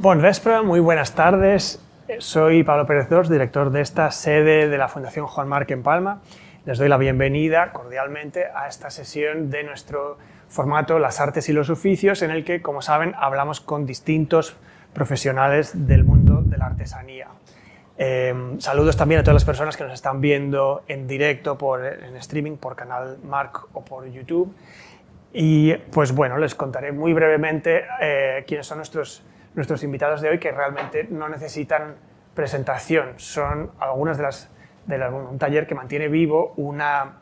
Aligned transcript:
Bon 0.00 0.22
vespre, 0.22 0.62
muy 0.62 0.78
buenas 0.78 1.16
tardes. 1.16 1.84
Soy 2.18 2.62
Pablo 2.62 2.86
Pérez 2.86 3.08
Dors, 3.08 3.28
director 3.28 3.70
de 3.70 3.80
esta 3.80 4.12
sede 4.12 4.68
de 4.68 4.78
la 4.78 4.86
Fundación 4.86 5.26
Juan 5.26 5.48
Marc 5.48 5.68
en 5.72 5.82
Palma. 5.82 6.20
Les 6.66 6.78
doy 6.78 6.88
la 6.88 6.98
bienvenida 6.98 7.72
cordialmente 7.72 8.44
a 8.54 8.68
esta 8.68 8.90
sesión 8.90 9.50
de 9.50 9.64
nuestro 9.64 10.16
formato 10.46 11.00
Las 11.00 11.18
Artes 11.18 11.48
y 11.48 11.52
los 11.52 11.68
Oficios, 11.68 12.22
en 12.22 12.30
el 12.30 12.44
que, 12.44 12.62
como 12.62 12.80
saben, 12.80 13.12
hablamos 13.18 13.60
con 13.60 13.86
distintos 13.86 14.54
profesionales 14.92 15.72
del 15.88 16.04
mundo 16.04 16.42
de 16.44 16.58
la 16.58 16.66
artesanía. 16.66 17.26
Eh, 17.98 18.54
saludos 18.58 18.96
también 18.96 19.22
a 19.22 19.24
todas 19.24 19.34
las 19.34 19.44
personas 19.44 19.76
que 19.76 19.82
nos 19.82 19.94
están 19.94 20.20
viendo 20.20 20.84
en 20.86 21.08
directo 21.08 21.58
por, 21.58 21.84
en 21.84 22.16
streaming 22.18 22.56
por 22.56 22.76
Canal 22.76 23.18
Marc 23.24 23.66
o 23.72 23.84
por 23.84 24.08
YouTube. 24.08 24.54
Y 25.32 25.74
pues 25.74 26.12
bueno, 26.12 26.38
les 26.38 26.54
contaré 26.54 26.92
muy 26.92 27.12
brevemente 27.14 27.84
eh, 28.00 28.44
quiénes 28.46 28.64
son 28.64 28.78
nuestros 28.78 29.24
nuestros 29.54 29.82
invitados 29.82 30.20
de 30.20 30.30
hoy 30.30 30.38
que 30.38 30.52
realmente 30.52 31.06
no 31.10 31.28
necesitan 31.28 31.96
presentación. 32.34 33.14
Son 33.16 33.72
algunas 33.80 34.16
de 34.16 34.22
las, 34.22 34.50
de 34.86 35.08
un 35.08 35.38
taller 35.38 35.66
que 35.66 35.74
mantiene 35.74 36.08
vivo 36.08 36.54
una, 36.56 37.20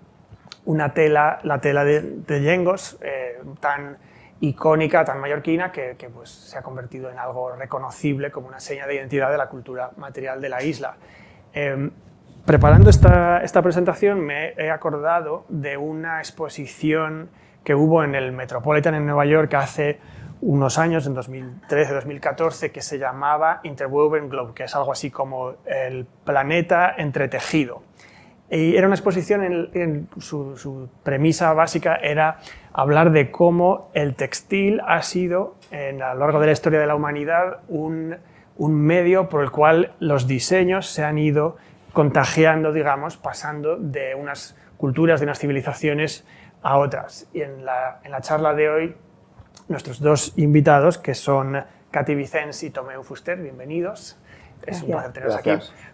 una 0.64 0.92
tela, 0.92 1.38
la 1.42 1.60
tela 1.60 1.84
de, 1.84 2.02
de 2.02 2.42
Yengos, 2.42 2.98
eh, 3.00 3.40
tan 3.60 3.96
icónica, 4.40 5.04
tan 5.04 5.18
mallorquina, 5.20 5.72
que, 5.72 5.96
que, 5.96 6.10
pues, 6.10 6.28
se 6.28 6.58
ha 6.58 6.62
convertido 6.62 7.10
en 7.10 7.18
algo 7.18 7.52
reconocible 7.56 8.30
como 8.30 8.48
una 8.48 8.60
seña 8.60 8.86
de 8.86 8.96
identidad 8.96 9.30
de 9.30 9.38
la 9.38 9.48
cultura 9.48 9.92
material 9.96 10.40
de 10.42 10.48
la 10.50 10.62
isla. 10.62 10.96
Eh, 11.54 11.90
preparando 12.44 12.90
esta, 12.90 13.42
esta 13.42 13.62
presentación 13.62 14.20
me 14.20 14.52
he 14.58 14.70
acordado 14.70 15.46
de 15.48 15.78
una 15.78 16.18
exposición 16.18 17.30
que 17.64 17.74
hubo 17.74 18.04
en 18.04 18.14
el 18.14 18.32
Metropolitan 18.32 18.94
en 18.94 19.06
Nueva 19.06 19.24
York 19.24 19.52
hace 19.54 19.98
unos 20.40 20.78
años, 20.78 21.06
en 21.06 21.16
2013-2014, 21.16 22.70
que 22.70 22.82
se 22.82 22.98
llamaba 22.98 23.60
Interwoven 23.62 24.28
Globe, 24.28 24.52
que 24.54 24.64
es 24.64 24.74
algo 24.76 24.92
así 24.92 25.10
como 25.10 25.54
el 25.64 26.06
planeta 26.24 26.94
entretejido. 26.96 27.82
Y 28.50 28.76
era 28.76 28.86
una 28.86 28.94
exposición 28.94 29.68
en, 29.74 30.08
su, 30.18 30.88
premisa 31.02 31.52
básica 31.52 31.96
era 31.96 32.38
hablar 32.72 33.10
de 33.10 33.30
cómo 33.32 33.90
el 33.92 34.14
textil 34.14 34.80
ha 34.86 35.02
sido, 35.02 35.56
en, 35.72 36.00
a 36.00 36.14
lo 36.14 36.20
largo 36.20 36.38
de 36.38 36.46
la 36.46 36.52
historia 36.52 36.78
de 36.78 36.86
la 36.86 36.94
humanidad, 36.94 37.58
un, 37.68 38.16
un 38.56 38.74
medio 38.74 39.28
por 39.28 39.42
el 39.42 39.50
cual 39.50 39.94
los 39.98 40.28
diseños 40.28 40.86
se 40.86 41.02
han 41.02 41.18
ido 41.18 41.56
contagiando, 41.92 42.72
digamos, 42.72 43.16
pasando 43.16 43.76
de 43.76 44.14
unas 44.14 44.56
culturas, 44.76 45.18
de 45.18 45.26
unas 45.26 45.38
civilizaciones 45.38 46.24
a 46.62 46.78
otras. 46.78 47.28
Y 47.32 47.40
en 47.40 47.64
la, 47.64 48.00
en 48.04 48.12
la 48.12 48.20
charla 48.20 48.54
de 48.54 48.68
hoy 48.68 48.96
nuestros 49.68 50.00
dos 50.00 50.32
invitados, 50.36 50.98
que 50.98 51.14
son 51.14 51.64
Katy 51.90 52.14
Vicens 52.14 52.62
y 52.62 52.70
Tomeu 52.70 53.02
Fuster. 53.02 53.40
Bienvenidos. 53.40 54.16
Es 54.64 54.82
un 54.82 54.90
placer 54.90 55.12
tenerlos 55.12 55.36
aquí. 55.36 55.50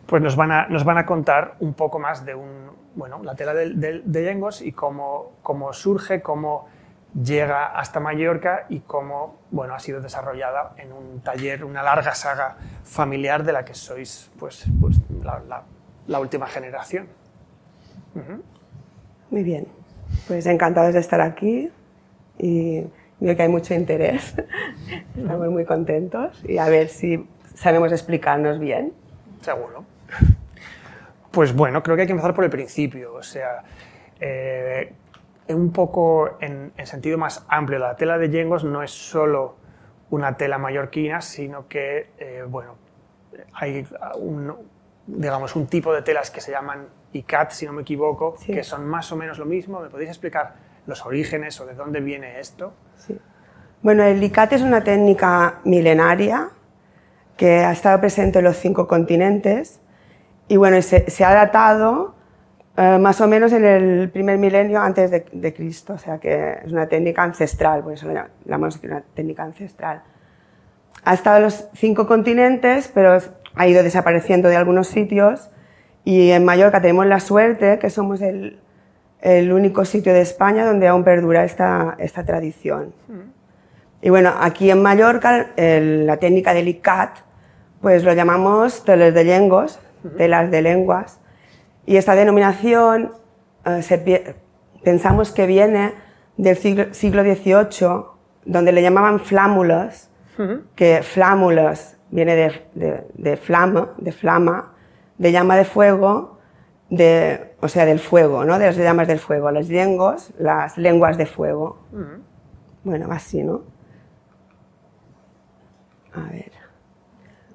Pues 0.06 0.23
nos 0.23 0.37
van, 0.37 0.53
a, 0.53 0.67
nos 0.69 0.84
van 0.84 0.98
a 0.98 1.06
contar 1.06 1.56
un 1.61 1.75
poco 1.75 1.98
más 1.98 2.25
de 2.25 2.34
un, 2.34 2.70
bueno, 2.95 3.23
la 3.23 3.34
tela 3.34 3.55
de, 3.55 4.03
de, 4.05 4.25
Yengos 4.25 4.62
y 4.62 4.73
cómo, 4.73 5.33
cómo 5.43 5.73
surge, 5.73 6.23
cómo 6.23 6.69
llega 7.20 7.67
hasta 7.67 8.00
Mallorca 8.00 8.67
y 8.69 8.81
cómo 8.81 9.41
bueno, 9.50 9.75
ha 9.75 9.78
sido 9.78 10.00
desarrollada 10.00 10.75
en 10.78 10.93
un 10.93 11.20
taller, 11.20 11.65
una 11.65 11.83
larga 11.83 12.15
saga 12.15 12.56
familiar 12.84 13.45
de 13.45 13.53
la 13.53 13.65
que 13.65 13.75
sois 13.75 14.31
pues, 14.39 14.65
pues 14.81 14.97
la, 15.23 15.65
la, 16.06 16.20
última 16.20 16.47
generación. 16.47 17.09
Muy 19.31 19.43
bien, 19.43 19.67
pues 20.28 20.47
encantados 20.47 20.95
de 20.95 21.00
estar 21.00 21.20
aquí 21.20 21.70
y 22.39 22.87
Veo 23.23 23.37
que 23.37 23.42
hay 23.42 23.48
mucho 23.48 23.73
interés. 23.73 24.34
Estamos 25.17 25.48
muy 25.48 25.65
contentos 25.65 26.42
y 26.45 26.59
a 26.59 26.69
ver 26.69 26.89
si 26.89 27.25
sabemos 27.55 27.92
explicarnos 27.92 28.59
bien. 28.59 28.92
Seguro. 29.41 29.84
Pues 31.31 31.55
bueno, 31.55 31.84
creo 31.84 31.95
que 31.95 32.03
hay 32.03 32.09
que 32.09 32.15
empezar 32.15 32.34
por 32.34 32.43
el 32.43 32.50
principio. 32.50 33.15
O 33.15 33.23
sea, 33.23 33.62
eh, 34.19 34.93
un 35.50 35.71
poco 35.71 36.37
en, 36.41 36.72
sentido 36.83 37.16
más 37.16 37.47
amplio, 37.47 37.78
la 37.78 37.94
tela 37.94 38.19
de 38.19 38.28
Yengos 38.28 38.65
no 38.65 38.83
es 38.83 38.91
solo 38.91 39.54
una 40.10 40.37
tela 40.37 40.59
mallorquina, 40.59 41.21
sino 41.21 41.69
que, 41.69 42.10
eh, 42.19 42.44
bueno, 42.44 42.75
hay 43.54 43.87
un, 44.16 44.53
digamos, 45.06 45.54
un 45.54 45.69
tipo 45.69 45.94
de 45.94 46.03
telas 46.03 46.33
que 46.33 46.41
se 46.41 46.50
llaman 46.50 46.89
ICAT, 47.12 47.53
si 47.53 47.66
no 47.66 47.72
me 47.72 47.83
equivoco, 47.83 48.34
que 48.44 48.65
son 48.65 48.84
más 48.84 49.12
o 49.12 49.16
menos 49.16 49.39
lo 49.39 49.44
mismo. 49.44 49.81
¿Me 49.81 49.91
podéis 49.91 50.10
explicar 50.10 50.54
los 50.87 51.06
orígenes 51.06 51.60
o 51.60 51.66
de 51.66 51.75
dónde 51.75 52.00
viene 52.00 52.41
esto? 52.41 52.75
Sí. 53.07 53.19
Bueno, 53.83 54.05
el 54.05 54.23
ICAT 54.23 54.53
es 54.53 54.63
una 54.63 54.85
técnica 54.85 55.61
milenaria 55.65 56.51
que 57.37 57.65
ha 57.65 57.73
estado 57.73 57.99
presente 58.01 58.39
en 58.39 58.45
los 58.45 58.57
cinco 58.57 58.87
continentes 58.87 59.81
y 60.47 60.57
bueno, 60.57 60.81
se, 60.83 61.25
ha 61.25 61.35
datado 61.35 62.15
eh, 62.77 62.99
más 63.01 63.21
o 63.21 63.27
menos 63.27 63.53
en 63.53 63.65
el 63.65 64.11
primer 64.11 64.39
milenio 64.39 64.81
antes 64.81 65.11
de, 65.11 65.53
Cristo, 65.53 65.95
o 65.95 65.99
sea 65.99 66.19
que 66.19 66.59
es 66.65 66.71
una 66.71 66.87
técnica 66.87 67.25
ancestral, 67.25 67.83
por 67.83 67.95
eso 67.95 68.07
la 68.07 68.29
llamamos 68.45 68.79
una 68.85 69.03
técnica 69.15 69.43
ancestral. 69.43 70.03
Ha 71.05 71.15
estado 71.15 71.39
en 71.39 71.43
los 71.43 71.69
cinco 71.75 72.07
continentes, 72.07 72.89
pero 72.95 73.19
ha 73.57 73.67
ido 73.67 73.83
desapareciendo 73.83 74.49
de 74.49 74.57
algunos 74.57 74.87
sitios 74.87 75.51
y 76.05 76.31
en 76.31 76.45
Mallorca 76.45 76.81
tenemos 76.81 77.07
la 77.07 77.19
suerte 77.19 77.81
que 77.81 77.91
somos 77.91 78.23
el, 78.23 78.61
el 79.22 79.53
único 79.53 79.84
sitio 79.84 80.12
de 80.12 80.21
España 80.21 80.66
donde 80.66 80.88
aún 80.88 81.05
perdura 81.05 81.44
esta, 81.44 81.94
esta 81.99 82.25
tradición. 82.25 82.93
Y 84.03 84.10
bueno, 84.10 84.34
aquí 84.41 84.71
en 84.71 84.83
Mallorca, 84.83 85.50
la 85.56 86.16
técnica 86.16 86.53
del 86.53 86.69
ICAT, 86.69 87.19
pues 87.81 88.03
lo 88.03 88.12
llamamos 88.12 88.84
telas 88.84 89.15
de 89.15 89.25
lenguas, 89.25 89.78
telas 90.16 90.50
de 90.50 90.60
lenguas, 90.60 91.21
y 91.87 91.97
esta 91.97 92.15
denominación 92.16 93.12
eh, 93.65 94.34
pensamos 94.83 95.31
que 95.31 95.47
viene 95.47 95.94
del 96.37 96.56
siglo, 96.56 96.93
siglo 96.93 97.22
XVIII, 97.22 98.04
donde 98.44 98.72
le 98.72 98.83
llamaban 98.83 99.21
flámulas, 99.21 100.09
que 100.75 101.03
flámulas 101.03 101.97
viene 102.10 102.34
de, 102.34 102.62
de, 102.75 103.06
de 103.15 103.37
flama, 103.37 103.93
de 103.99 104.10
flama, 104.10 104.72
de 105.19 105.31
llama 105.31 105.56
de 105.56 105.65
fuego, 105.65 106.39
de, 106.92 107.54
o 107.62 107.69
sea, 107.69 107.86
del 107.86 107.98
fuego, 107.98 108.44
¿no? 108.44 108.58
de 108.58 108.66
las 108.66 108.76
llamas 108.76 109.08
del 109.08 109.19
fuego, 109.19 109.50
las 109.50 109.70
lenguas, 109.70 110.30
las 110.38 110.76
lenguas 110.76 111.16
de 111.16 111.25
fuego. 111.25 111.78
Bueno, 112.84 113.06
así, 113.10 113.42
¿no? 113.42 113.62
A 116.12 116.30
ver. 116.30 116.53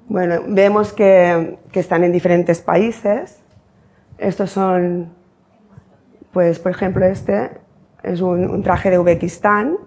Bueno, 0.10 0.42
vemos 0.48 0.92
que, 0.92 1.60
que, 1.72 1.80
están 1.80 2.04
en 2.04 2.12
diferentes 2.12 2.62
países. 2.62 3.40
Estos 4.18 4.50
son, 4.50 5.14
pues, 6.32 6.58
por 6.58 6.72
ejemplo, 6.72 7.06
este 7.06 7.52
es 8.02 8.22
un, 8.22 8.64
traje 8.64 8.90
de 8.90 8.98
Uzbekistán. 8.98 9.78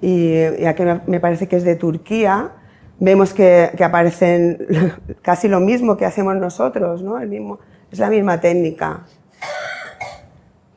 Y, 0.00 0.32
y, 0.60 0.64
aquí 0.64 0.82
me 1.06 1.20
parece 1.20 1.46
que 1.46 1.56
es 1.56 1.64
de 1.64 1.76
Turquía 1.76 2.52
vemos 3.00 3.32
que, 3.32 3.72
aparecen 3.82 4.66
casi 5.22 5.48
lo 5.48 5.60
mismo 5.60 5.96
que 5.96 6.06
hacemos 6.06 6.36
nosotros, 6.36 7.02
¿no? 7.02 7.18
El 7.18 7.28
mismo, 7.28 7.58
es 7.90 7.98
la 7.98 8.10
misma 8.10 8.40
técnica. 8.40 9.00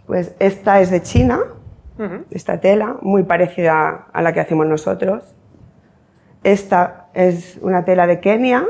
Pues 0.06 0.34
esta 0.40 0.82
es 0.82 0.92
de 0.92 1.02
China, 1.02 1.40
esta 2.32 2.60
tela, 2.60 2.98
muy 3.02 3.24
parecida 3.24 4.08
a 4.12 4.22
la 4.24 4.34
que 4.34 4.40
hacemos 4.40 4.66
nosotros. 4.66 5.36
Esta 6.44 7.10
es 7.14 7.60
una 7.62 7.86
tela 7.86 8.08
de 8.08 8.20
Kenia. 8.20 8.66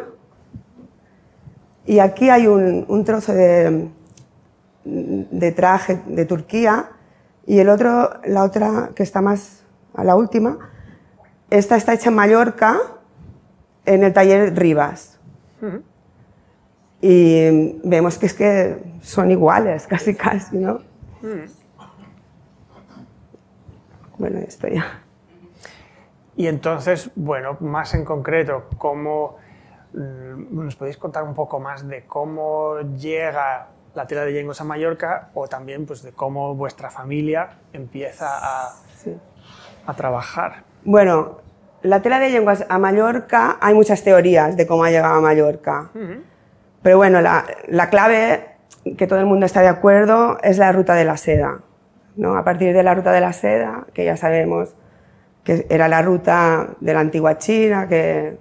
Y 1.86 2.00
aquí 2.00 2.30
hay 2.30 2.46
un, 2.46 3.04
trozo 3.06 3.34
de, 3.34 3.88
de, 4.84 5.52
traje 5.54 6.02
de 6.06 6.26
Turquía. 6.26 6.90
Y 7.48 7.60
el 7.60 7.70
otro, 7.70 8.20
la 8.26 8.44
otra 8.44 8.92
que 8.94 9.04
está 9.04 9.22
más 9.22 9.64
a 9.96 10.04
la 10.04 10.16
última, 10.16 10.60
esta 11.50 11.78
está 11.78 11.94
hecha 11.94 12.10
en 12.10 12.16
Mallorca 12.16 13.01
en 13.86 14.04
el 14.04 14.14
taller 14.14 14.58
Rivas. 14.58 15.20
Y 17.02 17.80
vemos 17.84 18.18
que 18.18 18.26
es 18.28 18.34
que 18.34 18.84
son 19.02 19.32
iguales, 19.32 19.88
casi 19.90 20.16
casi, 20.16 20.58
¿no? 20.58 20.82
Bueno, 24.18 24.40
esto 24.40 24.68
ya. 24.68 25.02
Y 26.36 26.48
entonces, 26.48 27.12
bueno, 27.16 27.58
más 27.60 27.94
en 27.94 28.06
concreto, 28.06 28.66
¿cómo 28.78 29.38
mm, 29.94 30.64
nos 30.64 30.76
podéis 30.76 30.98
contar 30.98 31.24
un 31.24 31.34
poco 31.34 31.60
más 31.60 31.88
de 31.88 32.06
cómo 32.06 32.80
llega 32.98 33.68
la 33.94 34.08
tela 34.08 34.24
de 34.24 34.34
Yengos 34.34 34.62
a 34.62 34.64
Mallorca 34.64 35.30
o 35.34 35.48
también 35.48 35.86
pues 35.86 36.02
de 36.04 36.14
cómo 36.14 36.56
vuestra 36.56 36.90
familia 36.90 37.58
empieza 37.74 38.28
a, 38.30 38.76
a 39.86 39.94
trabajar? 39.94 40.64
Bueno, 40.84 41.42
la 41.84 42.02
tela 42.02 42.20
de 42.20 42.30
lenguas 42.30 42.66
a 42.70 42.78
Mallorca, 42.78 43.58
hay 43.60 43.74
muchas 43.74 44.04
teorías 44.04 44.58
de 44.58 44.68
cómo 44.68 44.84
ha 44.84 44.92
llegado 44.92 45.16
a 45.16 45.22
Mallorca. 45.22 45.92
Pero 46.82 46.98
bueno, 46.98 47.22
la, 47.22 47.46
la, 47.68 47.90
clave, 47.90 48.46
que 48.98 49.08
todo 49.08 49.20
el 49.20 49.26
mundo 49.26 49.46
está 49.46 49.62
de 49.62 49.68
acuerdo, 49.68 50.38
es 50.42 50.58
la 50.58 50.72
ruta 50.72 50.96
de 50.96 51.06
la 51.06 51.18
seda. 51.18 51.60
¿no? 52.16 52.38
A 52.38 52.44
partir 52.44 52.74
de 52.74 52.84
la 52.84 52.94
ruta 52.94 53.12
de 53.12 53.22
la 53.22 53.34
seda, 53.34 53.88
que 53.94 54.06
ya 54.06 54.18
sabemos 54.18 54.76
que 55.44 55.66
era 55.70 55.88
la 55.88 56.02
ruta 56.02 56.70
de 56.80 56.94
la 56.94 57.00
antigua 57.00 57.38
China, 57.38 57.88
que 57.88 58.38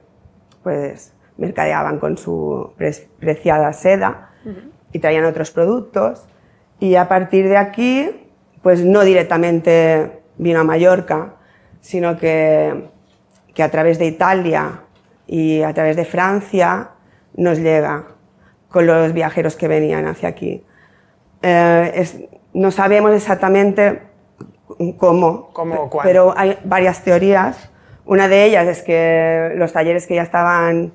pues 0.62 1.14
mercadeaban 1.38 1.98
con 1.98 2.18
su 2.18 2.72
preciada 3.18 3.72
seda 3.72 4.30
y 4.92 4.98
traían 4.98 5.24
otros 5.24 5.50
productos. 5.50 6.26
Y 6.78 6.96
a 6.96 7.08
partir 7.08 7.48
de 7.48 7.56
aquí, 7.56 8.10
pues 8.62 8.84
no 8.84 9.02
directamente 9.02 10.20
vino 10.36 10.60
a 10.60 10.64
Mallorca, 10.64 11.34
sino 11.80 12.18
que, 12.18 12.90
que 13.60 13.64
a 13.64 13.70
través 13.70 13.98
de 13.98 14.06
Italia 14.06 14.84
y 15.26 15.60
a 15.60 15.74
través 15.74 15.94
de 15.94 16.06
Francia 16.06 16.92
nos 17.34 17.58
llega 17.58 18.04
con 18.70 18.86
los 18.86 19.12
viajeros 19.12 19.54
que 19.54 19.68
venían 19.68 20.06
hacia 20.06 20.30
aquí. 20.30 20.64
Eh, 21.42 22.30
no 22.54 22.70
sabemos 22.70 23.12
exactamente 23.12 24.00
cómo, 24.96 25.52
pero 26.02 26.32
hay 26.34 26.58
varias 26.64 27.04
teorías. 27.04 27.70
Una 28.06 28.28
de 28.28 28.46
ellas 28.46 28.66
es 28.66 28.82
que 28.82 29.52
los 29.56 29.74
talleres 29.74 30.06
que 30.06 30.14
ya 30.14 30.22
estaban 30.22 30.94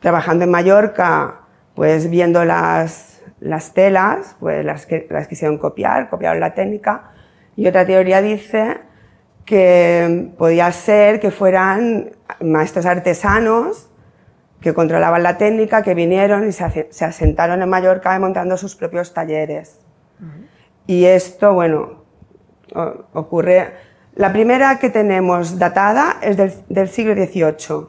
trabajando 0.00 0.44
en 0.44 0.50
Mallorca, 0.50 1.40
pues 1.74 2.08
viendo 2.08 2.46
las, 2.46 3.20
las 3.38 3.74
telas, 3.74 4.34
pues 4.40 4.64
las, 4.64 4.86
que, 4.86 5.06
las 5.10 5.28
quisieron 5.28 5.58
copiar, 5.58 6.08
copiaron 6.08 6.40
la 6.40 6.54
técnica. 6.54 7.10
Y 7.54 7.66
otra 7.66 7.84
teoría 7.84 8.22
dice 8.22 8.87
que 9.48 10.30
podía 10.36 10.70
ser 10.72 11.20
que 11.20 11.30
fueran 11.30 12.10
maestros 12.42 12.84
artesanos 12.84 13.88
que 14.60 14.74
controlaban 14.74 15.22
la 15.22 15.38
técnica, 15.38 15.82
que 15.82 15.94
vinieron 15.94 16.46
y 16.46 16.52
se, 16.52 16.64
asentaron 17.00 17.62
en 17.62 17.68
Mallorca 17.70 18.18
montando 18.18 18.58
sus 18.58 18.76
propios 18.76 19.14
talleres. 19.14 19.80
Y 20.86 21.06
esto, 21.06 21.54
bueno, 21.54 22.04
ocurre... 23.14 23.88
La 24.16 24.32
primera 24.32 24.78
que 24.78 24.90
tenemos 24.90 25.58
datada 25.58 26.18
es 26.20 26.36
del, 26.36 26.88
siglo 26.88 27.14
XVIII. 27.14 27.86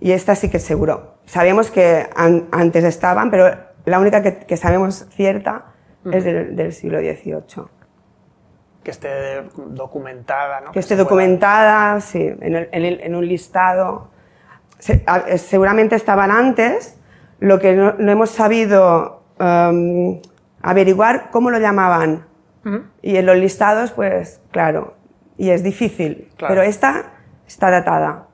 y 0.00 0.12
esta 0.12 0.34
sí 0.34 0.48
que 0.48 0.56
es 0.56 0.62
seguro. 0.62 1.16
Sabemos 1.26 1.70
que 1.70 2.08
antes 2.16 2.84
estaban, 2.84 3.30
pero 3.30 3.54
la 3.84 3.98
única 3.98 4.22
que, 4.22 4.56
sabemos 4.56 5.06
cierta 5.10 5.74
es 6.10 6.24
del, 6.24 6.72
siglo 6.72 7.00
XVIII. 7.00 7.79
Que 8.82 8.90
esté 8.90 9.42
documentada, 9.56 10.60
¿no? 10.60 10.72
Que, 10.72 10.78
esté 10.78 10.96
documentada, 10.96 12.00
sí, 12.00 12.34
en, 12.40 13.14
un 13.14 13.26
listado. 13.26 14.10
seguramente 14.78 15.96
estaban 15.96 16.30
antes, 16.30 16.96
lo 17.40 17.58
que 17.58 17.74
no, 17.74 17.94
hemos 17.98 18.30
sabido 18.30 19.22
um, 19.38 20.20
averiguar 20.62 21.30
cómo 21.30 21.50
lo 21.50 21.58
llamaban. 21.58 22.26
Y 23.00 23.16
en 23.16 23.24
los 23.24 23.36
listados, 23.36 23.92
pues 23.92 24.42
claro, 24.50 24.94
y 25.38 25.50
es 25.50 25.62
difícil, 25.62 26.28
pero 26.38 26.60
esta 26.60 27.12
está 27.46 27.70
datada. 27.70 28.26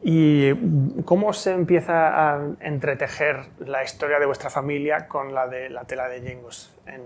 ¿Y 0.00 0.54
cómo 1.02 1.32
se 1.32 1.52
empieza 1.52 2.36
a 2.36 2.40
entretejer 2.60 3.46
la 3.58 3.82
historia 3.82 4.20
de 4.20 4.26
vuestra 4.26 4.48
familia 4.48 5.08
con 5.08 5.34
la 5.34 5.48
de 5.48 5.70
la 5.70 5.84
tela 5.84 6.08
de 6.08 6.20
Yengus 6.20 6.72
en, 6.86 7.02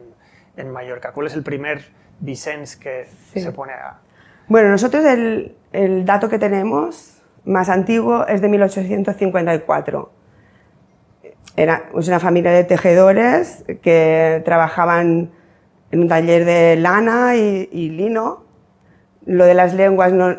en 0.56 0.70
Mallorca? 0.70 1.12
¿Cuál 1.12 1.26
es 1.26 1.34
el 1.34 1.42
primer 1.42 1.82
Vicens 2.20 2.76
que 2.76 3.06
se 3.34 3.52
pone 3.52 3.72
a...? 3.72 3.98
Bueno, 4.48 4.70
nosotros 4.70 5.04
el, 5.04 5.56
el 5.72 6.04
dato 6.04 6.28
que 6.28 6.38
tenemos 6.38 7.22
más 7.44 7.68
antiguo 7.68 8.26
es 8.26 8.40
de 8.40 8.48
1854 8.48 10.12
era 11.56 11.84
una 11.92 12.20
familia 12.20 12.50
de 12.50 12.64
tejedores 12.64 13.64
que 13.82 14.42
trabajaban 14.44 15.30
en 15.90 16.00
un 16.00 16.08
taller 16.08 16.44
de 16.44 16.76
lana 16.76 17.36
y, 17.36 17.90
lino. 17.90 18.44
Lo 19.26 19.44
de 19.44 19.54
las 19.54 19.74
lenguas 19.74 20.12
no, 20.12 20.34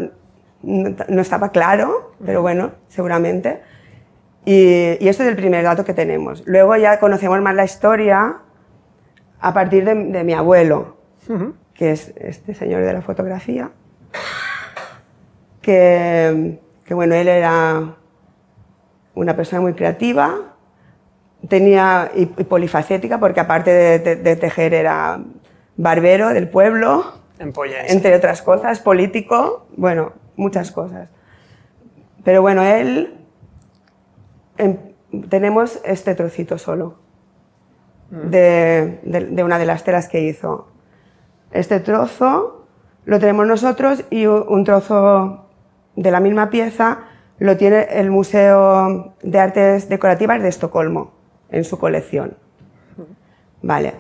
no, 0.64 1.22
estaba 1.22 1.52
claro, 1.52 2.14
pero 2.26 2.42
bueno, 2.42 2.72
seguramente. 2.88 3.62
Y, 4.46 4.98
y, 5.00 5.08
este 5.08 5.24
es 5.24 5.30
el 5.30 5.36
primer 5.36 5.64
dato 5.64 5.86
que 5.86 5.94
tenemos. 5.94 6.44
Luego 6.48 6.76
ya 6.76 7.00
conocemos 7.00 7.40
más 7.42 7.56
la 7.56 7.64
historia 7.64 8.38
a 9.44 9.54
partir 9.54 9.84
de, 9.84 10.24
mi 10.24 10.34
abuelo, 10.34 10.96
que 11.74 11.92
es 11.92 12.14
este 12.16 12.54
señor 12.54 12.86
de 12.86 12.94
la 12.94 13.02
fotografía, 13.02 13.72
que, 15.62 16.62
que 16.86 16.94
bueno, 16.94 17.14
él 17.14 17.28
era 17.28 17.98
una 19.16 19.36
persona 19.36 19.62
muy 19.62 19.74
creativa, 19.74 20.56
tenía 21.50 22.10
y, 22.16 22.26
polifacética 22.26 23.20
porque 23.20 23.42
aparte 23.42 24.00
de, 24.00 24.36
tejer 24.38 24.74
era 24.74 25.20
barbero 25.76 26.30
del 26.30 26.48
pueblo, 26.48 27.14
entre 27.38 28.16
otras 28.16 28.42
cosas, 28.42 28.80
político, 28.80 29.68
bueno, 29.76 30.14
muchas 30.38 30.72
cosas. 30.72 31.10
Pero 32.24 32.42
bueno, 32.42 32.64
él 32.64 33.14
em, 34.58 34.78
tenemos 35.28 35.82
este 35.84 36.16
trocito 36.16 36.58
solo 36.58 37.03
mm. 38.14 38.30
de, 38.30 39.00
de, 39.04 39.44
una 39.44 39.60
de 39.60 39.66
las 39.66 39.84
telas 39.84 40.08
que 40.08 40.22
hizo. 40.22 40.68
Este 41.52 41.80
trozo 41.80 42.66
lo 43.06 43.20
tenemos 43.20 43.48
nosotros 43.48 44.06
y 44.10 44.26
un 44.26 44.64
trozo 44.64 45.46
de 45.96 46.12
la 46.12 46.20
misma 46.20 46.50
pieza 46.50 47.00
lo 47.40 47.58
tiene 47.58 47.88
el 47.92 48.10
Museo 48.12 49.16
de 49.22 49.40
Artes 49.40 49.90
Decorativas 49.90 50.42
de 50.42 50.50
Estocolmo 50.50 51.12
en 51.50 51.64
su 51.64 51.78
colección. 51.78 52.38
Vale. 53.62 53.94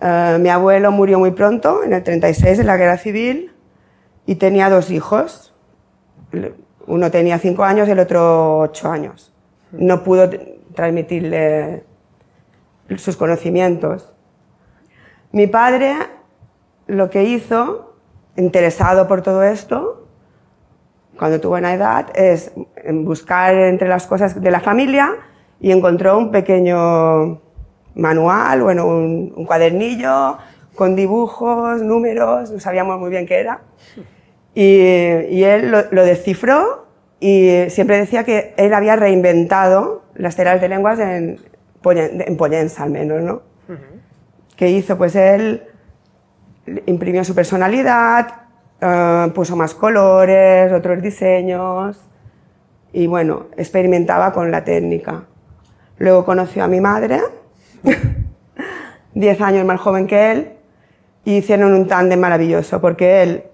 Eh, 0.00 0.38
mi 0.40 0.48
abuelo 0.48 0.90
murió 0.90 1.18
muy 1.18 1.30
pronto, 1.30 1.82
en 1.84 1.92
el 1.92 2.02
36, 2.02 2.58
en 2.58 2.66
la 2.66 2.76
guerra 2.76 2.98
civil, 2.98 3.52
y 4.26 4.34
tenía 4.36 4.68
dos 4.68 4.90
hijos. 4.90 5.54
Uno 6.86 7.10
tenía 7.10 7.38
cinco 7.38 7.64
años 7.64 7.88
y 7.88 7.92
el 7.92 7.98
otro 7.98 8.58
ocho 8.58 8.90
años. 8.90 9.32
No 9.72 10.02
pudo 10.02 10.28
transmitirle 10.74 11.84
sus 12.96 13.16
conocimientos. 13.16 14.12
Mi 15.32 15.46
padre 15.46 15.96
lo 16.86 17.10
que 17.10 17.24
hizo, 17.24 17.94
interesado 18.36 19.08
por 19.08 19.22
todo 19.22 19.42
esto, 19.42 20.06
cuando 21.18 21.40
tuvo 21.40 21.54
una 21.54 21.74
edad, 21.74 22.08
es 22.14 22.52
buscar 22.92 23.54
entre 23.54 23.88
las 23.88 24.06
cosas 24.06 24.40
de 24.40 24.50
la 24.50 24.60
familia 24.60 25.16
y 25.60 25.70
encontró 25.70 26.18
un 26.18 26.30
pequeño 26.30 27.40
manual, 27.94 28.62
bueno, 28.62 28.86
un, 28.86 29.44
cuadernillo 29.46 30.38
con 30.74 30.96
dibujos, 30.96 31.82
números, 31.82 32.50
no 32.50 32.60
sabíamos 32.60 32.98
muy 32.98 33.10
bien 33.10 33.26
qué 33.26 33.38
era. 33.38 33.60
Y, 34.54 35.42
él 35.42 35.70
lo, 35.70 36.04
descifró 36.04 36.86
y 37.20 37.70
siempre 37.70 37.98
decía 37.98 38.24
que 38.24 38.54
él 38.56 38.74
había 38.74 38.96
reinventado 38.96 40.02
las 40.14 40.36
telas 40.36 40.60
de 40.60 40.68
lenguas 40.68 40.98
en, 40.98 41.38
en 41.92 42.36
Pollensa 42.36 42.84
al 42.84 42.90
menos, 42.90 43.22
¿no? 43.22 43.42
¿Qué 44.56 44.70
hizo? 44.70 44.96
Pues 44.96 45.16
él 45.16 45.62
imprimió 46.86 47.24
su 47.24 47.34
personalidad, 47.34 48.28
eh, 48.80 49.30
puso 49.34 49.56
más 49.56 49.74
colores, 49.74 50.72
otros 50.72 51.02
diseños 51.02 52.00
y 52.92 53.06
bueno, 53.08 53.46
experimentaba 53.56 54.32
con 54.32 54.50
la 54.50 54.62
técnica. 54.62 55.24
Luego 55.98 56.24
conoció 56.24 56.64
a 56.64 56.68
mi 56.68 56.80
madre, 56.80 57.20
10 59.14 59.40
años 59.40 59.64
más 59.66 59.80
joven 59.80 60.06
que 60.06 60.32
él, 60.32 60.52
y 61.24 61.38
hicieron 61.38 61.72
un 61.72 61.88
tándem 61.88 62.20
maravilloso, 62.20 62.80
porque 62.80 63.22
él 63.22 63.44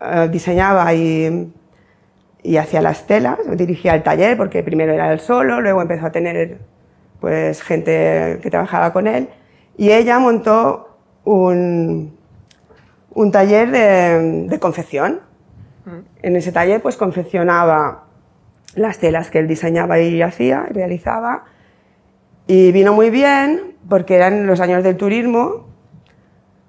eh, 0.00 0.28
diseñaba 0.30 0.94
y, 0.94 1.52
y 2.42 2.56
hacía 2.58 2.80
las 2.80 3.06
telas, 3.06 3.38
dirigía 3.56 3.94
el 3.94 4.02
taller, 4.04 4.36
porque 4.36 4.62
primero 4.62 4.92
era 4.92 5.12
él 5.12 5.18
solo, 5.20 5.60
luego 5.60 5.82
empezó 5.82 6.06
a 6.06 6.12
tener 6.12 6.58
pues, 7.20 7.62
gente 7.62 8.38
que 8.42 8.50
trabajaba 8.50 8.92
con 8.92 9.06
él, 9.06 9.28
y 9.76 9.92
ella 9.92 10.18
montó 10.18 10.98
un, 11.24 12.16
un 13.10 13.32
taller 13.32 13.70
de, 13.70 14.46
de 14.48 14.58
confección. 14.58 15.20
Mm. 15.84 15.98
En 16.22 16.36
ese 16.36 16.52
taller 16.52 16.80
pues 16.80 16.96
confeccionaba 16.96 18.04
las 18.74 18.98
telas 18.98 19.30
que 19.30 19.38
él 19.38 19.48
diseñaba 19.48 19.98
y 20.00 20.20
hacía, 20.22 20.66
y 20.70 20.72
realizaba, 20.72 21.44
y 22.46 22.72
vino 22.72 22.92
muy 22.92 23.10
bien 23.10 23.76
porque 23.88 24.16
eran 24.16 24.46
los 24.46 24.60
años 24.60 24.82
del 24.84 24.96
turismo, 24.96 25.66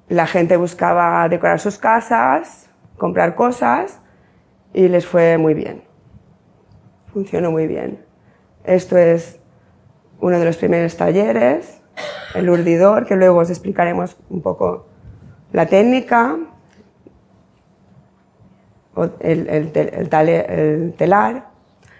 la 0.10 0.26
gente 0.28 0.58
buscaba 0.58 1.28
decorar 1.30 1.60
sus 1.60 1.78
casas, 1.78 2.70
comprar 2.98 3.36
cosas 3.36 4.00
y 4.74 4.88
les 4.88 5.06
fue 5.06 5.38
muy 5.38 5.54
bien. 5.54 5.84
Funcionó 7.14 7.52
muy 7.52 7.68
bien. 7.68 8.04
Esto 8.64 8.98
es 8.98 9.37
uno 10.20 10.40
de 10.40 10.46
los 10.46 10.58
primeros 10.58 10.98
talleres, 10.98 11.82
el 12.36 12.50
urdidor, 12.50 13.06
que 13.06 13.16
luego 13.16 13.40
os 13.40 13.50
explicaremos 13.50 14.18
un 14.30 14.42
poco 14.42 14.88
la 15.54 15.66
técnica, 15.66 16.38
el, 19.20 19.72
el, 19.74 20.94
telar. 20.98 21.48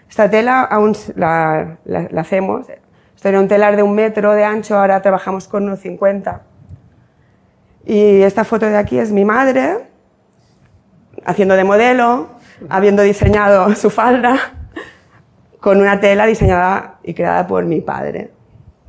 Esta 0.08 0.30
tela 0.30 0.62
aún 0.62 0.96
la, 1.16 1.78
la, 1.84 2.08
la 2.10 2.20
hacemos, 2.20 2.66
esto 3.14 3.28
era 3.28 3.40
un 3.40 3.48
telar 3.48 3.76
de 3.76 3.82
un 3.82 3.94
metro 3.94 4.32
de 4.32 4.44
ancho, 4.44 4.78
ahora 4.78 5.00
trabajamos 5.02 5.48
con 5.48 5.64
unos 5.64 5.80
50. 5.80 6.42
Y 7.84 8.22
esta 8.22 8.44
foto 8.44 8.66
de 8.66 8.76
aquí 8.76 8.98
es 8.98 9.12
mi 9.12 9.24
madre, 9.24 9.88
haciendo 11.24 11.54
de 11.56 11.64
modelo, 11.64 12.28
habiendo 12.68 13.02
diseñado 13.02 13.74
su 13.74 13.90
falda 13.90 14.57
con 15.60 15.80
una 15.80 16.00
tela 16.00 16.26
diseñada 16.26 16.98
y 17.02 17.14
creada 17.14 17.46
por 17.46 17.64
mi 17.64 17.80
padre. 17.80 18.30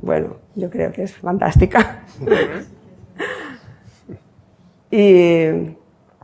Bueno, 0.00 0.36
yo 0.54 0.70
creo 0.70 0.92
que 0.92 1.02
es 1.02 1.14
fantástica. 1.16 2.02
y 4.90 5.76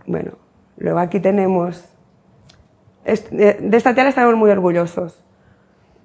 bueno, 0.06 0.32
luego 0.76 0.98
aquí 0.98 1.20
tenemos... 1.20 1.84
De 3.04 3.68
esta 3.72 3.94
tela 3.94 4.08
estamos 4.08 4.34
muy 4.34 4.50
orgullosos 4.50 5.22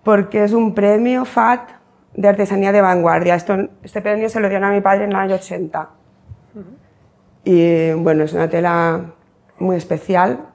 porque 0.04 0.44
es 0.44 0.54
un 0.54 0.74
premio 0.74 1.26
FAT 1.26 1.70
de 2.14 2.28
artesanía 2.28 2.72
de 2.72 2.82
vanguardia. 2.82 3.36
Esto, 3.36 3.70
este 3.84 4.02
premio 4.02 4.30
se 4.30 4.40
lo 4.40 4.50
dieron 4.50 4.70
a 4.70 4.72
mi 4.72 4.82
padre 4.82 5.06
en 5.06 5.12
el 5.12 5.16
año 5.16 5.36
80. 5.36 5.90
Y 7.44 7.94
bueno, 7.94 8.24
es 8.24 8.34
una 8.34 8.50
tela 8.50 9.14
muy 9.60 9.76
especial. 9.76 10.48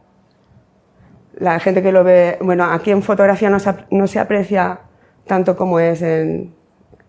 La 1.36 1.58
gente 1.60 1.82
que 1.82 1.92
lo 1.92 2.02
ve, 2.02 2.38
bueno, 2.40 2.64
aquí 2.64 2.90
en 2.90 3.02
fotografía 3.02 3.50
no 3.50 3.60
se, 3.60 3.74
no 3.90 4.06
se 4.06 4.18
aprecia 4.18 4.80
tanto 5.26 5.56
como 5.56 5.78
es 5.78 6.02
en, 6.02 6.54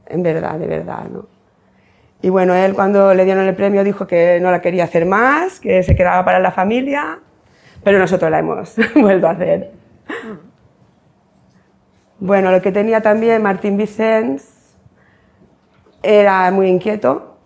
en 0.08 0.24
verdad, 0.24 0.60
de 0.60 0.68
verdad, 0.68 1.06
¿no? 1.12 1.28
Y 2.22 2.30
bueno, 2.30 2.56
él 2.56 2.74
cuando 2.74 3.14
le 3.14 3.26
dieron 3.26 3.46
el 3.46 3.56
premio 3.56 3.84
dijo 3.84 4.08
que 4.08 4.40
no 4.42 4.50
la 4.50 4.62
quería 4.62 4.86
hacer 4.86 5.06
más, 5.06 5.60
que 5.60 5.84
se 5.84 5.96
quedaba 5.96 6.26
para 6.26 6.40
la 6.40 6.52
familia, 6.52 7.20
pero 7.84 8.00
nosotros 8.00 8.32
la 8.32 8.40
hemos 8.40 8.76
vuelto 8.96 9.28
a 9.28 9.32
hacer. 9.32 9.72
Bueno, 12.20 12.52
lo 12.52 12.62
que 12.62 12.72
tenía 12.72 13.02
también 13.02 13.44
Martín 13.44 13.78
Vicens 13.78 14.76
era 16.02 16.50
muy 16.52 16.68
inquieto 16.68 17.38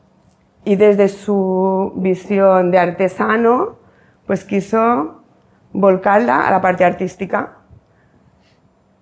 y 0.63 0.75
desde 0.75 1.09
su 1.09 1.91
visión 1.95 2.71
de 2.71 2.79
artesano, 2.79 3.77
pues 4.25 4.45
quiso 4.45 5.20
volcarla 5.73 6.47
a 6.47 6.51
la 6.51 6.61
parte 6.61 6.85
artística. 6.85 7.57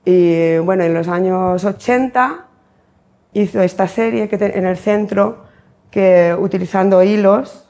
Y 0.06 0.58
bueno, 0.60 0.84
en 0.84 0.94
los 0.94 1.08
años 1.08 1.64
80 1.64 2.46
hizo 3.34 3.62
esta 3.62 3.88
serie 3.88 4.28
que 4.30 4.36
en 4.36 4.66
el 4.66 4.78
centro, 4.78 5.46
que 5.92 6.36
utilizando 6.38 7.04
hilos 7.04 7.70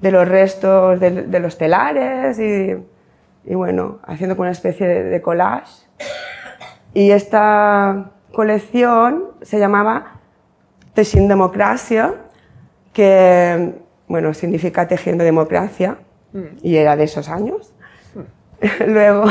de 0.00 0.10
los 0.10 0.28
restos 0.28 1.00
de, 1.00 1.40
los 1.40 1.56
telares 1.56 2.38
y, 2.38 2.76
y, 3.44 3.54
bueno, 3.54 3.98
haciendo 4.06 4.36
una 4.36 4.50
especie 4.50 4.86
de 4.86 5.22
collage 5.22 5.86
y 6.96 7.10
esta 7.10 8.12
colección 8.32 9.32
se 9.42 9.58
llamaba 9.58 10.20
Teixint 10.94 11.28
Democracia, 11.28 12.14
que 12.94 13.74
bueno, 14.08 14.32
significa 14.32 14.88
tejiendo 14.88 15.22
democracia, 15.22 15.98
y 16.62 16.76
era 16.76 16.96
de 16.96 17.04
esos 17.04 17.28
años. 17.28 17.74
Luego, 18.86 19.24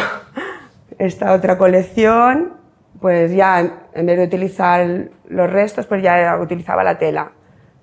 esta 0.98 1.34
otra 1.34 1.58
colección, 1.58 2.53
pues 3.00 3.34
ya 3.34 3.88
en 3.94 4.05
vez 4.05 4.17
de 4.17 4.25
utilizar 4.25 5.10
los 5.27 5.50
restos, 5.50 5.86
pues 5.88 6.03
ya 6.03 6.38
utilizaba 6.39 6.84
la 6.84 6.98
tela. 6.98 7.32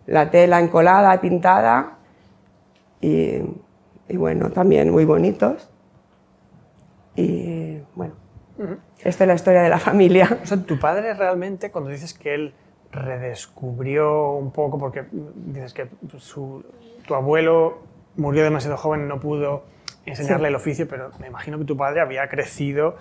La 0.06 0.30
tela 0.30 0.60
encolada, 0.60 1.20
pintada, 1.20 1.98
y, 3.00 3.38
y 4.08 4.16
bueno, 4.16 4.50
también 4.50 4.90
muy 4.90 5.04
bonitos. 5.04 5.70
Y 7.14 7.78
bueno. 7.94 8.14
Esta 9.02 9.24
es 9.24 9.28
la 9.28 9.34
historia 9.34 9.62
de 9.62 9.68
la 9.68 9.78
familia. 9.78 10.38
O 10.42 10.46
sea, 10.46 10.62
tu 10.62 10.78
padre 10.78 11.14
realmente, 11.14 11.70
cuando 11.70 11.90
dices 11.90 12.14
que 12.14 12.34
él 12.34 12.54
redescubrió 12.92 14.32
un 14.32 14.52
poco, 14.52 14.78
porque 14.78 15.04
dices 15.10 15.74
que 15.74 15.88
tu 17.06 17.14
abuelo 17.14 17.78
murió 18.16 18.44
demasiado 18.44 18.76
joven, 18.76 19.08
no 19.08 19.18
pudo 19.18 19.64
enseñarle 20.06 20.48
el 20.48 20.54
oficio, 20.54 20.88
pero 20.88 21.10
me 21.20 21.28
imagino 21.28 21.58
que 21.58 21.64
tu 21.64 21.76
padre 21.76 22.00
había 22.00 22.28
crecido 22.28 22.96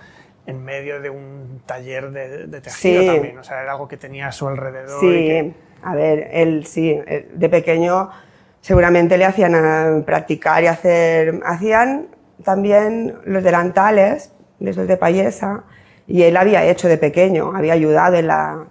en 0.46 0.64
medio 0.64 1.00
de 1.00 1.10
un 1.10 1.62
taller 1.66 2.10
de, 2.10 2.46
de 2.46 2.60
tejido 2.60 3.14
también, 3.14 3.38
o 3.38 3.44
sea, 3.44 3.62
era 3.62 3.72
algo 3.72 3.86
que 3.88 3.96
tenía 3.96 4.28
a 4.28 4.32
su 4.32 4.48
alrededor. 4.48 5.00
Sí, 5.00 5.54
a 5.82 5.94
ver, 5.94 6.28
él 6.32 6.66
sí, 6.66 6.98
de 7.32 7.48
pequeño 7.48 8.10
seguramente 8.60 9.18
le 9.18 9.24
hacían 9.24 10.02
practicar 10.04 10.62
y 10.62 10.68
hacer, 10.68 11.40
hacían 11.44 12.08
también 12.44 13.14
los 13.24 13.42
delantales, 13.42 14.32
desde 14.58 14.86
de 14.86 14.96
payesa, 14.96 15.64
y 16.06 16.22
él 16.22 16.36
había 16.36 16.64
hecho 16.64 16.88
de 16.88 16.98
pequeño, 16.98 17.52
había 17.54 17.74
ayudado 17.74 18.16
en 18.16 18.28
la... 18.28 18.64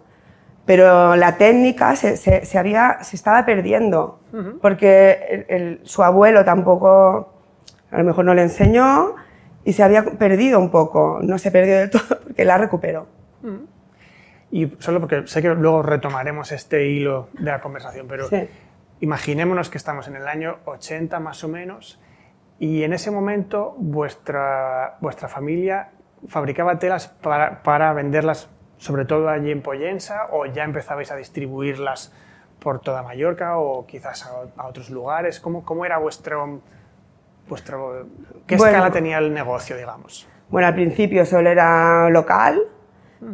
Pero 0.66 1.16
la 1.16 1.38
técnica 1.38 1.96
se, 1.96 2.16
se, 2.18 2.58
había, 2.58 3.00
se 3.02 3.16
estaba 3.16 3.46
perdiendo, 3.46 4.20
porque 4.62 5.80
su 5.84 6.04
abuelo 6.04 6.46
tampoco, 6.46 7.41
a 7.92 7.98
lo 7.98 8.04
mejor 8.04 8.26
no 8.26 8.34
le 8.34 8.44
enseñó, 8.44 9.16
y 9.64 9.74
se 9.74 9.84
había 9.84 10.04
perdido 10.04 10.60
un 10.60 10.72
poco, 10.72 11.20
no 11.22 11.38
se 11.38 11.52
perdió 11.52 11.78
del 11.78 11.90
todo, 11.92 12.20
porque 12.24 12.46
la 12.46 12.58
recuperó. 12.58 13.08
Y 14.50 14.74
solo 14.80 15.00
porque 15.00 15.28
sé 15.28 15.42
que 15.42 15.50
luego 15.50 15.82
retomaremos 15.82 16.52
este 16.52 16.88
hilo 16.88 17.30
de 17.34 17.52
la 17.52 17.62
conversación, 17.62 18.08
pero 18.08 18.28
imaginémonos 19.00 19.70
que 19.70 19.78
estamos 19.78 20.08
en 20.08 20.16
el 20.16 20.28
año 20.28 20.58
80 20.66 21.20
más 21.20 21.44
o 21.44 21.48
menos, 21.48 22.00
y 22.60 22.84
en 22.84 22.94
ese 22.94 23.10
momento 23.10 23.76
vuestra, 23.78 24.98
vuestra 25.02 25.28
familia 25.28 25.90
fabricaba 26.28 26.78
telas 26.78 27.08
para, 27.08 27.64
para, 27.64 27.92
venderlas 27.94 28.50
sobre 28.78 29.06
todo 29.06 29.30
allí 29.30 29.52
en 29.52 29.62
Pollensa 29.62 30.28
o 30.32 30.46
ya 30.46 30.64
empezabais 30.64 31.12
a 31.12 31.16
distribuirlas 31.16 32.14
por 32.60 32.80
toda 32.80 33.02
Mallorca 33.02 33.58
o 33.58 33.86
quizás 33.88 34.30
a, 34.56 34.68
otros 34.68 34.92
lugares? 34.92 35.40
¿Cómo, 35.40 35.66
¿Cómo, 35.66 35.86
era 35.86 35.98
vuestro, 35.98 36.62
vuestro... 37.48 38.08
¿Qué 38.48 38.56
escala 38.56 38.92
tenía 38.92 39.18
el 39.18 39.34
negocio, 39.34 39.78
digamos? 39.78 40.28
Bueno, 40.50 40.68
al 40.68 40.74
principio 40.74 41.26
solo 41.26 41.50
era 41.50 42.10
local, 42.10 42.62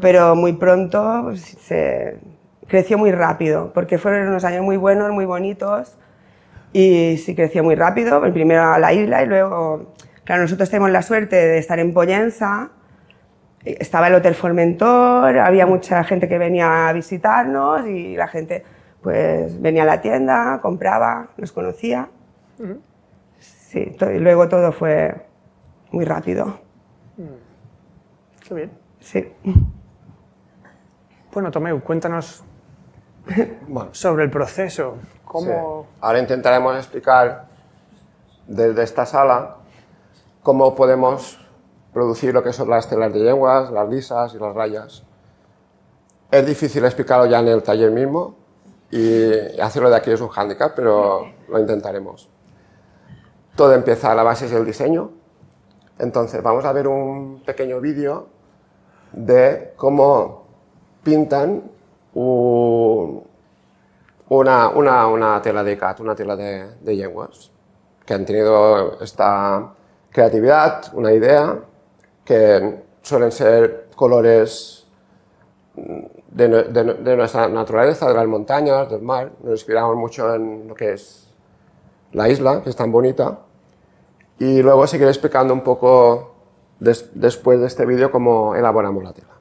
pero 0.02 0.36
muy 0.36 0.54
pronto 0.54 1.22
pues, 1.24 1.42
se 1.42 2.20
creció 2.68 2.98
muy 2.98 3.12
rápido, 3.12 3.72
porque 3.74 3.98
fueron 3.98 4.28
unos 4.28 4.44
años 4.44 4.64
muy 4.64 4.78
buenos, 4.78 5.12
muy 5.12 5.26
bonitos, 5.26 5.98
y 6.74 7.18
sí 7.18 7.34
creció 7.36 7.64
muy 7.64 7.76
rápido, 7.76 8.22
primero 8.34 8.64
a 8.64 8.78
la 8.78 8.94
isla 8.94 9.24
y 9.24 9.26
luego, 9.26 9.94
claro, 10.26 10.44
nosotros 10.44 10.70
tenemos 10.70 10.92
la 10.92 11.02
suerte 11.02 11.36
de 11.36 11.58
estar 11.58 11.80
en 11.80 11.94
Pollensa, 11.94 12.70
estaba 13.64 14.08
el 14.08 14.16
Hotel 14.16 14.36
Formentor, 14.36 15.40
había 15.40 15.66
mucha 15.66 16.04
gente 16.04 16.28
que 16.28 16.38
venía 16.38 16.90
a 16.90 16.94
visitarnos 16.94 17.88
y 17.88 18.16
la 18.16 18.28
gente 18.28 18.64
pues 19.02 19.60
venía 19.62 19.84
a 19.84 19.86
la 19.86 20.02
tienda, 20.02 20.60
compraba, 20.62 21.30
nos 21.38 21.52
conocía. 21.52 22.10
Sí, 23.68 23.98
y 24.00 24.20
luego 24.20 24.48
todo 24.48 24.72
fue 24.72 25.28
muy 25.92 26.06
rápido. 26.06 26.58
Qué 28.48 28.54
bien. 28.54 28.72
Sí. 29.02 29.34
Bueno, 31.34 31.52
Tomeu, 31.52 31.82
cuéntanos 31.84 32.46
sobre 33.92 34.24
el 34.24 34.32
proceso. 34.32 34.96
Ahora 36.00 36.20
intentaremos 36.20 36.78
explicar 36.78 37.48
desde 38.48 38.84
esta 38.84 39.06
sala 39.06 39.58
cómo 40.42 40.74
podemos 40.74 41.38
producir 41.92 42.34
lo 42.34 42.42
que 42.42 42.54
son 42.54 42.70
las 42.70 42.88
telas 42.88 43.12
de 43.12 43.20
lenguas, 43.20 43.70
las 43.70 43.90
lisas 43.90 44.34
y 44.34 44.40
las 44.40 44.56
rayas. 44.56 45.04
Es 46.32 46.46
difícil 46.46 46.86
explicarlo 46.86 47.26
ya 47.26 47.40
en 47.40 47.50
el 47.50 47.62
taller 47.62 47.92
mismo 47.92 48.38
y 48.90 49.60
hacerlo 49.60 49.90
de 49.90 49.98
aquí 49.98 50.12
es 50.12 50.22
un 50.22 50.30
hándicap, 50.30 50.74
pero 50.74 51.28
lo 51.50 51.60
intentaremos. 51.60 52.30
Todo 53.58 53.74
empieza, 53.74 54.16
la 54.16 54.24
base 54.24 54.46
es 54.46 54.54
el 54.54 54.66
diseño. 54.66 55.10
Entonces 55.98 56.42
vamos 56.44 56.64
a 56.64 56.72
ver 56.72 56.88
un 56.88 57.42
pequeño 57.44 57.82
vídeo 57.82 58.28
de 59.12 59.74
cómo 59.76 60.46
pintan 61.04 61.64
un, 62.14 63.24
una, 64.30 64.70
una, 64.70 65.08
una 65.08 65.42
tela 65.42 65.64
de 65.64 65.76
cat, 65.76 66.00
una 66.00 66.16
tela 66.16 66.36
de, 66.36 66.76
de 66.82 66.96
yenguas, 66.96 67.52
que 68.06 68.14
han 68.14 68.26
tenido 68.26 69.02
esta 69.02 69.74
creatividad, 70.12 70.94
una 70.94 71.12
idea, 71.12 71.60
que 72.24 72.84
suelen 73.02 73.32
ser 73.32 73.88
colores 73.96 74.86
de, 75.76 76.48
de, 76.48 77.16
nuestra 77.16 77.48
naturaleza, 77.48 78.08
de 78.08 78.14
las 78.14 78.28
montañas, 78.28 78.88
del 78.88 79.02
mar. 79.02 79.32
Nos 79.42 79.54
inspiramos 79.54 79.96
mucho 79.96 80.32
en 80.36 80.68
lo 80.68 80.76
que 80.76 80.94
es 80.94 81.28
la 82.12 82.30
isla, 82.30 82.62
que 82.62 82.70
es 82.70 82.76
tan 82.76 82.92
bonita. 82.92 83.40
Y 84.40 84.62
luego 84.62 84.86
seguiré 84.88 85.10
explicando 85.10 85.54
un 85.54 85.62
poco 85.62 86.36
después 86.80 87.60
de 87.60 87.68
este 87.68 87.86
vídeo 87.86 88.12
cómo 88.12 88.56
elaboramos 88.56 89.04
la 89.04 89.14
tela. 89.14 89.37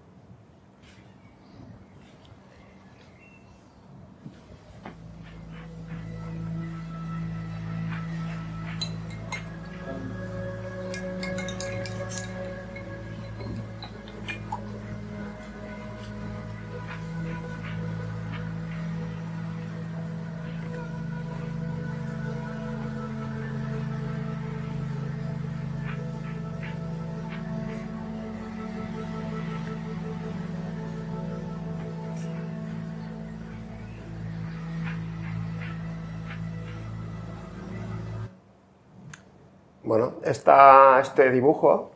Bueno, 39.86 40.14
está 40.24 40.98
este 41.00 41.30
dibujo, 41.30 41.90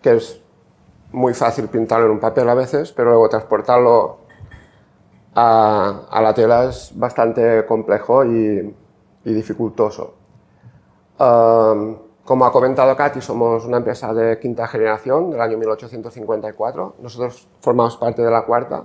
que 0.00 0.14
es 0.14 0.40
muy 1.10 1.34
fácil 1.34 1.66
pintarlo 1.66 2.06
en 2.06 2.12
un 2.12 2.20
papel 2.20 2.48
a 2.48 2.54
veces, 2.54 2.92
pero 2.92 3.10
luego 3.10 3.28
transportarlo 3.28 4.18
a, 5.34 6.20
la 6.22 6.32
tela 6.32 6.66
es 6.66 6.92
bastante 6.94 7.66
complejo 7.66 8.24
y, 8.24 8.72
dificultoso. 9.24 10.14
Como 11.18 12.44
ha 12.44 12.52
comentado 12.52 12.96
Katy, 12.96 13.20
somos 13.20 13.64
una 13.64 13.78
empresa 13.78 14.14
de 14.14 14.38
quinta 14.38 14.68
generación 14.68 15.32
del 15.32 15.40
año 15.40 15.58
1854. 15.58 16.94
Nosotros 17.00 17.48
formamos 17.60 17.96
parte 17.96 18.22
de 18.22 18.30
la 18.30 18.42
cuarta. 18.42 18.84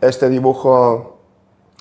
Este 0.00 0.28
dibujo 0.28 1.18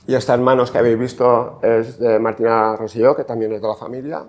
y 0.05 0.13
estas 0.13 0.39
manos 0.39 0.69
que 0.69 0.77
habéis 0.77 0.99
visto 0.99 1.57
es 1.63 1.97
de 1.97 2.19
Martina 2.19 2.75
Rosilló, 2.75 3.15
que 3.15 3.23
también 3.23 3.53
es 3.53 3.61
de 3.61 3.67
la 3.67 3.75
familia 3.75 4.23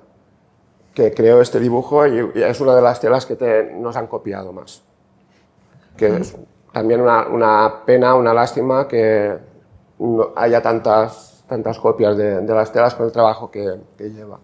que 1.01 1.15
creó 1.15 1.41
este 1.41 1.59
dibujo 1.59 2.07
y, 2.07 2.31
es 2.35 2.61
una 2.61 2.75
de 2.75 2.83
las 2.83 3.01
telas 3.01 3.25
que 3.25 3.73
nos 3.75 3.97
han 3.97 4.07
copiado 4.07 4.53
más. 4.53 4.83
Que 5.97 6.17
es 6.17 6.37
también 6.73 7.01
una, 7.01 7.85
pena, 7.87 8.15
una 8.15 8.35
lástima 8.35 8.87
que 8.87 9.37
no 9.99 10.33
haya 10.37 10.61
tantas, 10.61 11.43
tantas 11.49 11.79
copias 11.79 12.17
de, 12.17 12.43
las 12.43 12.73
telas 12.73 12.95
con 12.95 13.07
el 13.07 13.13
trabajo 13.13 13.51
que, 13.51 13.79
lleva. 13.99 14.41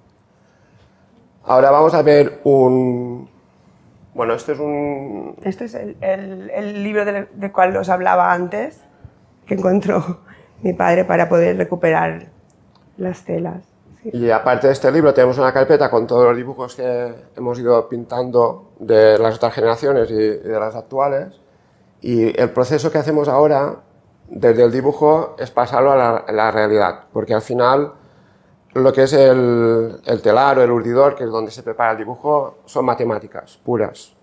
Ahora 1.45 1.71
vamos 1.71 1.93
a 1.95 2.03
ver 2.03 2.41
un... 2.45 3.29
Bueno, 4.15 4.33
este 4.33 4.53
es 4.53 4.59
un... 4.59 5.37
Este 5.43 5.67
es 5.67 5.75
el, 5.75 5.97
el, 6.01 6.83
libro 6.83 7.05
del, 7.05 7.29
del 7.35 7.53
cual 7.53 7.77
os 7.77 7.91
hablaba 7.91 8.33
antes, 8.33 8.81
que 9.45 9.55
encontró 9.55 10.21
mi 10.63 10.73
padre 10.73 11.05
para 11.05 11.29
poder 11.29 11.59
recuperar 11.59 12.29
las 12.97 13.25
telas. 13.25 13.75
Y 14.13 14.31
aparte 14.31 14.69
de 14.69 14.73
este 14.73 14.93
libro 14.93 15.13
tenemos 15.13 15.37
una 15.39 15.53
carpeta 15.53 15.91
con 15.91 16.07
todos 16.07 16.25
los 16.27 16.37
dibujos 16.37 16.77
que 16.77 17.15
hemos 17.35 17.59
ido 17.59 17.89
pintando 17.89 18.71
de 18.79 19.19
las 19.19 19.37
otras 19.37 19.53
generaciones 19.53 20.09
y 20.11 20.15
de 20.15 20.61
las 20.61 20.77
actuales. 20.77 21.41
Y 22.01 22.41
el 22.41 22.51
proceso 22.51 22.93
que 22.93 22.99
hacemos 22.99 23.27
ahora 23.27 23.81
desde 24.29 24.63
el 24.63 24.71
dibujo 24.71 25.35
es 25.39 25.51
pasarlo 25.51 25.91
a 25.91 26.25
la, 26.31 26.51
realidad, 26.53 27.05
porque 27.13 27.35
al 27.35 27.43
final 27.43 27.95
lo 28.75 28.93
que 28.93 29.05
es 29.05 29.13
el, 29.13 30.01
el, 30.05 30.23
telar 30.23 30.59
o 30.59 30.63
el 30.63 30.71
urdidor, 30.71 31.17
que 31.17 31.25
es 31.25 31.31
donde 31.31 31.51
se 31.51 31.65
prepara 31.65 31.93
el 31.93 31.99
dibujo, 31.99 32.59
son 32.65 32.85
matemáticas 32.85 33.59
puras. 33.65 34.15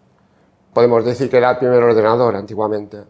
Podemos 0.73 1.03
decir 1.03 1.29
que 1.29 1.37
era 1.37 1.51
el 1.51 1.57
primer 1.57 1.83
ordenador 1.83 2.35
antiguamente. 2.35 3.03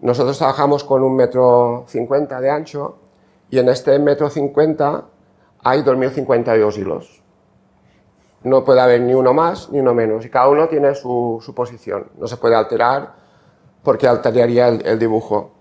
Nosotros 0.00 0.38
trabajamos 0.38 0.82
con 0.82 1.02
un 1.02 1.14
metro 1.14 1.84
cincuenta 1.88 2.40
de 2.40 2.50
ancho 2.50 2.96
y 3.50 3.58
en 3.58 3.68
este 3.68 3.98
metro 3.98 4.30
cincuenta 4.30 5.04
hay 5.62 5.82
2052 5.82 6.78
hilos. 6.78 7.22
No 8.42 8.64
puede 8.64 8.80
haber 8.80 9.02
ni 9.02 9.12
uno 9.12 9.34
más 9.34 9.70
ni 9.70 9.80
uno 9.80 9.92
menos 9.94 10.24
y 10.24 10.30
cada 10.30 10.48
uno 10.48 10.68
tiene 10.68 10.94
su, 10.94 11.42
posición. 11.54 12.06
No 12.18 12.26
se 12.26 12.36
puede 12.36 12.54
alterar 12.54 13.14
porque 13.82 14.08
alteraría 14.08 14.68
el, 14.68 14.98
dibujo. 14.98 15.52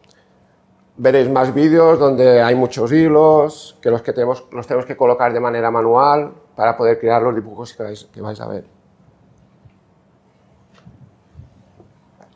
Veréis 0.96 1.30
más 1.30 1.54
vídeos 1.54 2.00
donde 2.00 2.42
hay 2.42 2.56
muchos 2.56 2.92
hilos 2.92 3.78
que 3.82 3.90
los 3.90 4.02
que 4.02 4.14
tenemos, 4.14 4.46
los 4.52 4.68
tenemos 4.68 4.86
que 4.86 4.96
colocar 4.96 5.34
de 5.34 5.40
manera 5.40 5.72
manual 5.72 6.34
para 6.56 6.76
poder 6.76 7.00
crear 7.00 7.22
los 7.22 7.36
dibujos 7.36 7.74
que 7.74 7.84
vais, 8.22 8.42
a 8.42 8.48
ver. 8.48 8.66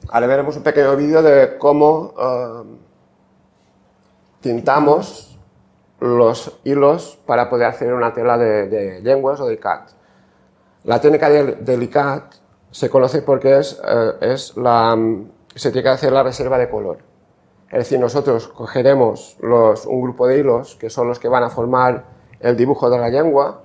Ahora 0.10 0.28
veremos 0.28 0.56
un 0.58 0.64
pequeño 0.64 0.96
vídeo 0.96 1.22
de 1.22 1.58
cómo 1.58 2.14
tintamos 4.42 5.33
los 6.04 6.60
hilos 6.66 7.18
para 7.26 7.50
poder 7.50 7.68
hacer 7.68 7.94
una 7.94 8.14
tela 8.14 8.38
de, 8.38 9.00
lenguas 9.02 9.40
o 9.40 9.48
de 9.48 9.54
ICAT. 9.54 9.92
La 10.84 11.00
técnica 11.00 11.30
del 11.30 11.84
ICAT 11.84 12.36
se 12.72 12.90
conoce 12.90 13.22
porque 13.22 13.60
es, 13.60 13.82
eh, 13.88 14.12
es 14.20 14.54
se 15.56 15.72
tiene 15.72 15.84
que 15.84 15.90
hacer 15.90 16.12
la 16.12 16.24
reserva 16.24 16.58
de 16.58 16.70
color. 16.70 16.98
Es 17.72 17.80
decir, 17.80 18.00
nosotros 18.00 18.50
cogeremos 18.50 19.38
un 19.40 20.02
grupo 20.02 20.28
de 20.28 20.40
hilos 20.40 20.76
que 20.76 20.90
son 20.90 21.08
los 21.08 21.20
que 21.20 21.30
van 21.30 21.44
a 21.44 21.50
formar 21.50 22.04
el 22.42 22.58
dibujo 22.58 22.90
de 22.90 22.98
la 22.98 23.08
lengua 23.08 23.62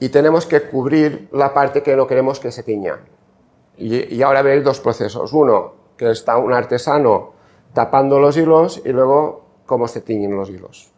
y 0.00 0.08
tenemos 0.08 0.44
que 0.44 0.62
cubrir 0.62 1.28
la 1.32 1.54
parte 1.54 1.84
que 1.84 1.94
no 1.94 2.08
queremos 2.08 2.40
que 2.40 2.50
se 2.50 2.64
tiña. 2.64 2.98
Y, 3.76 4.20
ahora 4.22 4.42
veréis 4.42 4.64
dos 4.64 4.80
procesos. 4.80 5.32
Uno, 5.32 5.74
que 5.96 6.10
está 6.10 6.36
un 6.36 6.52
artesano 6.52 7.34
tapando 7.72 8.18
los 8.18 8.36
hilos 8.36 8.82
y 8.84 8.88
luego 8.88 9.44
cómo 9.66 9.86
se 9.86 10.00
tiñen 10.00 10.34
los 10.34 10.50
hilos. 10.50 10.97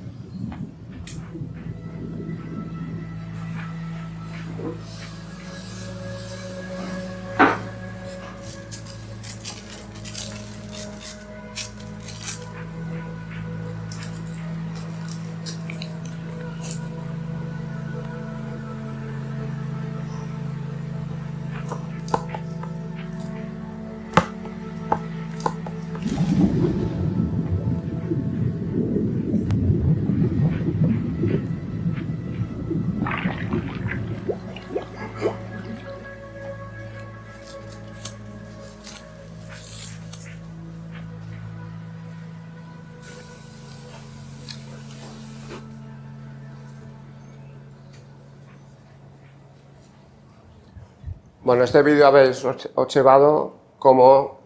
en 51.61 51.65
este 51.65 51.83
vídeo 51.83 52.07
habéis 52.07 52.43
observado 52.73 53.53
cómo 53.77 54.39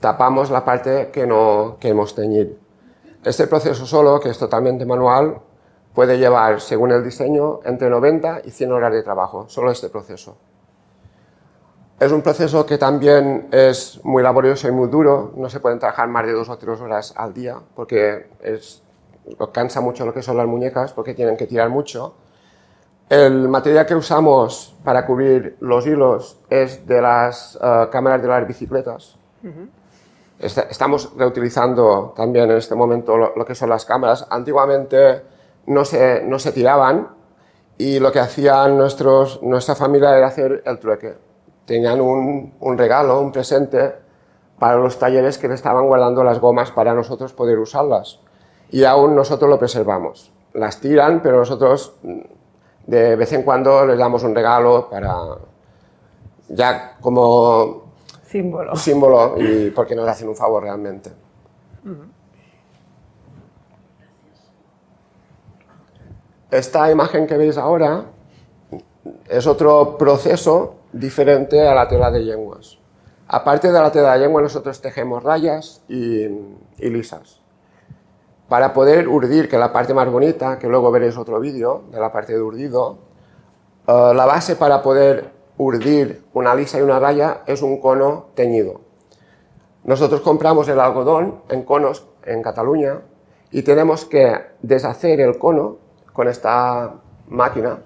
tapamos 0.00 0.50
la 0.50 0.64
parte 0.64 1.10
que 1.12 1.26
no 1.26 1.76
queremos 1.78 2.14
teñir. 2.14 2.58
Este 3.22 3.46
proceso 3.46 3.84
solo, 3.84 4.18
que 4.18 4.30
es 4.30 4.38
totalmente 4.38 4.86
manual, 4.86 5.42
puede 5.92 6.16
llevar, 6.16 6.62
según 6.62 6.90
el 6.92 7.04
diseño, 7.04 7.60
entre 7.64 7.90
90 7.90 8.40
y 8.46 8.50
100 8.50 8.72
horas 8.72 8.92
de 8.94 9.02
trabajo, 9.02 9.44
solo 9.46 9.70
este 9.70 9.90
proceso. 9.90 10.38
Es 12.00 12.10
un 12.10 12.22
proceso 12.22 12.64
que 12.64 12.78
también 12.78 13.48
es 13.52 14.00
muy 14.02 14.22
laborioso 14.22 14.66
y 14.66 14.72
muy 14.72 14.88
duro, 14.88 15.32
no 15.36 15.50
se 15.50 15.60
pueden 15.60 15.78
trabajar 15.78 16.08
más 16.08 16.24
de 16.24 16.32
dos 16.32 16.48
o 16.48 16.56
tres 16.56 16.80
horas 16.80 17.12
al 17.14 17.34
día, 17.34 17.58
porque 17.76 18.30
es, 18.40 18.82
cansa 19.52 19.82
mucho 19.82 20.06
lo 20.06 20.14
que 20.14 20.22
son 20.22 20.38
las 20.38 20.46
muñecas, 20.46 20.94
porque 20.94 21.12
tienen 21.12 21.36
que 21.36 21.46
tirar 21.46 21.68
mucho. 21.68 22.14
El 23.08 23.48
material 23.48 23.84
que 23.84 23.94
usamos 23.94 24.74
para 24.82 25.04
cubrir 25.04 25.56
los 25.60 25.86
hilos 25.86 26.38
es 26.48 26.86
de 26.86 27.02
las 27.02 27.58
eh, 27.62 27.88
cámaras 27.92 28.22
de 28.22 28.28
las 28.28 28.46
bicicletas. 28.46 29.18
estamos 30.38 31.12
reutilizando 31.16 32.14
también 32.16 32.50
en 32.50 32.56
este 32.56 32.74
momento 32.74 33.16
lo, 33.16 33.44
que 33.44 33.54
son 33.54 33.68
las 33.68 33.84
cámaras. 33.84 34.26
Antiguamente 34.30 35.22
no 35.66 35.84
se, 35.84 36.22
no 36.24 36.38
se 36.38 36.52
tiraban 36.52 37.08
y 37.76 37.98
lo 37.98 38.10
que 38.10 38.20
hacían 38.20 38.78
nuestros, 38.78 39.42
nuestra 39.42 39.74
familia 39.74 40.16
era 40.16 40.28
hacer 40.28 40.62
el 40.64 40.78
trueque. 40.78 41.14
Tenían 41.66 42.00
un, 42.00 42.54
un 42.58 42.78
regalo, 42.78 43.20
un 43.20 43.32
presente 43.32 43.96
para 44.58 44.76
los 44.76 44.98
talleres 44.98 45.36
que 45.36 45.48
le 45.48 45.54
estaban 45.54 45.86
guardando 45.86 46.24
las 46.24 46.40
gomas 46.40 46.70
para 46.70 46.94
nosotros 46.94 47.34
poder 47.34 47.58
usarlas. 47.58 48.20
Y 48.70 48.84
aún 48.84 49.14
nosotros 49.14 49.50
lo 49.50 49.58
preservamos. 49.58 50.32
Las 50.54 50.80
tiran, 50.80 51.20
pero 51.20 51.38
nosotros 51.38 51.96
de 52.86 53.16
vez 53.16 53.32
en 53.32 53.42
cuando 53.42 53.86
les 53.86 53.98
damos 53.98 54.22
un 54.22 54.34
regalo 54.34 54.88
para 54.90 55.14
ya 56.48 56.96
como 57.00 57.84
símbolo, 58.24 58.76
símbolo 58.76 59.34
y 59.38 59.70
porque 59.70 59.94
nos 59.94 60.08
hacen 60.08 60.28
un 60.28 60.36
favor 60.36 60.62
realmente. 60.62 61.10
Esta 66.50 66.90
imagen 66.90 67.26
que 67.26 67.36
veis 67.36 67.56
ahora 67.56 68.04
es 69.28 69.46
otro 69.46 69.96
proceso 69.98 70.76
diferente 70.92 71.66
a 71.66 71.74
la 71.74 71.88
tela 71.88 72.10
de 72.10 72.20
lenguas. 72.20 72.78
Aparte 73.26 73.72
de 73.72 73.80
la 73.80 73.90
tela 73.90 74.12
de 74.12 74.20
lengua, 74.20 74.42
nosotros 74.42 74.80
tejemos 74.80 75.22
rayas 75.22 75.82
y 75.88 76.28
lisas 76.78 77.43
para 78.48 78.72
poder 78.72 79.08
urdir, 79.08 79.48
que 79.48 79.56
es 79.56 79.60
la 79.60 79.72
parte 79.72 79.94
más 79.94 80.10
bonita, 80.10 80.58
que 80.58 80.68
luego 80.68 80.90
veréis 80.90 81.16
otro 81.16 81.40
vídeo 81.40 81.84
de 81.90 82.00
la 82.00 82.12
parte 82.12 82.34
de 82.34 82.42
urdido, 82.42 82.98
eh, 83.86 84.12
la 84.14 84.26
base 84.26 84.56
para 84.56 84.82
poder 84.82 85.32
urdir 85.56 86.24
una 86.34 86.54
lisa 86.54 86.78
y 86.78 86.82
una 86.82 86.98
raya 86.98 87.42
es 87.46 87.62
un 87.62 87.80
cono 87.80 88.26
teñido. 88.34 88.80
Nosotros 89.84 90.20
compramos 90.20 90.68
el 90.68 90.80
algodón 90.80 91.42
en 91.48 91.62
conos 91.62 92.06
en 92.24 92.42
Cataluña 92.42 93.02
y 93.50 93.62
tenemos 93.62 94.04
que 94.04 94.34
deshacer 94.62 95.20
el 95.20 95.38
cono 95.38 95.76
con 96.12 96.28
esta 96.28 96.94
máquina, 97.28 97.80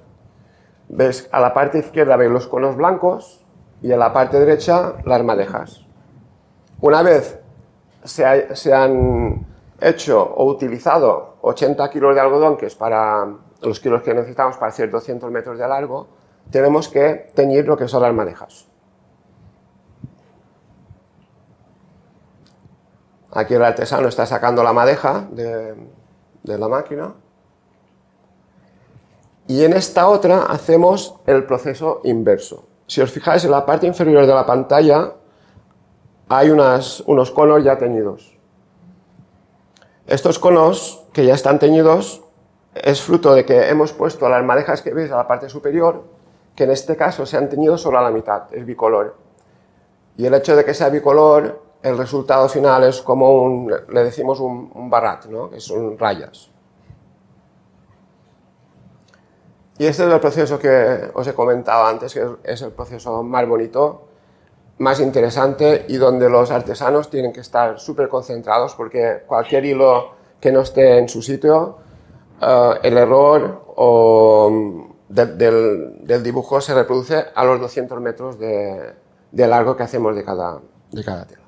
ves 0.89 1.29
a 1.33 1.41
la 1.41 1.53
parte 1.55 1.79
izquierda 1.79 2.17
ves 2.17 2.31
los 2.31 2.47
conos 2.47 2.77
blancos 2.77 3.45
y 3.83 3.93
en 3.93 3.99
la 3.99 4.13
parte 4.13 4.39
derecha 4.39 4.95
las 5.05 5.23
madejas. 5.25 5.85
Una 6.81 7.03
vez 7.03 7.39
se, 8.05 8.55
se 8.55 8.73
han 8.73 9.47
hecho 9.81 10.23
o 10.23 10.45
utilizado 10.47 11.37
80 11.43 11.91
kilos 11.91 12.15
de 12.15 12.21
algodón, 12.21 12.57
que 12.57 12.67
es 12.67 12.75
para 12.75 13.27
los 13.63 13.81
kilos 13.81 14.03
que 14.03 14.15
necesitamos 14.15 14.57
para 14.57 14.69
hacer 14.69 14.91
200 14.91 15.31
metros 15.31 15.59
de 15.59 15.67
largo, 15.69 16.09
tenemos 16.51 16.89
que 16.89 17.31
teñir 17.35 17.67
lo 17.67 17.77
que 17.77 17.89
son 17.89 18.03
las 18.03 18.15
madejas. 18.15 18.69
Aquí 23.33 23.55
el 23.55 23.63
artesano 23.63 24.09
está 24.09 24.25
sacando 24.27 24.63
la 24.63 24.73
madeja 24.73 25.29
de, 25.31 25.77
la 26.43 26.69
máquina. 26.69 27.15
Y 29.47 29.65
en 29.65 29.75
esta 29.75 30.09
otra 30.09 30.45
hacemos 30.45 31.15
el 31.27 31.45
proceso 31.45 32.01
inverso. 32.05 32.67
Si 32.87 33.01
os 33.01 33.11
fijáis 33.11 33.45
en 33.45 33.51
la 33.51 33.67
parte 33.67 33.87
inferior 33.87 34.27
de 34.27 34.35
la 34.35 34.47
pantalla 34.47 35.13
hay 36.29 36.51
unas, 36.51 37.01
unos 37.01 37.31
conos 37.31 37.63
ya 37.63 37.77
teñidos. 37.77 38.38
Estos 40.09 40.39
conos 40.39 41.05
que 41.13 41.27
ya 41.27 41.35
están 41.35 41.59
teñidos 41.59 42.23
es 42.75 43.03
fruto 43.03 43.35
de 43.35 43.45
que 43.45 43.69
hemos 43.69 43.93
puesto 43.93 44.27
las 44.31 44.43
madejas 44.43 44.81
que 44.81 44.95
veis 44.95 45.13
a 45.13 45.19
la 45.19 45.29
parte 45.29 45.51
superior, 45.51 46.03
que 46.57 46.65
en 46.65 46.71
este 46.71 46.97
caso 46.97 47.27
se 47.27 47.37
han 47.37 47.51
teñido 47.51 47.77
solo 47.77 47.99
a 47.99 48.03
la 48.03 48.11
mitad, 48.11 48.45
es 48.53 48.65
bicolor. 48.65 49.17
Y 50.17 50.25
el 50.25 50.33
hecho 50.33 50.57
de 50.57 50.65
que 50.65 50.73
sea 50.73 50.89
bicolor, 50.89 51.61
el 51.83 51.99
resultado 51.99 52.49
final 52.49 52.85
es 52.85 53.03
como 53.03 53.43
un, 53.43 53.71
le 53.91 54.03
decimos 54.03 54.41
un, 54.41 54.73
un 54.75 54.89
barrat, 54.89 55.27
¿no? 55.27 55.51
que 55.51 55.61
son 55.61 55.99
rayas. 55.99 56.51
Y 59.77 59.85
este 59.85 60.07
es 60.07 60.11
el 60.11 60.21
proceso 60.21 60.59
que 60.59 61.11
os 61.13 61.27
he 61.27 61.35
comentado 61.35 61.85
antes, 61.85 62.15
que 62.15 62.27
es 62.45 62.63
el 62.63 62.73
proceso 62.73 63.23
más 63.23 63.47
bonito, 63.47 64.08
más 64.79 65.01
interesante 65.01 65.87
y 65.89 65.97
donde 65.97 66.29
los 66.29 66.51
artesanos 66.51 67.11
tienen 67.11 67.33
que 67.33 67.41
estar 67.41 67.81
súper 67.81 68.09
concentrados 68.09 68.75
porque 68.75 69.23
cualquier 69.27 69.65
hilo 69.65 70.13
que 70.41 70.53
no 70.53 70.61
esté 70.61 70.99
en 70.99 71.09
su 71.09 71.21
sitio, 71.21 71.79
uh, 72.41 72.75
el 72.83 72.97
error 72.97 73.65
o, 73.77 74.51
mm, 74.51 74.93
de, 75.09 75.27
del, 75.27 76.07
del, 76.07 76.23
dibujo 76.23 76.61
se 76.61 76.75
reproduce 76.75 77.25
a 77.35 77.45
los 77.45 77.61
200 77.61 78.01
metros 78.01 78.39
de, 78.39 78.95
de 79.33 79.47
largo 79.49 79.77
que 79.77 79.83
hacemos 79.83 80.15
de 80.15 80.25
cada, 80.25 80.61
de 80.93 81.05
cada 81.05 81.27
tela. 81.27 81.48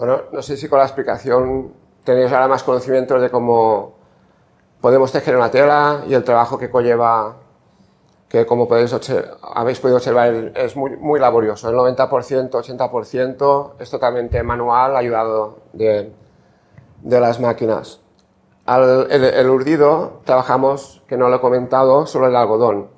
Bueno, 0.00 0.22
no 0.32 0.40
sé 0.40 0.56
si 0.56 0.66
con 0.66 0.78
la 0.78 0.86
explicación 0.86 1.74
tenéis 2.04 2.32
ahora 2.32 2.48
más 2.48 2.62
conocimientos 2.62 3.20
de 3.20 3.28
cómo 3.28 3.96
podemos 4.80 5.12
tejer 5.12 5.36
una 5.36 5.50
tela 5.50 6.04
y 6.08 6.14
el 6.14 6.24
trabajo 6.24 6.56
que 6.56 6.70
conlleva, 6.70 7.36
que 8.26 8.46
como 8.46 8.66
podéis 8.66 8.96
habéis 9.42 9.78
podido 9.78 9.98
observar 9.98 10.52
es 10.56 10.74
muy, 10.74 10.96
muy 10.96 11.20
laborioso. 11.20 11.68
El 11.68 11.76
90%, 11.76 12.50
80% 12.50 13.72
es 13.78 13.90
totalmente 13.90 14.42
manual, 14.42 14.96
ayudado 14.96 15.58
de, 15.74 16.10
de 17.02 17.20
las 17.20 17.38
máquinas. 17.38 18.00
Al, 18.64 19.06
el, 19.10 19.22
el, 19.24 19.50
urdido 19.50 20.22
trabajamos, 20.24 21.02
que 21.08 21.18
no 21.18 21.28
lo 21.28 21.36
he 21.36 21.40
comentado, 21.40 22.06
solo 22.06 22.26
el 22.26 22.36
algodón. 22.36 22.88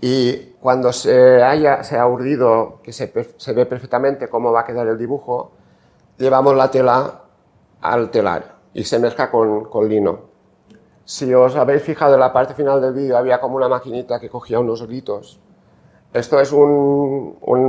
Y 0.00 0.54
cuando 0.62 0.94
se, 0.94 1.42
haya, 1.42 1.84
se 1.84 1.98
ha 1.98 2.06
urdido, 2.06 2.78
que 2.82 2.94
se, 2.94 3.12
se 3.36 3.52
ve 3.52 3.66
perfectamente 3.66 4.28
cómo 4.28 4.50
va 4.50 4.60
a 4.60 4.64
quedar 4.64 4.86
el 4.86 4.96
dibujo, 4.96 5.59
llevamos 6.20 6.54
la 6.54 6.70
tela 6.70 7.22
al 7.80 8.10
telar 8.10 8.56
y 8.74 8.84
se 8.84 8.98
mezcla 8.98 9.30
con, 9.30 9.88
lino. 9.88 10.30
Si 11.04 11.32
os 11.32 11.56
habéis 11.56 11.82
fijado 11.82 12.14
en 12.14 12.20
la 12.20 12.32
parte 12.32 12.54
final 12.54 12.80
del 12.80 12.92
vídeo, 12.92 13.16
había 13.16 13.40
como 13.40 13.56
una 13.56 13.68
maquinita 13.68 14.20
que 14.20 14.28
cogía 14.28 14.60
unos 14.60 14.86
gritos. 14.86 15.40
Esto 16.12 16.38
es 16.38 16.52
un, 16.52 17.38
un, 17.40 17.60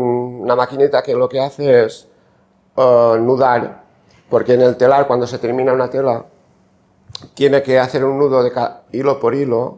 una 0.42 0.56
maquinita 0.56 1.02
que 1.02 1.16
lo 1.16 1.30
que 1.30 1.40
hace 1.40 1.86
es 1.86 2.10
uh, 2.76 3.16
nudar, 3.16 3.84
porque 4.30 4.56
en 4.56 4.62
el 4.62 4.76
telar, 4.76 5.08
cuando 5.08 5.26
se 5.26 5.40
termina 5.40 5.74
una 5.74 5.90
tela, 5.90 6.26
tiene 7.34 7.64
que 7.64 7.80
hacer 7.80 8.04
un 8.04 8.20
nudo 8.20 8.44
de 8.44 8.52
hilo 8.92 9.20
por 9.20 9.34
hilo 9.34 9.78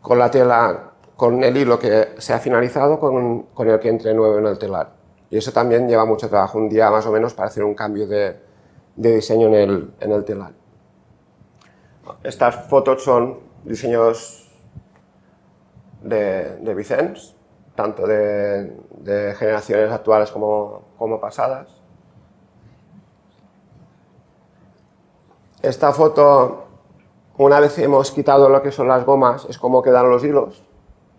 con 0.00 0.18
la 0.18 0.30
tela, 0.30 0.92
con 1.16 1.42
el 1.42 1.56
hilo 1.56 1.78
que 1.78 2.14
se 2.18 2.32
ha 2.32 2.38
finalizado, 2.38 3.00
con, 3.00 3.42
con 3.52 3.68
el 3.68 3.80
que 3.80 3.88
entre 3.88 4.14
nuevo 4.14 4.38
en 4.38 4.46
el 4.46 4.58
telar. 4.58 4.99
Y 5.30 5.38
eso 5.38 5.52
también 5.52 5.88
lleva 5.88 6.04
mucho 6.04 6.28
trabajo, 6.28 6.58
un 6.58 6.68
día 6.68 6.90
más 6.90 7.06
o 7.06 7.12
menos, 7.12 7.34
para 7.34 7.48
hacer 7.48 7.62
un 7.62 7.74
cambio 7.74 8.06
de, 8.08 8.36
diseño 8.96 9.46
en 9.46 9.54
el, 9.54 9.94
en 10.00 10.12
el 10.12 10.24
telar. 10.24 10.52
Estas 12.24 12.68
fotos 12.68 13.04
son 13.04 13.38
diseños 13.64 14.50
de, 16.02 16.56
de 16.56 17.14
tanto 17.76 18.06
de, 18.06 18.76
de, 18.98 19.34
generaciones 19.36 19.92
actuales 19.92 20.32
como, 20.32 20.82
como 20.98 21.20
pasadas. 21.20 21.68
Esta 25.62 25.92
foto, 25.92 26.64
una 27.36 27.60
vez 27.60 27.78
hemos 27.78 28.10
quitado 28.10 28.48
lo 28.48 28.62
que 28.62 28.72
son 28.72 28.88
las 28.88 29.04
gomas, 29.04 29.46
es 29.48 29.58
como 29.58 29.82
quedan 29.82 30.10
los 30.10 30.24
hilos, 30.24 30.64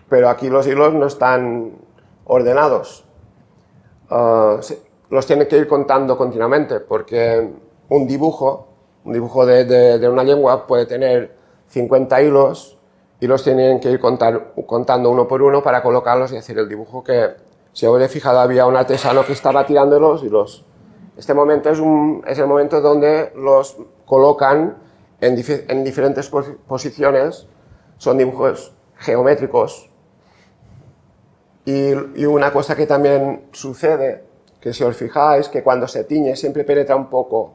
pero 0.10 0.30
aquí 0.30 0.50
los 0.50 0.68
hilos 0.68 0.94
no 0.94 1.06
están 1.06 1.78
ordenados, 2.26 3.06
uh, 4.12 4.60
los 5.10 5.26
tiene 5.26 5.48
que 5.48 5.58
ir 5.58 5.68
contando 5.68 6.18
continuamente, 6.18 6.80
porque 6.80 7.50
un 7.90 8.08
dibujo, 8.08 8.68
un 9.04 9.14
dibujo 9.14 9.46
de, 9.46 9.66
de, 9.66 10.00
de, 10.00 10.10
una 10.10 10.24
lengua 10.24 10.68
puede 10.68 10.86
tener 10.86 11.36
50 11.68 12.22
hilos 12.22 12.78
y 13.20 13.28
los 13.28 13.44
tienen 13.44 13.80
que 13.80 13.92
ir 13.92 14.00
contar, 14.00 14.54
contando 14.66 15.10
uno 15.10 15.28
por 15.28 15.42
uno 15.42 15.62
para 15.62 15.84
colocarlos 15.84 16.32
y 16.32 16.38
hacer 16.38 16.58
el 16.58 16.68
dibujo 16.68 17.04
que, 17.04 17.36
si 17.74 17.86
os 17.86 18.02
he 18.02 18.08
fijado, 18.08 18.40
había 18.40 18.66
un 18.66 18.76
artesano 18.76 19.26
que 19.26 19.34
estaba 19.34 19.66
tirándolos 19.66 20.24
y 20.24 20.30
los... 20.30 20.66
Este 21.18 21.34
momento 21.34 21.70
es, 21.70 21.80
un, 21.80 22.24
es 22.26 22.40
el 22.40 22.48
momento 22.48 22.82
donde 22.82 23.32
los 23.36 23.78
colocan 24.06 24.78
en, 25.20 25.36
dif 25.36 25.50
en 25.70 25.84
diferentes 25.84 26.30
pos 26.30 26.48
posiciones, 26.68 27.48
son 27.98 28.18
dibujos 28.18 28.74
geométricos, 28.96 29.91
y, 31.66 31.92
y, 32.22 32.26
una 32.26 32.52
cosa 32.52 32.76
que 32.76 32.88
también 32.88 33.48
sucede, 33.52 34.24
que 34.60 34.74
si 34.74 34.84
os 34.84 34.96
fijáis, 34.96 35.48
que 35.48 35.64
cuando 35.64 35.88
se 35.88 36.04
tiñe 36.04 36.36
siempre 36.36 36.64
penetra 36.64 36.96
un 36.96 37.10
poco 37.10 37.54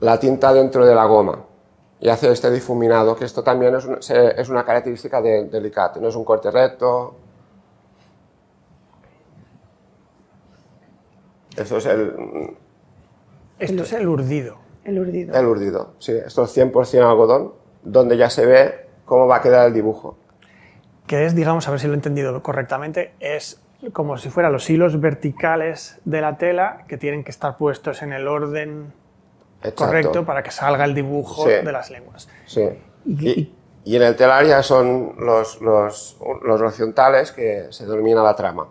la 0.00 0.18
tinta 0.18 0.52
dentro 0.52 0.86
de 0.86 0.94
la 0.94 1.04
goma 1.06 1.44
y 2.00 2.08
hace 2.08 2.30
este 2.30 2.50
difuminado, 2.50 3.16
que 3.16 3.24
esto 3.24 3.42
también 3.42 3.74
es, 3.74 3.84
un, 3.84 3.98
es 3.98 4.48
una 4.48 4.64
característica 4.64 5.20
del 5.20 5.50
de 5.50 5.72
no 6.00 6.08
es 6.08 6.14
un 6.14 6.24
corte 6.24 6.50
recto. 6.50 7.16
Esto 11.56 11.78
es 11.78 11.86
el... 11.86 12.56
Esto 13.58 13.82
es 13.82 13.92
el 13.92 14.06
urdido. 14.06 14.58
El 14.84 15.00
urdido. 15.00 15.34
El 15.36 15.46
urdido, 15.46 15.94
sí. 15.98 16.12
Esto 16.12 16.44
es 16.44 16.56
100% 16.56 17.02
algodón, 17.02 17.54
donde 17.82 18.16
ya 18.16 18.30
se 18.30 18.46
ve 18.46 18.86
cómo 19.04 19.26
va 19.26 19.36
a 19.36 19.42
quedar 19.42 19.66
el 19.66 19.74
dibujo. 19.74 20.16
Que 21.08 21.24
es, 21.26 21.34
digamos, 21.34 21.66
a 21.66 21.72
ver 21.72 21.80
si 21.80 21.88
lo 21.88 21.94
he 21.94 21.96
entendido 21.96 22.40
correctamente, 22.42 23.14
es 23.18 23.60
como 23.92 24.16
si 24.18 24.28
fueran 24.30 24.52
los 24.52 24.68
hilos 24.70 25.00
verticales 25.00 25.98
de 26.04 26.20
la 26.20 26.36
tela 26.38 26.84
que 26.86 26.96
tienen 26.98 27.24
que 27.24 27.30
estar 27.32 27.56
puestos 27.56 28.02
en 28.02 28.12
el 28.12 28.28
orden 28.28 28.92
Exacto. 29.60 29.84
correcto 29.86 30.24
para 30.24 30.42
que 30.44 30.50
salga 30.52 30.84
el 30.84 30.94
dibujo 30.94 31.44
Sí. 31.44 31.50
de 31.64 31.72
las 31.72 31.90
lenguas. 31.90 32.28
Sí. 32.46 32.68
Y- 33.06 33.28
Y, 33.30 33.54
y 33.84 33.96
en 33.96 34.02
el 34.02 34.14
telar 34.16 34.44
ya 34.46 34.62
son 34.62 35.14
los, 35.18 35.60
los, 35.62 36.18
los 36.44 36.60
horizontales 36.60 37.32
que 37.32 37.66
se 37.70 37.86
denomina 37.86 38.22
la 38.22 38.36
trama. 38.36 38.68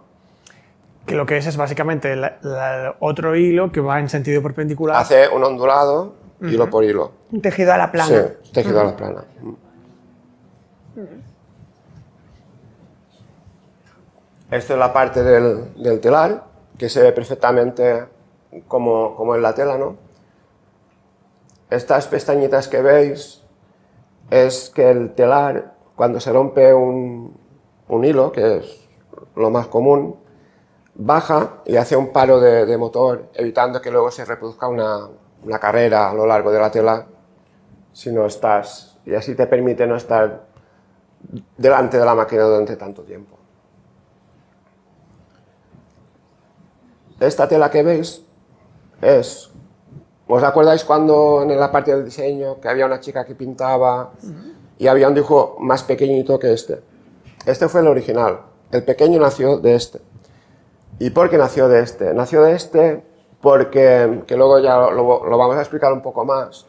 Que 1.08 1.16
lo 1.16 1.26
que 1.26 1.38
es 1.38 1.48
es 1.48 1.58
básicamente 1.58 2.16
la- 2.16 2.38
la- 2.42 2.96
otro 3.00 3.36
hilo 3.36 3.72
que 3.72 3.80
va 3.82 4.00
en 4.00 4.10
sentido 4.10 4.44
perpendicular. 4.44 4.98
Hace 4.98 5.28
un 5.30 5.44
ondulado, 5.44 6.14
hilo 6.42 6.70
por 6.70 6.84
hilo. 6.84 7.14
Un 7.32 7.42
tejido 7.42 7.74
a 7.74 7.78
la 7.78 7.92
plana. 7.92 8.28
Sí, 8.44 8.52
tejido 8.54 8.82
a 8.82 8.84
la 8.84 8.96
plana. 8.96 9.24
Esto 14.50 14.74
es 14.74 14.80
la 14.80 14.94
parte 14.94 15.24
del, 15.24 15.74
del 15.76 16.00
telar, 16.00 16.46
que 16.78 16.88
se 16.88 17.02
ve 17.02 17.12
perfectamente 17.12 18.06
como, 18.68 19.16
como 19.16 19.36
en 19.36 19.42
la 19.42 19.54
tela, 19.54 19.78
¿no? 19.78 19.98
Estas 21.70 22.08
pestañitas 22.08 22.70
que 22.70 22.82
veis 22.82 23.44
es 24.30 24.70
que 24.70 24.90
el 24.90 25.14
telar, 25.14 25.74
cuando 25.96 26.22
se 26.22 26.32
rompe 26.32 26.74
un, 26.74 27.38
un 27.90 28.06
hilo, 28.06 28.32
que 28.32 28.58
es 28.58 28.88
lo 29.36 29.50
más 29.50 29.68
común, 29.68 30.16
baja 30.96 31.62
y 31.66 31.76
hace 31.76 31.98
un 31.98 32.14
paro 32.14 32.40
de, 32.40 32.78
motor, 32.78 33.30
evitando 33.34 33.82
que 33.82 33.92
luego 33.92 34.12
se 34.12 34.24
reproduzca 34.24 34.68
una, 34.68 35.10
una 35.44 35.60
carrera 35.60 36.10
a 36.10 36.14
lo 36.14 36.26
largo 36.26 36.52
de 36.52 36.60
la 36.60 36.72
tela 36.72 37.06
si 37.92 38.12
no 38.12 38.26
estás, 38.26 38.98
y 39.06 39.14
así 39.14 39.36
te 39.36 39.48
permite 39.48 39.88
no 39.88 39.96
estar 39.96 40.46
delante 41.58 41.98
de 41.98 42.06
la 42.06 42.16
máquina 42.16 42.44
durante 42.44 42.76
tanto 42.78 43.04
tiempo. 43.04 43.37
Esta 47.20 47.48
tela 47.48 47.72
que 47.72 47.82
veis 47.82 48.22
es, 49.02 49.50
¿os 50.28 50.44
acordáis 50.44 50.84
cuando 50.84 51.42
en 51.42 51.60
la 51.60 51.72
parte 51.72 51.92
del 51.92 52.06
diseño 52.06 52.62
que 52.62 52.70
había 52.70 52.86
una 52.86 53.00
chica 53.00 53.26
que 53.26 53.34
pintaba 53.34 54.12
y 54.78 54.86
había 54.86 55.08
un 55.08 55.16
dibujo 55.16 55.58
más 55.60 55.84
pequeñito 55.84 56.38
que 56.38 56.54
este? 56.54 56.82
Este 57.46 57.68
fue 57.70 57.82
el 57.82 57.88
original, 57.88 58.42
el 58.72 58.84
pequeño 58.84 59.20
nació 59.20 59.58
de 59.58 59.76
este. 59.76 60.00
¿Y 61.00 61.10
por 61.10 61.30
qué 61.30 61.38
nació 61.38 61.68
de 61.68 61.80
este? 61.80 62.14
Nació 62.14 62.44
de 62.44 62.54
este 62.54 63.04
porque, 63.42 64.24
que 64.28 64.36
luego 64.36 64.60
ya 64.60 64.78
lo, 64.78 65.20
vamos 65.38 65.56
a 65.56 65.62
explicar 65.62 65.94
un 65.94 66.02
poco 66.02 66.24
más, 66.24 66.68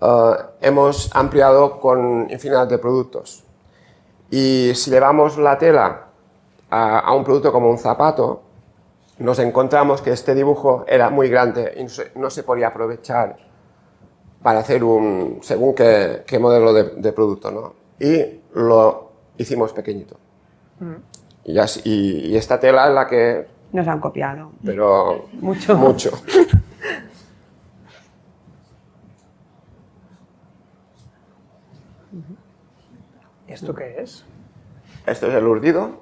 eh, 0.00 0.32
hemos 0.62 1.14
ampliado 1.14 1.78
con 1.78 2.28
infinidad 2.28 2.66
de 2.66 2.78
productos. 2.78 3.44
Y 4.30 4.72
si 4.74 4.90
llevamos 4.90 5.38
la 5.38 5.58
tela 5.58 6.06
a 6.72 7.12
un 7.14 7.24
producto 7.24 7.50
como 7.52 7.68
un 7.68 7.78
zapato, 7.78 8.42
nos 9.20 9.38
encontramos 9.38 10.02
que 10.02 10.10
este 10.12 10.34
dibujo 10.34 10.84
era 10.88 11.08
muy 11.10 11.28
grande 11.28 11.74
y 11.76 11.82
no 11.84 11.88
se, 11.88 12.12
no 12.16 12.30
se 12.30 12.42
podía 12.42 12.68
aprovechar 12.68 13.36
para 14.42 14.60
hacer 14.60 14.82
un, 14.82 15.38
según 15.42 15.74
qué, 15.74 16.22
qué 16.26 16.38
modelo 16.38 16.72
de, 16.72 16.84
de 16.96 17.12
producto, 17.12 17.50
¿no? 17.50 17.74
Y 17.98 18.40
lo 18.54 19.12
hicimos 19.36 19.72
pequeñito. 19.72 20.16
Y, 21.44 21.58
así- 21.58 21.82
y- 21.84 22.26
y 22.32 22.36
esta 22.36 22.58
tela 22.58 22.88
es 22.88 22.94
la 22.94 23.06
que, 23.06 23.46
Nos 23.72 23.86
han 23.86 24.00
copiado. 24.00 24.50
pero 24.64 25.26
Mucho. 25.34 25.76
mucho. 25.76 26.10
¿Esto 33.48 33.74
qué 33.74 33.96
es? 34.00 34.24
Esto 35.06 35.26
es 35.26 35.34
el 35.34 35.44
urdido. 35.46 36.00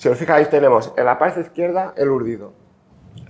Si 0.00 0.08
os 0.08 0.16
fijáis, 0.16 0.48
tenemos 0.48 0.94
en 0.96 1.04
la 1.04 1.18
parte 1.18 1.40
izquierda 1.42 1.92
el 1.94 2.08
urdido, 2.08 2.52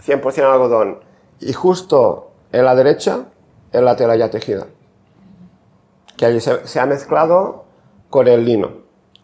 100% 0.07 0.45
algodón, 0.53 1.01
y 1.41 1.53
justo 1.53 2.31
en 2.53 2.65
la 2.65 2.77
derecha 2.77 3.25
es 3.73 3.83
la 3.83 3.97
tela 3.97 4.15
ya 4.15 4.31
tejida, 4.31 4.67
que 6.17 6.27
allí 6.27 6.39
se, 6.41 6.65
se 6.69 6.79
ha 6.79 6.87
mezclado 6.87 7.65
con 8.09 8.29
el 8.29 8.45
lino, 8.45 8.71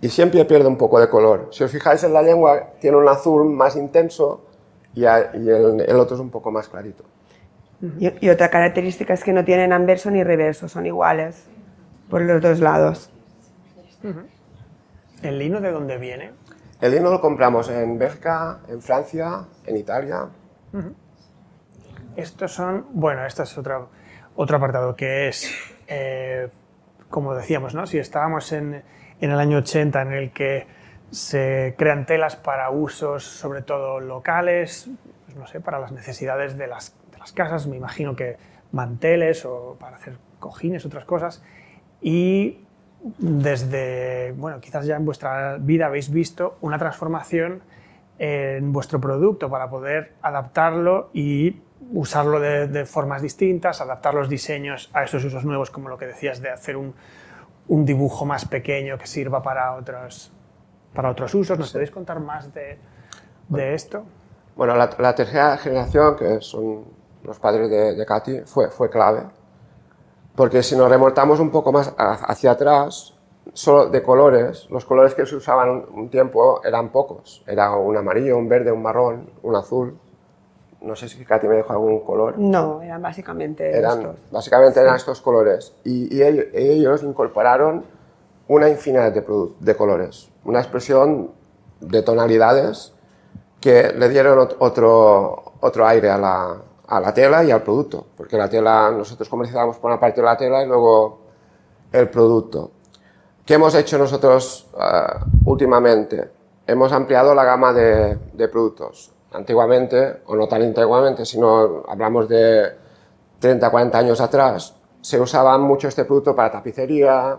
y 0.00 0.09
siempre 0.09 0.44
pierde 0.44 0.66
un 0.66 0.76
poco 0.76 0.98
de 0.98 1.09
color. 1.09 1.50
Si 1.52 1.62
os 1.62 1.70
fijáis 1.70 2.02
en 2.02 2.14
la 2.14 2.20
lengua, 2.22 2.70
tiene 2.80 2.96
un 2.96 3.09
azul 3.09 3.48
más 3.48 3.76
intenso 3.76 4.44
y, 4.92 5.04
a- 5.04 5.30
y 5.32 5.48
el, 5.48 5.80
el 5.87 5.96
otro 5.96 6.16
es 6.16 6.20
un 6.20 6.30
poco 6.30 6.50
más 6.50 6.68
clarito. 6.68 7.04
Y, 8.00 8.26
y 8.26 8.28
otra 8.28 8.50
característica 8.50 9.14
es 9.14 9.22
que 9.22 9.32
no 9.32 9.44
tienen 9.44 9.72
anverso 9.72 10.11
ni 10.11 10.24
reverso, 10.24 10.66
son 10.66 10.85
iguales 10.85 11.44
por 12.11 12.22
los 12.22 12.42
dos 12.42 12.59
lados. 12.59 13.09
¿El 15.22 15.38
lino 15.38 15.61
de 15.61 15.70
dónde 15.70 15.96
viene? 15.98 16.32
El 16.81 16.93
lino 16.93 17.11
lo 17.11 17.21
compramos 17.21 17.71
en 17.71 17.99
Bélgica, 17.99 18.61
en 18.69 18.83
Francia, 18.83 19.47
en 19.65 19.77
Italia. 19.77 20.29
Estos 22.17 22.53
son, 22.53 22.87
bueno, 22.93 23.25
este 23.25 23.45
es 23.45 23.57
otro, 23.57 23.89
otro 24.35 24.59
apartado 24.59 24.95
que 24.95 25.29
es, 25.29 25.51
eh, 25.87 26.49
como 27.09 27.35
decíamos, 27.35 27.75
¿no? 27.75 27.87
si 27.87 27.99
estábamos 27.99 28.53
en, 28.53 28.83
en 29.21 29.31
el 29.31 29.39
año 29.39 29.59
80 29.59 30.03
en 30.03 30.12
el 30.12 30.33
que 30.33 30.67
se 31.11 31.75
crean 31.79 32.05
telas 32.05 32.37
para 32.37 32.71
usos 32.71 33.25
sobre 33.25 33.62
todo 33.62 34.01
locales, 34.01 34.91
pues 35.25 35.37
no 35.37 35.47
sé, 35.47 35.61
para 35.61 35.79
las 35.79 35.93
necesidades 35.93 36.59
de 36.59 36.67
las, 36.67 36.95
de 37.11 37.19
las 37.19 37.33
casas, 37.33 37.67
me 37.67 37.77
imagino 37.77 38.17
que 38.17 38.37
manteles 38.73 39.47
o 39.47 39.77
para 39.81 39.97
hacer 39.97 40.19
cojines, 40.39 40.85
otras 40.85 41.07
cosas, 41.07 41.43
y 42.03 42.65
desde, 43.18 44.32
bueno, 44.32 44.61
quizás 44.61 44.87
ya 44.87 44.96
en 44.96 45.04
vuestra 45.04 45.59
vida 45.59 45.87
habéis 45.87 46.11
visto 46.11 46.56
una 46.61 46.78
transformación 46.78 47.62
en 48.18 48.72
vuestro 48.72 49.00
producto 49.00 49.50
para 49.50 49.68
poder 49.68 50.14
adaptarlo 50.22 51.11
y 51.12 51.61
usarlo 51.92 52.40
de, 52.40 52.66
de 52.66 52.85
formas 52.87 53.22
distintas, 53.22 53.80
adaptar 53.80 54.14
los 54.14 54.28
diseños 54.28 54.90
a 54.92 55.04
esos 55.04 55.24
usos 55.24 55.44
nuevos, 55.44 55.70
como 55.70 55.88
lo 55.88 55.98
que 55.98 56.06
decías 56.06 56.40
de 56.40 56.50
hacer 56.50 56.76
un, 56.76 56.94
un 57.68 57.85
dibujo 57.85 58.24
más 58.24 58.44
pequeño 58.46 58.98
que 58.98 59.06
sirva 59.06 59.42
para 59.42 59.74
otros, 59.74 60.32
para 60.94 61.11
otros 61.11 61.35
usos. 61.35 61.59
¿Nos 61.59 61.72
podéis 61.72 61.90
contar 61.90 62.18
más 62.20 62.52
de, 62.52 62.78
de 63.48 63.74
esto? 63.74 64.04
Bueno, 64.56 64.74
la, 64.74 64.90
la 64.98 65.14
tercera 65.14 65.59
generación, 65.59 66.16
que 66.16 66.40
son 66.40 66.85
los 67.22 67.38
padres 67.38 67.68
de, 67.70 67.94
de 67.94 68.06
Katy, 68.06 68.40
fue, 68.46 68.70
fue 68.70 68.88
clave. 68.88 69.24
Porque 70.37 70.62
si 70.62 70.77
nos 70.77 70.88
remontamos 70.90 71.40
un 71.40 71.51
poco 71.51 71.72
más 71.72 71.94
hacia 71.96 72.51
atrás, 72.53 73.14
solo 73.53 73.87
de 73.87 74.03
colores, 74.03 74.68
los 74.70 74.85
colores 74.85 75.14
que 75.14 75.25
se 75.27 75.37
usaban 75.37 75.87
un, 75.94 76.11
tiempo 76.11 76.61
eran 76.64 76.90
pocos. 76.90 77.42
Era 77.46 77.75
un 77.75 77.96
amarillo, 77.96 78.37
un 78.37 78.49
verde, 78.49 78.70
un 78.70 78.83
marrón, 78.83 79.31
un 79.42 79.57
azul. 79.57 79.96
No 80.83 80.94
sé 80.94 81.09
si 81.09 81.25
Katy 81.25 81.49
me 81.49 81.57
dejó 81.57 81.72
algún 81.72 82.01
color. 82.01 82.35
No, 82.38 82.83
eran 82.83 83.01
básicamente 83.01 83.77
Eran, 83.77 84.01
estos. 84.01 84.16
básicamente 84.31 84.79
eran 84.81 84.96
estos 84.96 85.20
colores. 85.22 85.75
Y, 85.85 86.14
y 86.14 86.22
ellos, 86.22 86.44
ellos 86.53 87.03
incorporaron 87.03 87.85
una 88.49 88.68
infinidad 88.68 89.11
de, 89.12 89.25
de 89.59 89.75
colores, 89.75 90.31
una 90.44 90.61
expresión 90.61 91.33
de 91.81 92.03
tonalidades 92.03 92.92
que 93.61 93.90
le 93.96 94.09
dieron 94.09 94.38
ot- 94.38 94.57
otro, 94.61 95.55
otro 95.61 95.87
aire 95.87 96.11
a 96.11 96.18
la, 96.18 96.57
a 96.87 97.01
la 97.01 97.12
tela 97.12 97.44
y 97.44 97.51
al 97.51 97.62
producto. 97.62 98.07
Porque 98.16 98.37
la 98.37 98.49
tela, 98.49 98.90
nosotros 98.90 99.29
comercializamos 99.29 99.79
por 99.79 99.90
una 99.90 100.01
parte 100.01 100.22
la 100.22 100.37
tela 100.37 100.62
y 100.62 100.66
luego 100.66 101.20
el 101.92 102.09
producto. 102.09 102.70
¿Qué 103.44 103.55
hemos 103.55 103.75
hecho 103.75 103.99
nosotros 103.99 104.68
ah, 104.79 105.25
últimamente? 105.44 106.31
Hemos 106.66 106.92
ampliado 106.92 107.35
la 107.35 107.44
gama 107.44 107.72
de, 107.72 108.18
de 108.33 108.49
productos. 108.49 109.12
Antiguamente, 109.33 110.22
o 110.27 110.37
no 110.37 110.49
tan 110.49 110.62
antiguamente, 110.62 111.25
sino 111.25 111.85
hablamos 111.88 112.29
de 112.29 112.72
30, 113.38 113.70
40 113.70 113.99
años 113.99 114.20
atrás, 114.20 114.75
se 115.01 115.20
usaba 115.20 115.57
mucho 115.59 115.88
este 115.88 116.05
producto 116.05 116.35
para 116.35 116.51
tapicería, 116.51 117.38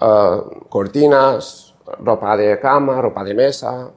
eh, 0.00 0.42
cortinas, 0.68 1.74
ropa 1.98 2.36
de 2.36 2.60
cama, 2.60 3.00
ropa 3.00 3.24
de 3.24 3.34
mesa, 3.34 3.90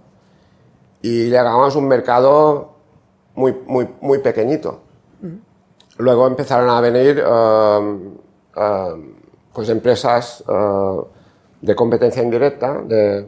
y 1.01 1.29
llegamos 1.29 1.75
a 1.75 1.77
un 1.77 1.87
mercado 1.87 2.74
muy, 3.35 3.53
muy, 3.65 3.87
muy 4.01 4.19
pequeñito. 4.19 4.81
Luego 5.97 6.27
empezaron 6.27 6.69
a 6.69 6.81
venir 6.81 7.23
eh, 7.25 7.99
eh, 8.57 9.13
pues 9.53 9.69
empresas 9.69 10.43
eh, 10.47 11.01
de 11.61 11.75
competencia 11.75 12.21
indirecta, 12.21 12.81
de, 12.81 13.25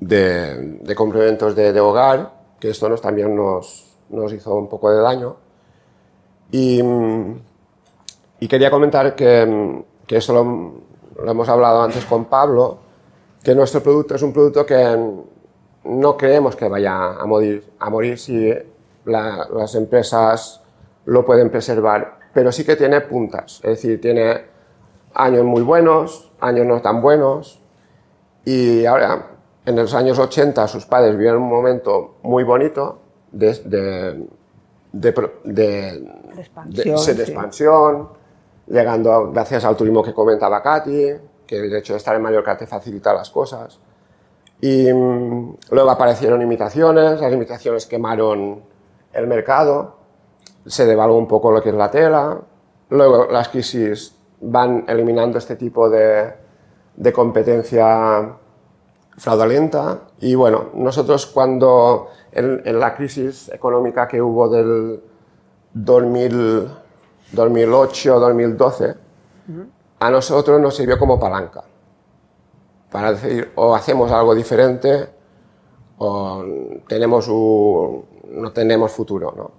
de, 0.00 0.78
de 0.82 0.94
complementos 0.94 1.54
de, 1.54 1.72
de 1.72 1.80
hogar, 1.80 2.32
que 2.58 2.70
esto 2.70 2.88
nos, 2.88 3.02
también 3.02 3.36
nos, 3.36 3.96
nos 4.08 4.32
hizo 4.32 4.54
un 4.54 4.68
poco 4.68 4.90
de 4.90 5.00
daño. 5.02 5.36
Y, 6.50 6.82
mm, 6.82 7.40
y 8.40 8.48
quería 8.48 8.70
comentar 8.70 9.14
que, 9.14 9.44
mm, 9.44 10.06
que 10.06 10.16
eso 10.16 10.32
lo, 10.32 11.22
lo 11.22 11.30
hemos 11.30 11.48
hablado 11.48 11.82
antes 11.82 12.04
con 12.06 12.24
Pablo, 12.24 12.78
que 13.42 13.54
nuestro 13.54 13.82
producto 13.82 14.14
es 14.14 14.22
un 14.22 14.32
producto 14.32 14.64
que 14.64 14.96
no 15.84 16.16
creemos 16.16 16.56
que 16.56 16.66
vaya 16.66 17.12
a 17.12 17.26
morir, 17.26 17.62
a 17.78 17.90
morir 17.90 18.18
si 18.18 18.54
la- 19.04 19.46
las 19.54 19.74
empresas 19.74 20.62
lo 21.06 21.24
pueden 21.24 21.50
preservar 21.50 22.18
pero 22.34 22.50
sí 22.50 22.64
que 22.64 22.74
tiene 22.74 23.00
puntas, 23.02 23.60
es 23.62 23.70
decir, 23.70 24.00
tiene 24.00 24.44
años 25.14 25.44
muy 25.44 25.62
buenos, 25.62 26.32
años 26.40 26.66
no 26.66 26.82
tan 26.82 27.00
buenos, 27.00 27.60
y 28.44 28.84
ahora, 28.84 29.26
en 29.64 29.76
los 29.76 29.94
años 29.94 30.18
80, 30.18 30.66
sus 30.66 30.84
padres 30.84 31.12
vivieron 31.16 31.42
un 31.42 31.48
momento 31.48 32.16
muy 32.24 32.42
bonito 32.42 32.98
de, 33.30 33.54
de, 33.64 34.26
de, 34.92 35.12
de, 35.44 36.04
expansión, 36.40 36.98
sí, 36.98 38.72
llegando, 38.72 39.12
a- 39.12 39.30
gracias 39.30 39.64
al 39.64 39.76
turismo 39.76 40.02
que 40.02 40.12
comentaba 40.12 40.60
Katy, 40.60 41.06
que 41.46 41.56
el 41.60 41.72
hecho 41.76 41.92
de 41.92 41.98
estar 41.98 42.16
en 42.16 42.22
Mallorca 42.22 42.56
te 42.56 42.66
facilita 42.66 43.14
las 43.14 43.30
cosas. 43.30 43.78
Y 44.60 44.92
mm, 44.92 45.56
luego 45.70 45.90
aparecieron 45.90 46.42
imitaciones, 46.42 47.20
las 47.20 47.32
imitaciones 47.32 47.86
quemaron 47.86 48.73
el 49.14 49.26
mercado, 49.26 49.96
se 50.66 50.86
devaluó 50.86 51.16
un 51.16 51.28
poco 51.28 51.50
lo 51.50 51.62
que 51.62 51.70
es 51.70 51.74
la 51.74 51.90
tela, 51.90 52.40
luego 52.90 53.26
las 53.30 53.48
crisis 53.48 54.14
van 54.40 54.84
eliminando 54.88 55.38
este 55.38 55.56
tipo 55.56 55.88
de, 55.88 56.32
de 56.96 57.12
competencia 57.12 58.36
fraudulenta 59.16 60.00
y 60.20 60.34
bueno, 60.34 60.66
nosotros 60.74 61.26
cuando 61.26 62.08
en, 62.32 62.62
la 62.80 62.94
crisis 62.96 63.48
económica 63.52 64.08
que 64.08 64.20
hubo 64.20 64.48
del 64.48 65.00
2000 65.72 66.68
2008-2012, 67.34 68.96
a 70.00 70.10
nosotros 70.10 70.60
nos 70.60 70.76
sirvió 70.76 70.98
como 70.98 71.18
palanca 71.18 71.64
para 72.90 73.12
decir 73.12 73.50
o 73.56 73.74
hacemos 73.74 74.12
algo 74.12 74.34
diferente 74.34 75.08
o 75.98 76.44
tenemos 76.86 77.26
un- 77.28 78.04
no 78.28 78.52
tenemos 78.52 78.92
futuro. 78.92 79.32
¿no? 79.36 79.50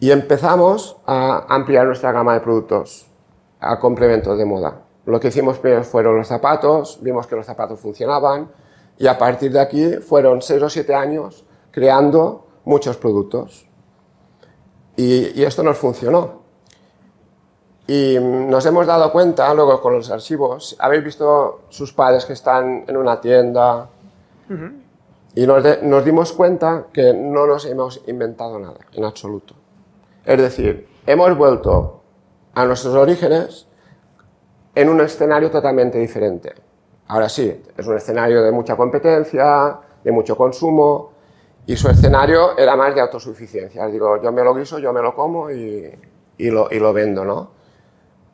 Y 0.00 0.10
empezamos 0.10 0.96
a 1.06 1.46
ampliar 1.48 1.86
nuestra 1.86 2.12
gama 2.12 2.34
de 2.34 2.40
productos 2.40 3.06
a 3.60 3.78
complementos 3.78 4.36
de 4.36 4.44
moda. 4.44 4.82
Lo 5.06 5.20
que 5.20 5.28
hicimos 5.28 5.58
primero 5.58 5.84
fueron 5.84 6.16
los 6.16 6.28
zapatos, 6.28 6.98
vimos 7.00 7.26
que 7.26 7.36
los 7.36 7.46
zapatos 7.46 7.80
funcionaban 7.80 8.50
y 8.98 9.06
a 9.06 9.18
partir 9.18 9.52
de 9.52 9.60
aquí 9.60 9.94
fueron 9.96 10.42
seis 10.42 10.62
o 10.62 10.68
siete 10.68 10.94
años 10.94 11.44
creando 11.70 12.46
muchos 12.64 12.96
productos. 12.96 13.66
Y, 14.96 15.42
esto 15.42 15.62
nos 15.62 15.78
funcionó. 15.78 16.42
Y 17.86 18.18
nos 18.20 18.64
hemos 18.66 18.86
dado 18.86 19.10
cuenta, 19.10 19.52
luego 19.54 19.80
con 19.80 19.94
los 19.94 20.10
archivos, 20.10 20.76
habéis 20.78 21.04
visto 21.04 21.62
sus 21.68 21.92
padres 21.92 22.24
que 22.24 22.34
están 22.34 22.84
en 22.86 22.96
una 22.96 23.20
tienda 23.20 23.88
y 25.34 25.46
nos, 25.46 25.62
de- 25.62 25.82
nos 25.82 26.04
dimos 26.04 26.32
cuenta 26.32 26.86
que 26.92 27.12
no 27.14 27.46
nos 27.46 27.64
hemos 27.66 28.02
inventado 28.06 28.58
nada, 28.58 28.80
en 28.92 29.04
absoluto. 29.04 29.54
Es 30.24 30.40
decir, 30.40 30.88
hemos 31.06 31.36
vuelto 31.36 32.02
a 32.54 32.64
nuestros 32.64 32.94
orígenes 32.94 33.66
en 34.74 34.88
un 34.88 35.00
escenario 35.00 35.50
totalmente 35.50 35.98
diferente. 35.98 36.52
Ahora 37.08 37.28
sí, 37.28 37.62
es 37.76 37.86
un 37.86 37.96
escenario 37.96 38.42
de 38.42 38.52
mucha 38.52 38.76
competencia, 38.76 39.78
de 40.02 40.12
mucho 40.12 40.36
consumo, 40.36 41.12
y 41.66 41.76
su 41.76 41.88
escenario 41.88 42.56
era 42.58 42.74
más 42.76 42.94
de 42.94 43.00
autosuficiencia. 43.00 43.86
Digo, 43.86 44.20
yo 44.22 44.32
me 44.32 44.42
lo 44.42 44.54
guiso, 44.54 44.78
yo 44.78 44.92
me 44.92 45.00
lo 45.02 45.14
como 45.14 45.50
y, 45.50 45.90
y 46.38 46.50
lo, 46.50 46.68
y 46.70 46.78
lo 46.78 46.92
vendo, 46.92 47.24
¿no? 47.24 47.50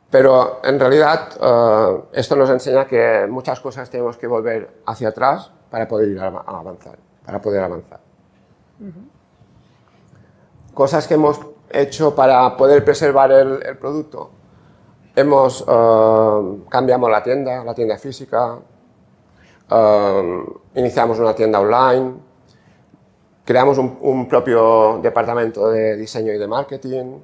Pero 0.09 0.59
en 0.63 0.79
realidad 0.79 1.29
eh, 1.39 2.03
esto 2.13 2.35
nos 2.35 2.49
enseña 2.49 2.85
que 2.85 3.27
muchas 3.29 3.59
cosas 3.59 3.89
tenemos 3.89 4.17
que 4.17 4.25
volver 4.25 4.81
hacia 4.85 5.09
atrás 5.09 5.51
para 5.69 5.87
poder 5.87 6.09
ir 6.09 6.19
a, 6.19 6.27
a 6.27 6.59
avanzar, 6.59 6.97
para 7.25 7.39
poder 7.39 7.63
avanzar. 7.63 7.99
Cosas 10.73 11.07
que 11.07 11.13
hemos 11.13 11.39
hecho 11.69 12.15
para 12.15 12.57
poder 12.57 12.83
preservar 12.83 13.31
el, 13.31 13.61
el 13.63 13.77
producto. 13.77 14.31
Hemos 15.15 15.63
eh, 15.67 16.57
cambiamos 16.69 17.11
la 17.11 17.21
tienda, 17.21 17.63
la 17.63 17.75
tienda 17.75 17.97
física, 17.97 18.57
eh, 19.69 20.43
iniciamos 20.73 21.19
una 21.19 21.35
tienda 21.35 21.59
online, 21.59 22.13
creamos 23.45 23.77
un, 23.77 23.97
un 24.01 24.27
propio 24.27 24.99
departamento 25.03 25.69
de 25.69 25.97
diseño 25.97 26.33
y 26.33 26.37
de 26.39 26.47
marketing. 26.47 27.19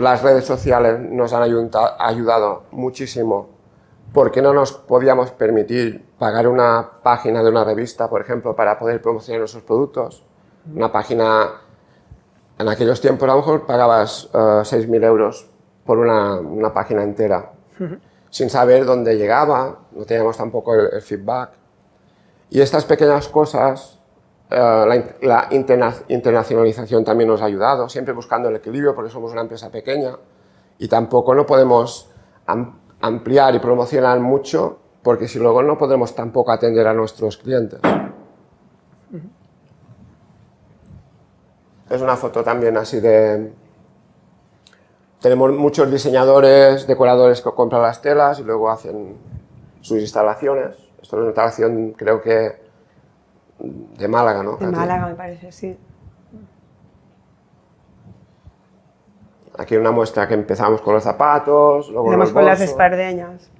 Las 0.00 0.22
redes 0.22 0.46
sociales 0.46 0.98
nos 0.98 1.34
han 1.34 1.42
ayudado 1.42 2.62
muchísimo 2.70 3.50
porque 4.14 4.40
no 4.40 4.54
nos 4.54 4.72
podíamos 4.72 5.30
permitir 5.32 6.06
pagar 6.18 6.48
una 6.48 6.88
página 7.02 7.42
de 7.42 7.50
una 7.50 7.64
revista, 7.64 8.08
por 8.08 8.22
ejemplo, 8.22 8.56
para 8.56 8.78
poder 8.78 9.02
promocionar 9.02 9.40
nuestros 9.40 9.62
productos. 9.62 10.24
Una 10.74 10.90
página, 10.90 11.50
en 12.58 12.66
aquellos 12.66 12.98
tiempos 13.02 13.28
a 13.28 13.32
lo 13.32 13.40
mejor 13.40 13.66
pagabas 13.66 14.30
eh, 14.32 14.38
6.000 14.38 15.04
euros 15.04 15.50
por 15.84 15.98
una, 15.98 16.40
una 16.40 16.72
página 16.72 17.02
entera, 17.02 17.52
sin 18.30 18.48
saber 18.48 18.86
dónde 18.86 19.18
llegaba, 19.18 19.80
no 19.92 20.06
teníamos 20.06 20.38
tampoco 20.38 20.76
el, 20.76 20.94
el 20.94 21.02
feedback. 21.02 21.50
Y 22.48 22.62
estas 22.62 22.86
pequeñas 22.86 23.28
cosas, 23.28 23.99
la, 24.50 24.96
in- 24.96 25.04
la 25.22 25.48
interna- 25.50 25.94
internacionalización 26.08 27.04
también 27.04 27.28
nos 27.28 27.40
ha 27.42 27.46
ayudado, 27.46 27.88
siempre 27.88 28.12
buscando 28.14 28.48
el 28.48 28.56
equilibrio 28.56 28.94
porque 28.94 29.10
somos 29.10 29.32
una 29.32 29.42
empresa 29.42 29.70
pequeña 29.70 30.16
y 30.78 30.88
tampoco 30.88 31.34
no 31.34 31.46
podemos 31.46 32.10
am- 32.46 32.80
ampliar 33.00 33.54
y 33.54 33.58
promocionar 33.60 34.18
mucho 34.20 34.78
porque 35.02 35.28
si 35.28 35.38
luego 35.38 35.62
no 35.62 35.76
podremos 35.78 36.14
tampoco 36.14 36.52
atender 36.52 36.86
a 36.86 36.92
nuestros 36.92 37.36
clientes. 37.36 37.80
Es 41.88 42.00
una 42.02 42.16
foto 42.16 42.44
también 42.44 42.76
así 42.76 43.00
de... 43.00 43.52
Tenemos 45.20 45.52
muchos 45.52 45.90
diseñadores, 45.90 46.86
decoradores 46.86 47.42
que 47.42 47.50
compran 47.50 47.82
las 47.82 48.00
telas 48.00 48.38
y 48.38 48.44
luego 48.44 48.70
hacen 48.70 49.16
sus 49.80 49.98
instalaciones. 49.98 50.76
Esto 51.02 51.16
es 51.16 51.20
una 51.20 51.26
instalación, 51.26 51.92
creo 51.92 52.20
que 52.22 52.69
de 53.62 54.08
Málaga, 54.08 54.42
¿no? 54.42 54.56
De? 54.56 54.66
Málaga, 54.66 55.06
me 55.06 55.14
parece, 55.14 55.52
sí. 55.52 55.78
Aquí 59.58 59.76
una 59.76 59.90
muestra 59.90 60.26
que 60.26 60.34
empezamos 60.34 60.80
con 60.80 60.94
los 60.94 61.02
zapatos, 61.02 61.90
luego 61.90 62.16
los 62.16 62.32
con 62.32 62.44
las 62.44 62.60
espardeñas. 62.60 63.50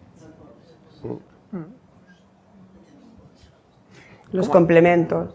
Los 4.33 4.49
complementos. 4.49 5.35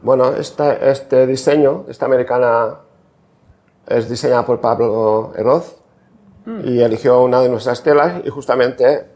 Bueno, 0.00 0.30
este 0.32 1.26
diseño, 1.26 1.84
esta 1.88 2.06
americana, 2.06 2.76
es 3.86 4.08
diseñada 4.08 4.46
por 4.46 4.60
Pablo 4.60 5.32
Heroz 5.36 5.82
y 6.64 6.80
eligió 6.80 7.22
una 7.22 7.40
de 7.40 7.48
nuestras 7.48 7.82
telas 7.82 8.22
y 8.24 8.30
justamente 8.30 9.06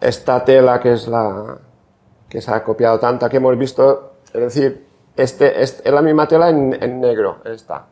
esta 0.00 0.44
tela 0.44 0.80
que 0.80 0.94
es 0.94 1.06
la 1.06 1.58
que 2.32 2.40
se 2.40 2.50
ha 2.50 2.64
copiado 2.64 2.98
tanto 2.98 3.28
que 3.28 3.36
hemos 3.36 3.58
visto, 3.58 4.12
es 4.32 4.40
decir, 4.40 4.86
este, 5.14 5.62
es, 5.62 5.82
es 5.84 5.92
la 5.92 6.00
misma 6.00 6.26
tela 6.26 6.48
en, 6.48 6.74
en 6.82 6.98
negro, 6.98 7.40
esta. 7.44 7.84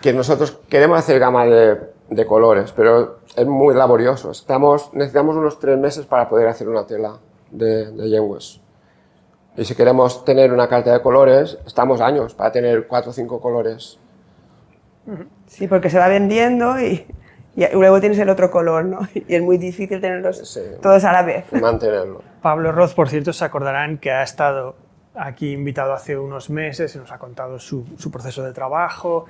Que 0.00 0.14
nosotros 0.14 0.58
queremos 0.70 0.98
hacer 0.98 1.18
gama 1.18 1.44
de, 1.44 1.78
de 2.08 2.26
colores, 2.26 2.72
pero 2.72 3.18
es 3.36 3.46
muy 3.46 3.74
laborioso. 3.74 4.30
Estamos, 4.30 4.94
necesitamos 4.94 5.36
unos 5.36 5.58
tres 5.58 5.76
meses 5.78 6.06
para 6.06 6.26
poder 6.26 6.48
hacer 6.48 6.70
una 6.70 6.86
tela 6.86 7.18
de, 7.50 7.90
de. 7.92 8.32
Y 9.58 9.64
si 9.66 9.74
queremos 9.74 10.24
tener 10.24 10.50
una 10.50 10.66
carta 10.66 10.90
de 10.94 11.02
colores, 11.02 11.58
estamos 11.66 12.00
años 12.00 12.32
para 12.34 12.50
tener 12.50 12.86
cuatro 12.86 13.10
o 13.10 13.12
cinco 13.12 13.42
colores. 13.42 13.98
Sí, 15.48 15.68
porque 15.68 15.90
se 15.90 15.98
va 15.98 16.08
vendiendo 16.08 16.80
y, 16.80 17.06
y 17.56 17.66
luego 17.74 18.00
tienes 18.00 18.18
el 18.20 18.30
otro 18.30 18.50
color, 18.50 18.86
¿no? 18.86 19.00
Y 19.14 19.34
es 19.34 19.42
muy 19.42 19.58
difícil 19.58 20.00
tenerlos 20.00 20.38
Sí. 20.48 20.62
todos 20.80 21.04
a 21.04 21.12
la 21.12 21.22
vez. 21.22 21.44
mantenerlo. 21.52 22.22
Pablo 22.46 22.70
Roz, 22.70 22.94
por 22.94 23.08
cierto, 23.08 23.32
se 23.32 23.44
acordarán 23.44 23.98
que 23.98 24.12
ha 24.12 24.22
estado 24.22 24.76
aquí 25.16 25.50
invitado 25.50 25.92
hace 25.92 26.16
unos 26.16 26.48
meses 26.48 26.94
y 26.94 26.98
nos 26.98 27.10
ha 27.10 27.18
contado 27.18 27.58
su, 27.58 27.84
su 27.98 28.12
proceso 28.12 28.44
de 28.44 28.52
trabajo. 28.52 29.26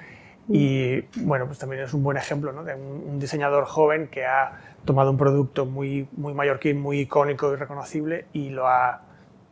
Y 0.50 1.00
bueno, 1.24 1.46
pues 1.46 1.58
también 1.58 1.84
es 1.84 1.94
un 1.94 2.02
buen 2.02 2.18
ejemplo 2.18 2.52
¿no? 2.52 2.62
de 2.62 2.74
un, 2.74 3.04
un 3.08 3.18
diseñador 3.18 3.64
joven 3.64 4.08
que 4.08 4.26
ha 4.26 4.60
tomado 4.84 5.10
un 5.10 5.16
producto 5.16 5.64
muy, 5.64 6.06
muy 6.14 6.34
mallorquín, 6.34 6.78
muy 6.78 7.00
icónico 7.00 7.54
y 7.54 7.56
reconocible 7.56 8.26
y 8.34 8.50
lo 8.50 8.68
ha, 8.68 9.00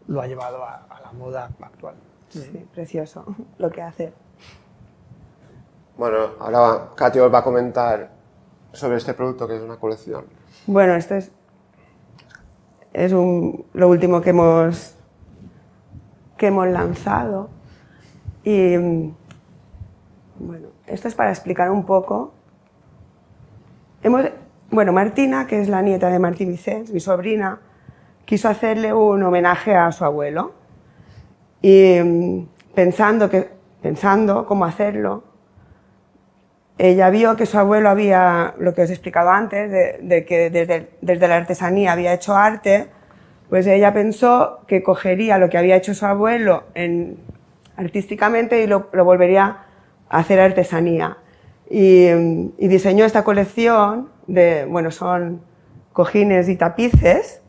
lo 0.09 0.21
ha 0.21 0.27
llevado 0.27 0.63
a, 0.63 0.85
a 0.91 1.01
la 1.01 1.13
moda 1.13 1.49
actual. 1.63 1.95
Sí, 2.29 2.67
precioso 2.75 3.25
lo 3.57 3.71
que 3.71 3.81
hace. 3.81 4.13
Bueno, 5.97 6.33
ahora 6.39 6.91
Katy 6.95 7.19
os 7.19 7.33
va 7.33 7.39
a 7.39 7.45
comentar 7.45 8.11
sobre 8.75 8.99
este 8.99 9.15
producto 9.15 9.49
que 9.49 9.57
es 9.57 9.63
una 9.63 9.77
colección. 9.77 10.27
Bueno, 10.67 10.95
esto 10.97 11.15
es, 11.15 11.33
es 12.95 13.13
un- 13.13 13.67
lo 13.75 13.89
último 13.89 14.21
que 14.23 14.31
hemos, 14.31 14.95
que 16.39 16.47
hemos 16.47 16.67
lanzado. 16.69 17.51
Y 18.45 18.77
bueno, 20.39 20.69
esto 20.87 21.09
es 21.09 21.15
para 21.15 21.31
explicar 21.31 21.71
un 21.71 21.85
poco. 21.85 22.33
Hemos, 24.03 24.25
bueno, 24.71 24.93
Martina, 24.93 25.47
que 25.47 25.61
es 25.61 25.69
la 25.69 25.83
nieta 25.83 26.09
de 26.09 26.19
Martí 26.19 26.45
Vicens, 26.45 26.93
mi 26.93 27.01
sobrina, 27.01 27.59
quiso 28.25 28.49
hacerle 28.49 28.93
un 28.93 29.23
homenaje 29.23 29.75
a 29.75 29.91
su 29.93 30.05
abuelo. 30.05 30.53
Y 31.63 31.99
mm, 32.03 32.47
pensando, 32.75 33.29
que, 33.29 33.51
pensando 33.83 34.47
cómo 34.47 34.65
hacerlo, 34.67 35.25
ella 36.79 37.11
vio 37.11 37.37
que 37.37 37.47
su 37.47 37.59
abuelo 37.59 37.89
había, 37.89 38.55
lo 38.59 38.75
que 38.75 38.83
os 38.83 38.91
he 38.91 38.93
explicado 38.93 39.31
antes, 39.31 39.71
de, 39.71 39.99
de 40.03 40.25
que 40.25 40.51
desde, 40.51 40.91
desde, 41.01 41.29
la 41.29 41.37
artesanía 41.37 41.93
había 41.93 42.13
hecho 42.13 42.35
arte, 42.35 42.89
pues 43.49 43.67
ella 43.67 43.93
pensó 43.93 44.61
que 44.67 44.83
cogería 44.83 45.39
lo 45.39 45.49
que 45.49 45.59
había 45.59 45.77
hecho 45.77 45.95
su 45.95 46.05
abuelo 46.05 46.65
en, 46.75 47.19
artísticamente 47.77 48.63
y 48.63 48.67
lo, 48.67 48.89
lo, 48.93 49.05
volvería 49.05 49.59
a 50.09 50.19
hacer 50.19 50.41
artesanía. 50.41 51.19
Y, 51.71 52.09
y, 52.59 52.69
diseñó 52.69 53.05
esta 53.05 53.23
colección 53.23 54.09
de, 54.27 54.67
bueno, 54.69 54.91
son 54.91 55.43
cojines 55.93 56.49
y 56.49 56.57
tapices, 56.57 57.41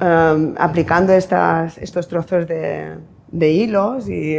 um, 0.00 0.54
aplicando 0.58 1.12
estas, 1.12 1.78
estos 1.78 2.08
trozos 2.08 2.46
de, 2.48 2.96
de 3.28 3.50
hilos 3.50 4.08
y, 4.08 4.38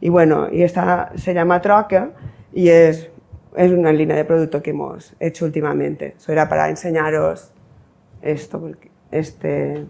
y, 0.00 0.08
bueno, 0.08 0.48
y 0.52 0.62
esta 0.62 1.10
se 1.16 1.34
llama 1.34 1.60
Trucker 1.60 2.12
y 2.52 2.68
es 2.68 3.10
es 3.54 3.70
una 3.70 3.92
línea 3.92 4.16
de 4.16 4.24
producto 4.24 4.62
que 4.62 4.70
hemos 4.70 5.14
hecho 5.20 5.44
últimamente. 5.44 6.14
Eso 6.16 6.32
era 6.32 6.48
para 6.48 6.68
enseñaros 6.68 7.52
esto. 8.22 8.70
Este... 9.10 9.86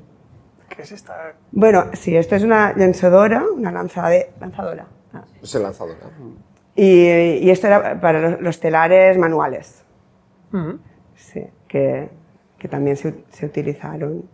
¿Qué 0.68 0.82
es 0.82 0.92
esta? 0.92 1.34
Bueno, 1.52 1.86
sí, 1.92 2.16
esto 2.16 2.34
es 2.34 2.42
una 2.42 2.72
lanzadora, 2.74 3.44
una 3.54 3.70
lanzade... 3.70 4.32
lanzadora. 4.40 4.86
Ah. 5.12 5.24
Es 5.42 5.54
lanzadora. 5.54 5.98
Y, 6.74 7.06
y, 7.06 7.50
esto 7.50 7.68
era 7.68 8.00
para 8.00 8.40
los, 8.40 8.60
telares 8.60 9.16
manuales. 9.16 9.84
Sí, 11.14 11.46
que, 11.68 12.08
que 12.58 12.68
también 12.68 12.96
se, 12.96 13.24
se, 13.30 13.46
utilizaron. 13.46 14.24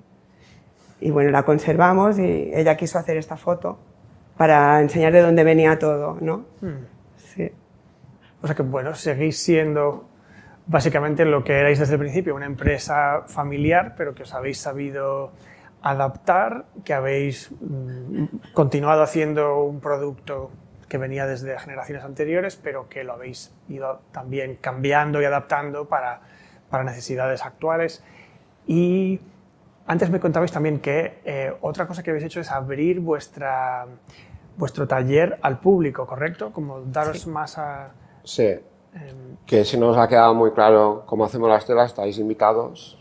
Y 1.01 1.11
bueno, 1.11 1.31
la 1.31 1.43
conservamos 1.45 2.19
y 2.19 2.51
ella 2.55 2.77
quiso 2.77 2.99
hacer 2.99 3.17
esta 3.17 3.37
foto 3.37 3.79
para 4.37 4.81
enseñar 4.81 5.13
de 5.13 5.21
dónde 5.21 5.45
venía 5.45 5.79
todo, 5.79 6.17
¿no? 6.21 6.45
Sí. 6.61 6.67
O 8.43 8.47
sea 8.47 8.57
que, 8.57 8.63
bueno, 8.63 8.95
seguís 8.95 9.39
siendo 9.43 10.09
básicamente 10.67 11.25
lo 11.25 11.43
que 11.43 11.59
erais 11.59 11.79
desde 11.79 11.95
el 11.95 11.99
principio, 11.99 12.35
una 12.35 12.47
empresa 12.47 13.25
familiar, 13.27 13.95
pero 13.97 14.15
que 14.15 14.23
os 14.23 14.33
habéis 14.35 14.59
sabido 14.59 15.33
adaptar, 15.83 16.67
que 16.85 16.95
habéis 16.95 17.51
mm, 17.61 18.53
continuado 18.53 19.03
haciendo 19.03 19.65
un 19.65 19.81
producto 19.81 20.51
que 20.89 20.99
venía 20.99 21.27
desde 21.27 21.59
generaciones 21.59 22.05
anteriores, 22.05 22.57
pero 22.57 22.89
que 22.89 23.05
lo 23.05 23.15
habéis 23.15 23.53
ido 23.69 24.01
también 24.13 24.59
cambiando 24.61 25.21
y 25.23 25.25
adaptando 25.25 25.89
para, 25.89 26.21
para 26.69 26.85
necesidades 26.85 27.45
actuales. 27.45 28.05
Y 28.67 29.21
antes 29.87 30.11
me 30.11 30.21
contabais 30.21 30.53
también 30.53 30.81
que 30.81 31.21
eh, 31.25 31.53
otra 31.63 31.87
cosa 31.87 32.03
que 32.03 32.11
habéis 32.11 32.27
hecho 32.27 32.41
es 32.41 32.51
abrir 32.51 33.01
vuestra, 33.01 33.87
vuestro 34.57 34.87
taller 34.87 35.39
al 35.43 35.59
público, 35.59 36.07
¿correcto? 36.07 36.53
Como 36.53 36.81
daros 36.83 37.23
sí. 37.23 37.31
más 37.31 37.59
a, 37.59 37.91
Sí. 38.25 38.61
Que 39.47 39.65
si 39.65 39.79
no 39.79 39.89
os 39.89 39.97
ha 39.97 40.09
quedado 40.09 40.35
muy 40.35 40.53
claro 40.53 41.05
cómo 41.07 41.25
hacemos 41.25 41.49
las 41.49 41.65
telas, 41.65 41.91
estáis 41.91 42.19
invitados 42.19 42.99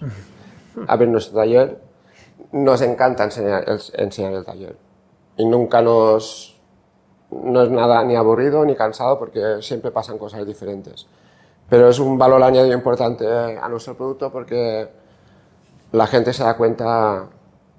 a 0.88 0.95
ver 0.95 1.07
nuestro 1.07 1.39
taller. 1.39 1.80
Nos 2.51 2.82
encanta 2.82 3.24
enseñar 3.24 3.63
el, 3.67 3.80
enseñar 3.93 4.34
el 4.34 4.45
taller. 4.45 4.78
Y 5.38 5.45
nunca 5.45 5.82
nos... 5.82 6.55
No 7.32 7.61
es 7.61 7.70
nada 7.70 8.03
ni 8.03 8.15
aburrido 8.15 8.65
ni 8.65 8.76
cansado 8.76 9.20
porque 9.20 9.61
siempre 9.61 9.91
pasan 9.91 10.17
cosas 10.17 10.45
diferentes. 10.47 11.05
Pero 11.70 11.89
es 11.89 11.99
un 11.99 12.17
valor 12.17 12.41
añadido 12.41 12.74
importante 12.74 13.28
a 13.28 13.70
nuestro 13.70 13.95
producto 13.95 14.32
porque 14.32 14.89
la 15.91 16.07
gente 16.07 16.34
se 16.34 16.43
da 16.43 16.57
cuenta 16.57 17.28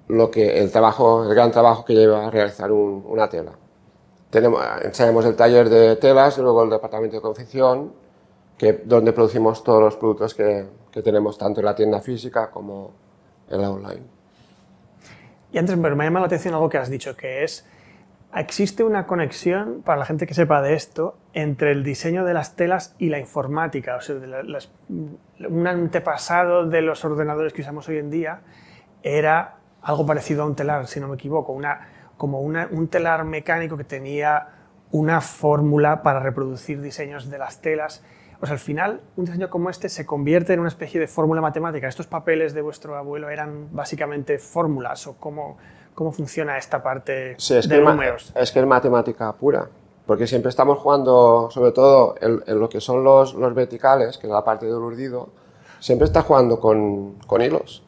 lo 0.07 0.31
que 0.31 0.59
el 0.59 0.71
trabajo, 0.71 1.23
el 1.23 1.33
gran 1.35 1.51
trabajo 1.51 1.83
que 1.85 1.93
lleva 1.93 2.27
a 2.27 2.31
realizar 2.31 2.71
un, 2.71 3.03
una 3.07 3.29
tela. 3.29 3.51
Tenemos, 4.31 4.63
enseñamos 4.81 5.25
el 5.25 5.35
taller 5.35 5.69
de 5.69 5.97
telas 5.97 6.37
luego 6.39 6.63
el 6.63 6.69
departamento 6.69 7.17
de 7.17 7.21
confección, 7.21 7.93
que, 8.57 8.81
donde 8.85 9.13
producimos 9.13 9.63
todos 9.63 9.81
los 9.81 9.97
productos 9.97 10.33
que, 10.33 10.65
que 10.91 11.01
tenemos 11.01 11.37
tanto 11.37 11.59
en 11.59 11.65
la 11.65 11.75
tienda 11.75 11.99
física 11.99 12.49
como 12.49 12.91
en 13.49 13.61
la 13.61 13.69
online. 13.69 14.03
Y 15.51 15.57
antes 15.57 15.77
me 15.77 15.89
llama 15.89 16.19
la 16.21 16.25
atención 16.27 16.53
algo 16.53 16.69
que 16.69 16.77
has 16.77 16.89
dicho, 16.89 17.15
que 17.17 17.43
es, 17.43 17.67
existe 18.33 18.83
una 18.83 19.05
conexión, 19.05 19.81
para 19.83 19.99
la 19.99 20.05
gente 20.05 20.25
que 20.25 20.33
sepa 20.33 20.61
de 20.61 20.75
esto, 20.75 21.17
entre 21.33 21.71
el 21.71 21.83
diseño 21.83 22.23
de 22.23 22.33
las 22.33 22.55
telas 22.55 22.95
y 22.97 23.09
la 23.09 23.19
informática. 23.19 23.97
O 23.97 24.01
sea, 24.01 24.15
de 24.15 24.27
las, 24.27 24.71
un 24.89 25.67
antepasado 25.67 26.67
de 26.67 26.81
los 26.81 27.03
ordenadores 27.03 27.51
que 27.51 27.61
usamos 27.61 27.89
hoy 27.89 27.97
en 27.97 28.09
día 28.09 28.41
era 29.03 29.57
algo 29.81 30.05
parecido 30.05 30.43
a 30.43 30.45
un 30.45 30.55
telar, 30.55 30.87
si 30.87 30.99
no 30.99 31.09
me 31.09 31.15
equivoco, 31.15 31.51
una, 31.51 31.89
como 32.21 32.39
una, 32.39 32.69
un 32.69 32.87
telar 32.87 33.25
mecánico 33.25 33.75
que 33.77 33.83
tenía 33.83 34.49
una 34.91 35.21
fórmula 35.21 36.03
para 36.03 36.19
reproducir 36.19 36.79
diseños 36.79 37.31
de 37.31 37.39
las 37.39 37.61
telas. 37.61 38.03
O 38.39 38.45
sea, 38.45 38.53
al 38.53 38.59
final, 38.59 39.01
un 39.15 39.25
diseño 39.25 39.49
como 39.49 39.71
este 39.71 39.89
se 39.89 40.05
convierte 40.05 40.53
en 40.53 40.59
una 40.59 40.69
especie 40.69 40.99
de 40.99 41.07
fórmula 41.07 41.41
matemática. 41.41 41.87
¿Estos 41.87 42.05
papeles 42.05 42.53
de 42.53 42.61
vuestro 42.61 42.95
abuelo 42.95 43.31
eran 43.31 43.69
básicamente 43.75 44.37
fórmulas 44.37 45.07
o 45.07 45.15
cómo, 45.17 45.57
cómo 45.95 46.11
funciona 46.11 46.59
esta 46.59 46.83
parte 46.83 47.33
sí, 47.39 47.55
es 47.55 47.67
de 47.67 47.77
que 47.77 47.81
números? 47.81 48.31
Es 48.35 48.51
que 48.51 48.59
es 48.59 48.67
matemática 48.67 49.33
pura, 49.33 49.67
porque 50.05 50.27
siempre 50.27 50.49
estamos 50.49 50.77
jugando, 50.77 51.49
sobre 51.49 51.71
todo 51.71 52.13
en, 52.21 52.43
en 52.45 52.59
lo 52.59 52.69
que 52.69 52.81
son 52.81 53.03
los, 53.03 53.33
los, 53.33 53.55
verticales, 53.55 54.19
que 54.19 54.27
es 54.27 54.31
la 54.31 54.43
parte 54.43 54.67
del 54.67 54.75
urdido, 54.75 55.29
siempre 55.79 56.05
está 56.05 56.21
jugando 56.21 56.59
con, 56.59 57.15
con 57.25 57.41
hilos. 57.41 57.83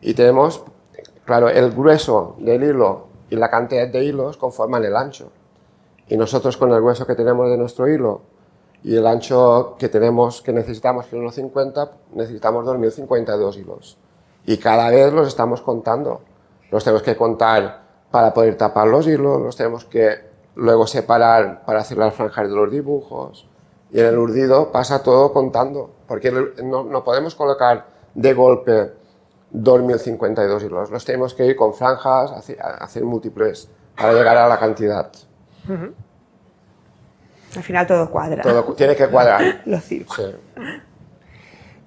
Y 0.00 0.14
tenemos, 0.14 0.64
claro, 1.24 1.48
el 1.48 1.70
grueso 1.70 2.34
del 2.40 2.64
hilo 2.64 3.05
y 3.30 3.36
la 3.36 3.50
cantidad 3.50 3.88
de 3.88 4.04
hilos 4.04 4.36
conforman 4.36 4.84
el 4.84 4.96
ancho. 4.96 5.30
Y 6.08 6.16
nosotros 6.16 6.56
con 6.56 6.70
el 6.70 6.80
grueso 6.80 7.06
que 7.06 7.14
tenemos 7.14 7.50
de 7.50 7.56
nuestro 7.56 7.88
hilo 7.88 8.22
y 8.82 8.96
el 8.96 9.06
ancho 9.06 9.74
que 9.78 9.88
tenemos, 9.88 10.42
que 10.42 10.52
necesitamos, 10.52 11.06
que 11.06 11.16
es 11.16 11.36
1,50, 11.36 11.90
necesitamos 12.14 12.64
2.052 12.64 13.56
hilos. 13.56 13.98
Y 14.44 14.58
cada 14.58 14.90
vez 14.90 15.12
los 15.12 15.26
estamos 15.26 15.60
contando. 15.60 16.20
Los 16.70 16.84
tenemos 16.84 17.02
que 17.02 17.16
contar 17.16 17.82
para 18.10 18.32
poder 18.32 18.56
tapar 18.56 18.86
los 18.86 19.06
hilos, 19.06 19.42
los 19.42 19.56
tenemos 19.56 19.84
que 19.84 20.26
luego 20.54 20.86
separar 20.86 21.64
para 21.64 21.80
hacer 21.80 21.98
las 21.98 22.14
franjas 22.14 22.48
de 22.48 22.54
los 22.54 22.70
dibujos. 22.70 23.48
Y 23.90 24.00
en 24.00 24.06
el 24.06 24.18
urdido 24.18 24.70
pasa 24.70 25.02
todo 25.02 25.32
contando, 25.32 25.90
porque 26.06 26.30
no, 26.30 26.84
no 26.84 27.04
podemos 27.04 27.34
colocar 27.34 27.86
de 28.14 28.34
golpe 28.34 28.92
2.052 29.52 30.64
hilos. 30.64 30.90
Los 30.90 31.04
tenemos 31.04 31.34
que 31.34 31.46
ir 31.46 31.56
con 31.56 31.72
franjas, 31.74 32.32
hacer, 32.32 32.58
hacer 32.60 33.04
múltiples 33.04 33.70
para 33.96 34.12
llegar 34.12 34.36
a 34.36 34.48
la 34.48 34.58
cantidad. 34.58 35.10
Uh 35.68 35.72
-huh. 35.72 35.92
Al 37.56 37.62
final 37.62 37.86
todo 37.86 38.10
cuadra. 38.10 38.42
Todo 38.42 38.62
tiene 38.74 38.94
que 38.96 39.06
cuadrar. 39.08 39.62
Los. 39.66 39.84
Sí. 39.84 40.04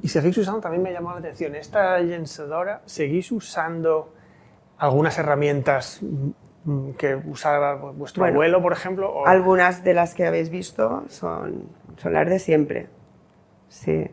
Y 0.02 0.08
seguís 0.08 0.38
usando, 0.38 0.62
también 0.62 0.82
me 0.82 0.90
ha 0.90 0.94
llamado 0.94 1.20
la 1.20 1.26
atención, 1.28 1.56
esta 1.56 2.00
llensadora, 2.00 2.82
¿seguís 2.86 3.32
usando 3.34 4.14
algunas 4.78 5.18
herramientas 5.20 6.00
que 6.98 7.16
usaba 7.16 7.76
vuestro 7.76 8.22
Bueno, 8.24 8.36
abuelo, 8.36 8.62
por 8.62 8.72
ejemplo? 8.74 9.12
o- 9.12 9.28
Algunas 9.28 9.84
de 9.84 9.94
las 9.94 10.14
que 10.16 10.26
habéis 10.26 10.50
visto 10.50 11.04
son, 11.10 11.64
son 11.98 12.14
las 12.14 12.28
de 12.30 12.40
siempre. 12.40 12.88
Sí. 13.68 14.10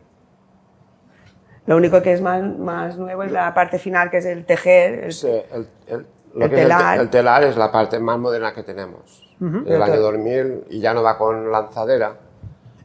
Lo 1.67 1.75
único 1.77 2.01
que 2.01 2.13
es 2.13 2.21
más, 2.21 2.41
más 2.57 2.97
nuevo 2.97 3.23
es 3.23 3.31
la 3.31 3.53
parte 3.53 3.77
final, 3.77 4.09
que 4.09 4.17
es 4.17 4.25
el 4.25 4.45
tejer. 4.45 5.03
el- 5.05 5.13
Sí, 5.13 5.27
el, 5.27 5.67
el- 5.87 6.05
lo 6.33 6.45
El 6.45 6.49
que 6.51 6.55
es 6.57 6.61
el 6.63 6.67
te- 6.67 6.73
telar. 6.73 6.99
el 6.99 7.09
telar 7.09 7.43
es 7.43 7.57
la 7.57 7.71
parte 7.71 7.99
más 7.99 8.17
moderna 8.17 8.53
que 8.53 8.63
tenemos. 8.63 9.23
El 9.39 9.81
año 9.83 9.99
2000 10.01 10.63
y 10.71 10.79
ya 10.79 10.93
no 10.95 11.03
va 11.03 11.15
con 11.17 11.51
lanzadera. 11.51 12.15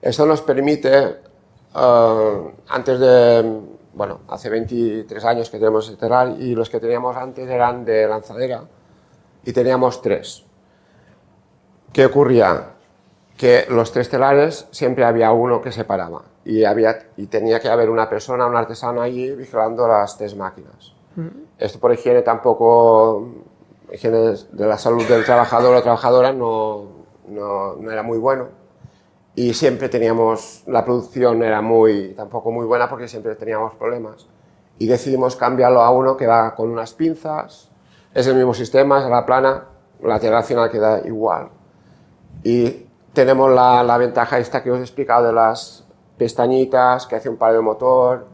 Eso 0.02 0.26
nos 0.26 0.42
permite, 0.42 1.16
eh, 1.74 2.52
antes 2.68 2.98
de, 3.00 3.60
bueno, 3.94 4.20
hace 4.28 4.50
23 4.50 5.24
años 5.24 5.48
que 5.48 5.58
tenemos 5.58 5.88
el 5.88 5.96
telar 5.96 6.34
y 6.38 6.54
los 6.54 6.68
que 6.68 6.78
teníamos 6.80 7.16
antes 7.16 7.48
eran 7.48 7.84
de 7.86 8.06
lanzadera 8.06 8.64
y 9.44 9.52
teníamos 9.52 10.02
tres. 10.02 10.44
¿Qué 11.92 12.06
ocurría? 12.06 12.70
Que 13.36 13.66
los 13.68 13.92
tres 13.92 14.08
telares 14.08 14.66
siempre 14.70 15.04
había 15.04 15.32
uno 15.32 15.60
que 15.62 15.72
separaba 15.72 16.22
y, 16.44 16.64
había, 16.64 17.10
y 17.16 17.26
tenía 17.26 17.60
que 17.60 17.68
haber 17.68 17.90
una 17.90 18.08
persona, 18.08 18.46
un 18.46 18.56
artesano 18.56 19.00
allí 19.00 19.30
vigilando 19.32 19.86
las 19.86 20.16
tres 20.16 20.36
máquinas. 20.36 20.94
Esto 21.58 21.78
por 21.78 21.92
higiene 21.92 22.22
tampoco, 22.22 23.28
higiene 23.92 24.34
de 24.50 24.66
la 24.66 24.78
salud 24.78 25.04
del 25.06 25.24
trabajador 25.24 25.76
o 25.76 25.82
trabajadora 25.82 26.32
no, 26.32 26.86
no, 27.28 27.76
no 27.76 27.90
era 27.90 28.02
muy 28.02 28.18
bueno. 28.18 28.48
Y 29.34 29.54
siempre 29.54 29.88
teníamos, 29.88 30.64
la 30.66 30.84
producción 30.84 31.42
era 31.42 31.62
muy, 31.62 32.14
tampoco 32.14 32.50
muy 32.50 32.66
buena 32.66 32.88
porque 32.88 33.08
siempre 33.08 33.34
teníamos 33.34 33.74
problemas. 33.74 34.26
Y 34.78 34.86
decidimos 34.86 35.36
cambiarlo 35.36 35.80
a 35.80 35.90
uno 35.90 36.16
que 36.16 36.26
va 36.26 36.54
con 36.54 36.70
unas 36.70 36.92
pinzas, 36.92 37.70
es 38.14 38.26
el 38.26 38.34
mismo 38.34 38.52
sistema, 38.52 39.00
es 39.02 39.08
la 39.08 39.24
plana, 39.24 39.66
la 40.02 40.16
al 40.16 40.44
final 40.44 40.70
queda 40.70 41.00
igual. 41.06 41.48
Y 42.42 42.86
tenemos 43.12 43.50
la, 43.50 43.82
la 43.82 43.96
ventaja 43.98 44.38
esta 44.38 44.62
que 44.62 44.70
os 44.70 44.78
he 44.78 44.82
explicado 44.82 45.26
de 45.26 45.32
las 45.32 45.86
pestañitas 46.18 47.06
que 47.06 47.16
hace 47.16 47.28
un 47.28 47.36
par 47.36 47.52
de 47.52 47.60
motor, 47.60 48.26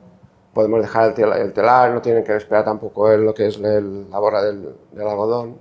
podemos 0.53 0.81
dejar 0.81 1.09
el, 1.09 1.15
tel- 1.15 1.33
el 1.33 1.53
telar, 1.53 1.93
no 1.93 2.01
tienen 2.03 2.25
que 2.25 2.35
esperar 2.37 2.65
tampoco 2.65 3.11
en 3.13 3.25
lo 3.25 3.35
que 3.35 3.47
es 3.47 3.59
el- 3.59 4.11
la 4.11 4.19
borra 4.19 4.43
del, 4.43 4.75
del 4.93 5.09
algodón. 5.09 5.59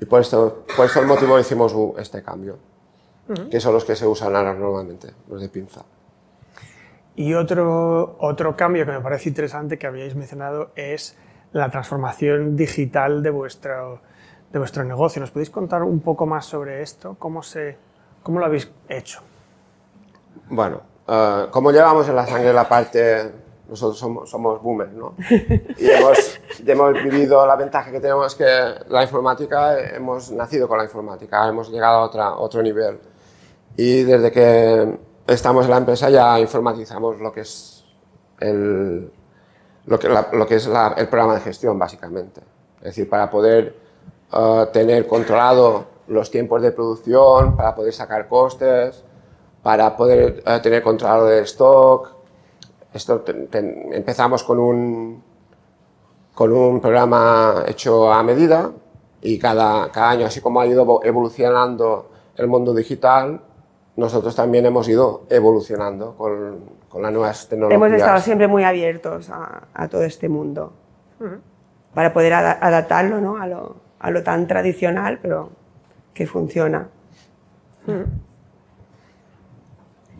Y 0.00 0.04
por 0.06 0.20
esto, 0.20 0.64
por 0.76 0.86
eso 0.86 1.00
el 1.00 1.06
motivo 1.06 1.38
hicimos 1.38 1.74
este 1.98 2.22
cambio, 2.22 2.56
que 3.50 3.60
son 3.60 3.74
los 3.74 3.84
que 3.84 3.94
se 3.94 4.06
usan 4.06 4.34
ahora 4.34 4.54
normalmente, 4.54 5.08
los 5.28 5.40
de 5.40 5.48
pinza. 5.48 5.82
Y 7.16 7.34
otro, 7.34 8.16
otro 8.18 8.56
cambio 8.56 8.86
que 8.86 8.92
me 8.92 9.00
parece 9.00 9.28
interesante 9.28 9.78
que 9.78 9.86
habíais 9.86 10.14
mencionado 10.16 10.70
es 10.74 11.16
la 11.52 11.68
transformación 11.70 12.56
digital 12.56 13.22
de 13.22 13.30
vuestro, 13.30 14.00
de 14.52 14.58
vuestro 14.58 14.84
negocio. 14.84 15.20
¿Nos 15.20 15.30
podéis 15.30 15.50
contar 15.50 15.82
un 15.82 16.00
poco 16.00 16.24
más 16.24 16.46
sobre 16.46 16.80
esto? 16.82 17.16
¿Cómo, 17.18 17.42
se, 17.42 17.76
cómo 18.22 18.38
lo 18.38 18.46
habéis 18.46 18.70
hecho? 18.88 19.20
Bueno, 20.48 20.80
uh, 21.10 21.50
como 21.50 21.72
llevamos 21.72 22.08
en 22.08 22.16
la 22.16 22.26
sangre 22.26 22.52
la 22.52 22.68
parte, 22.68 23.32
nosotros 23.68 23.98
somos, 23.98 24.30
somos 24.30 24.62
boomers, 24.62 24.92
¿no? 24.92 25.14
Y 25.78 25.90
hemos, 25.90 26.40
hemos 26.66 26.92
vivido 26.94 27.46
la 27.46 27.56
ventaja 27.56 27.90
que 27.90 28.00
tenemos 28.00 28.34
que 28.34 28.44
la 28.88 29.02
informática, 29.02 29.78
hemos 29.78 30.30
nacido 30.30 30.68
con 30.68 30.78
la 30.78 30.84
informática, 30.84 31.48
hemos 31.48 31.70
llegado 31.70 31.98
a 31.98 32.02
otra, 32.02 32.34
otro 32.34 32.62
nivel. 32.62 32.98
Y 33.76 34.02
desde 34.02 34.32
que 34.32 34.98
estamos 35.26 35.64
en 35.64 35.70
la 35.70 35.76
empresa 35.78 36.10
ya 36.10 36.38
informatizamos 36.38 37.20
lo 37.20 37.32
que 37.32 37.42
es 37.42 37.84
el, 38.40 39.10
lo 39.86 39.98
que, 39.98 40.08
la, 40.08 40.28
lo 40.32 40.46
que 40.46 40.56
es 40.56 40.66
la, 40.66 40.94
el 40.96 41.08
programa 41.08 41.34
de 41.34 41.40
gestión, 41.40 41.78
básicamente. 41.78 42.40
Es 42.78 42.86
decir, 42.86 43.08
para 43.08 43.30
poder 43.30 43.76
uh, 44.32 44.66
tener 44.72 45.06
controlado 45.06 45.86
los 46.08 46.30
tiempos 46.30 46.62
de 46.62 46.72
producción, 46.72 47.56
para 47.56 47.74
poder 47.74 47.92
sacar 47.92 48.26
costes, 48.26 49.04
para 49.62 49.96
poder 49.96 50.42
uh, 50.46 50.60
tener 50.60 50.82
controlado 50.82 51.30
el 51.30 51.44
stock. 51.44 52.12
Esto 52.92 53.20
te, 53.20 53.34
te, 53.34 53.58
empezamos 53.96 54.42
con 54.42 54.58
un, 54.58 55.22
con 56.34 56.52
un 56.52 56.80
programa 56.80 57.64
hecho 57.66 58.12
a 58.12 58.22
medida 58.22 58.70
y 59.22 59.38
cada, 59.38 59.90
cada 59.92 60.10
año, 60.10 60.26
así 60.26 60.40
como 60.40 60.60
ha 60.60 60.66
ido 60.66 61.00
evolucionando 61.04 62.10
el 62.36 62.46
mundo 62.46 62.74
digital, 62.74 63.40
nosotros 63.96 64.34
también 64.34 64.64
hemos 64.64 64.88
ido 64.88 65.24
evolucionando 65.28 66.16
con, 66.16 66.58
con 66.88 67.02
las 67.02 67.12
nuevas 67.12 67.48
tecnologías. 67.48 67.76
Hemos 67.76 67.92
estado 67.92 68.20
siempre 68.20 68.48
muy 68.48 68.64
abiertos 68.64 69.28
a, 69.30 69.68
a 69.74 69.88
todo 69.88 70.02
este 70.04 70.28
mundo 70.28 70.72
uh 71.20 71.24
-huh. 71.24 71.38
para 71.92 72.12
poder 72.12 72.32
ad 72.32 72.58
adaptarlo 72.60 73.20
¿no? 73.20 73.36
a, 73.36 73.46
lo, 73.46 73.76
a, 73.98 74.10
lo, 74.10 74.22
tan 74.22 74.46
tradicional, 74.46 75.18
pero 75.20 75.50
que 76.14 76.26
funciona. 76.26 76.88
Uh 77.86 77.90
-huh. 77.90 78.06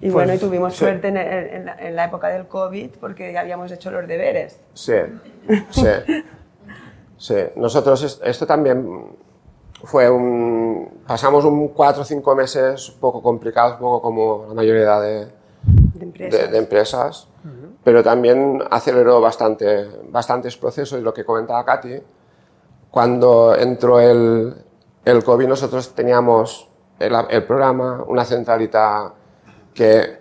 Y 0.01 0.05
pues, 0.11 0.13
bueno, 0.13 0.35
y 0.35 0.39
tuvimos 0.39 0.73
sí. 0.73 0.79
suerte 0.81 1.09
en, 1.09 1.17
en, 1.19 1.67
la, 1.67 1.77
en, 1.79 1.95
la, 1.95 2.05
época 2.07 2.29
del 2.29 2.47
COVID 2.49 2.91
porque 3.01 3.33
ya 3.33 3.41
habíamos 3.41 3.71
hecho 3.71 3.91
los 3.91 4.09
deberes. 4.09 4.59
Sí, 4.73 4.95
sí. 5.71 5.87
sí. 7.19 7.37
Nosotros, 7.57 8.21
esto 8.25 8.47
también 8.47 9.09
fue 9.85 10.09
un. 10.09 11.03
Pasamos 11.07 11.45
un 11.45 11.69
cuatro 11.69 12.03
o 12.03 12.05
cinco 12.05 12.35
meses 12.35 12.91
poco 12.99 13.23
complicados, 13.23 13.75
un 13.75 13.81
poco 13.81 14.03
como 14.03 14.47
la 14.49 14.55
mayoría 14.55 15.01
de, 15.01 15.27
de 15.65 16.05
empresas, 16.05 16.41
de, 16.41 16.49
de 16.49 16.59
empresas 16.59 17.29
uh 17.45 17.49
-huh. 17.49 17.71
pero 17.85 18.03
también 18.03 18.63
aceleró 18.71 19.21
bastante, 19.21 19.87
bastantes 20.11 20.57
procesos 20.57 20.99
y 20.99 21.03
lo 21.03 21.13
que 21.13 21.25
comentaba 21.25 21.65
Katy, 21.65 22.01
cuando 22.91 23.55
entró 23.55 24.01
el, 24.01 24.55
el 25.05 25.25
COVID 25.25 25.47
nosotros 25.47 25.95
teníamos 25.95 26.69
el, 26.99 27.15
el 27.31 27.45
programa, 27.45 28.05
una 28.07 28.25
centralita 28.25 29.15
que, 29.75 30.19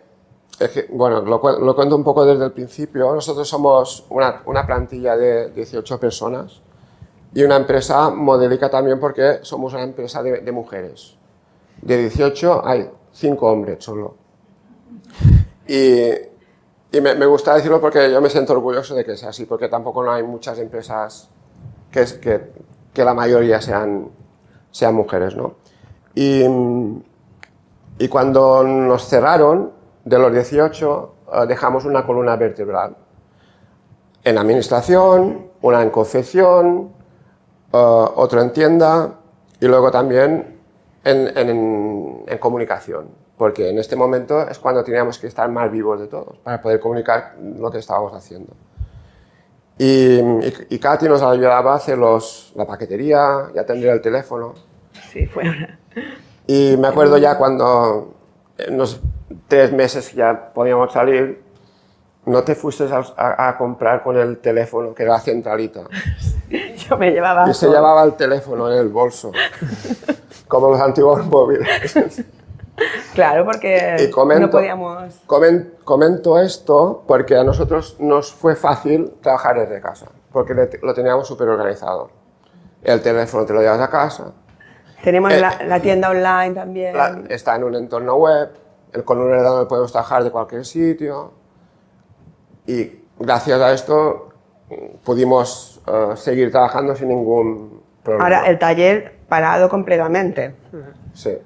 que 0.57 0.87
bueno, 0.91 1.21
lo, 1.21 1.59
lo, 1.59 1.75
cuento 1.75 1.95
un 1.95 2.03
poco 2.03 2.25
desde 2.25 2.45
el 2.45 2.51
principio, 2.51 3.13
nosotros 3.13 3.47
somos 3.47 4.05
una, 4.09 4.41
una 4.45 4.65
plantilla 4.65 5.15
de 5.15 5.51
18 5.51 5.99
personas 5.99 6.61
y 7.33 7.43
una 7.43 7.55
empresa 7.55 8.09
modélica 8.09 8.69
también 8.69 8.99
porque 8.99 9.39
somos 9.43 9.73
una 9.73 9.83
empresa 9.83 10.23
de, 10.23 10.41
de 10.41 10.51
mujeres. 10.51 11.15
De 11.81 11.97
18 11.97 12.65
hay 12.65 12.89
5 13.13 13.47
hombres 13.47 13.83
solo. 13.83 14.15
Y, 15.67 16.09
y 16.91 17.01
me, 17.01 17.15
me, 17.15 17.25
gusta 17.25 17.55
decirlo 17.55 17.79
porque 17.79 18.11
yo 18.11 18.19
me 18.21 18.29
siento 18.29 18.53
orgulloso 18.53 18.95
de 18.95 19.05
que 19.05 19.15
sea 19.15 19.29
así, 19.29 19.45
porque 19.45 19.69
tampoco 19.69 20.03
no 20.03 20.11
hay 20.11 20.23
muchas 20.23 20.57
empresas 20.57 21.29
que, 21.91 22.05
que, 22.19 22.51
que 22.91 23.03
la 23.03 23.13
mayoría 23.13 23.61
sean, 23.61 24.09
sean 24.71 24.95
mujeres, 24.95 25.35
¿no? 25.35 25.55
Y, 26.15 26.43
y, 27.99 28.07
cuando 28.07 28.63
nos 28.63 29.07
cerraron, 29.07 29.71
de 30.05 30.17
los 30.17 30.31
18, 30.31 31.15
uh, 31.27 31.45
dejamos 31.45 31.85
una 31.85 32.05
columna 32.05 32.35
vertebral. 32.35 32.95
En 34.23 34.37
administración, 34.37 35.49
una 35.61 35.83
en 35.83 35.89
confección, 35.91 36.93
uh, 37.71 37.77
otro 37.77 38.41
en 38.41 38.51
tienda 38.53 39.15
y 39.59 39.67
luego 39.67 39.91
también 39.91 40.59
en, 41.03 41.37
en, 41.37 42.23
en 42.25 42.37
comunicación 42.39 43.19
porque 43.39 43.69
en 43.69 43.79
este 43.79 43.95
momento 43.95 44.47
es 44.49 44.59
cuando 44.59 44.83
teníamos 44.83 45.17
que 45.17 45.27
estar 45.27 45.49
más 45.49 45.71
vivos 45.71 45.97
de 45.97 46.07
todos 46.07 46.37
para 46.39 46.61
poder 46.61 46.81
comunicar 46.81 47.35
lo 47.39 47.71
que 47.71 47.77
estábamos 47.77 48.13
haciendo. 48.13 48.53
Y, 49.77 50.19
y, 50.19 50.53
y 50.71 50.77
Katy 50.77 51.07
nos 51.07 51.21
ayudaba 51.21 51.71
a 51.71 51.77
hacer 51.77 51.97
los, 51.97 52.51
la 52.57 52.67
paquetería 52.67 53.49
y 53.55 53.57
atender 53.57 53.91
el 53.91 54.01
teléfono. 54.01 54.55
Sí, 55.09 55.25
fue 55.25 55.43
una... 55.43 55.79
Y 56.51 56.77
me 56.77 56.87
acuerdo 56.87 57.19
ya 57.19 57.37
cuando 57.37 58.15
en 58.57 58.75
los 58.75 58.99
tres 59.47 59.71
meses 59.71 60.11
ya 60.13 60.51
podíamos 60.51 60.91
salir, 60.91 61.43
no 62.25 62.43
te 62.43 62.55
fuiste 62.55 62.85
a, 62.85 63.03
a, 63.17 63.49
a 63.49 63.55
comprar 63.55 64.01
con 64.01 64.17
el 64.17 64.39
teléfono, 64.39 64.95
que 64.95 65.03
era 65.03 65.11
la 65.13 65.19
centralita. 65.19 65.81
Yo 66.49 66.97
me 66.97 67.11
llevaba... 67.11 67.47
Y 67.47 67.53
se 67.53 67.67
llevaba 67.67 68.03
el 68.03 68.15
teléfono 68.15 68.71
en 68.71 68.79
el 68.79 68.89
bolso, 68.89 69.31
como 70.47 70.71
los 70.71 70.81
antiguos 70.81 71.23
móviles. 71.27 72.25
Claro, 73.13 73.45
porque 73.45 74.09
comento, 74.11 74.47
no 74.47 74.49
podíamos... 74.49 75.19
Comento 75.83 76.39
esto 76.39 77.03
porque 77.05 77.35
a 77.35 77.43
nosotros 77.43 77.95
nos 77.99 78.33
fue 78.33 78.55
fácil 78.55 79.13
trabajar 79.21 79.59
desde 79.59 79.79
casa, 79.81 80.07
porque 80.31 80.55
lo 80.81 80.93
teníamos 80.95 81.27
súper 81.27 81.47
organizado. 81.47 82.09
El 82.81 83.01
teléfono 83.01 83.45
te 83.45 83.53
lo 83.53 83.61
llevas 83.61 83.81
a 83.81 83.89
casa. 83.91 84.33
Tenemos 85.03 85.33
eh, 85.33 85.39
la, 85.39 85.63
la, 85.65 85.79
tienda 85.79 86.09
online 86.09 86.53
también. 86.53 86.95
La, 86.95 87.21
está 87.29 87.55
en 87.55 87.63
un 87.63 87.75
entorno 87.75 88.15
web, 88.15 88.49
el, 88.93 89.03
con 89.03 89.17
un 89.19 89.31
ordenador 89.31 89.67
podemos 89.67 89.91
trabajar 89.91 90.23
de 90.23 90.31
cualquier 90.31 90.65
sitio. 90.65 91.33
Y 92.65 93.01
gracias 93.17 93.59
a 93.59 93.73
esto 93.73 94.29
pudimos 95.03 95.81
uh, 95.87 96.15
seguir 96.15 96.51
trabajando 96.51 96.95
sin 96.95 97.09
ningún 97.09 97.81
problema. 98.03 98.23
Ahora, 98.23 98.47
el 98.47 98.59
taller 98.59 99.19
parado 99.27 99.69
completamente. 99.69 100.55
Sí. 101.13 101.37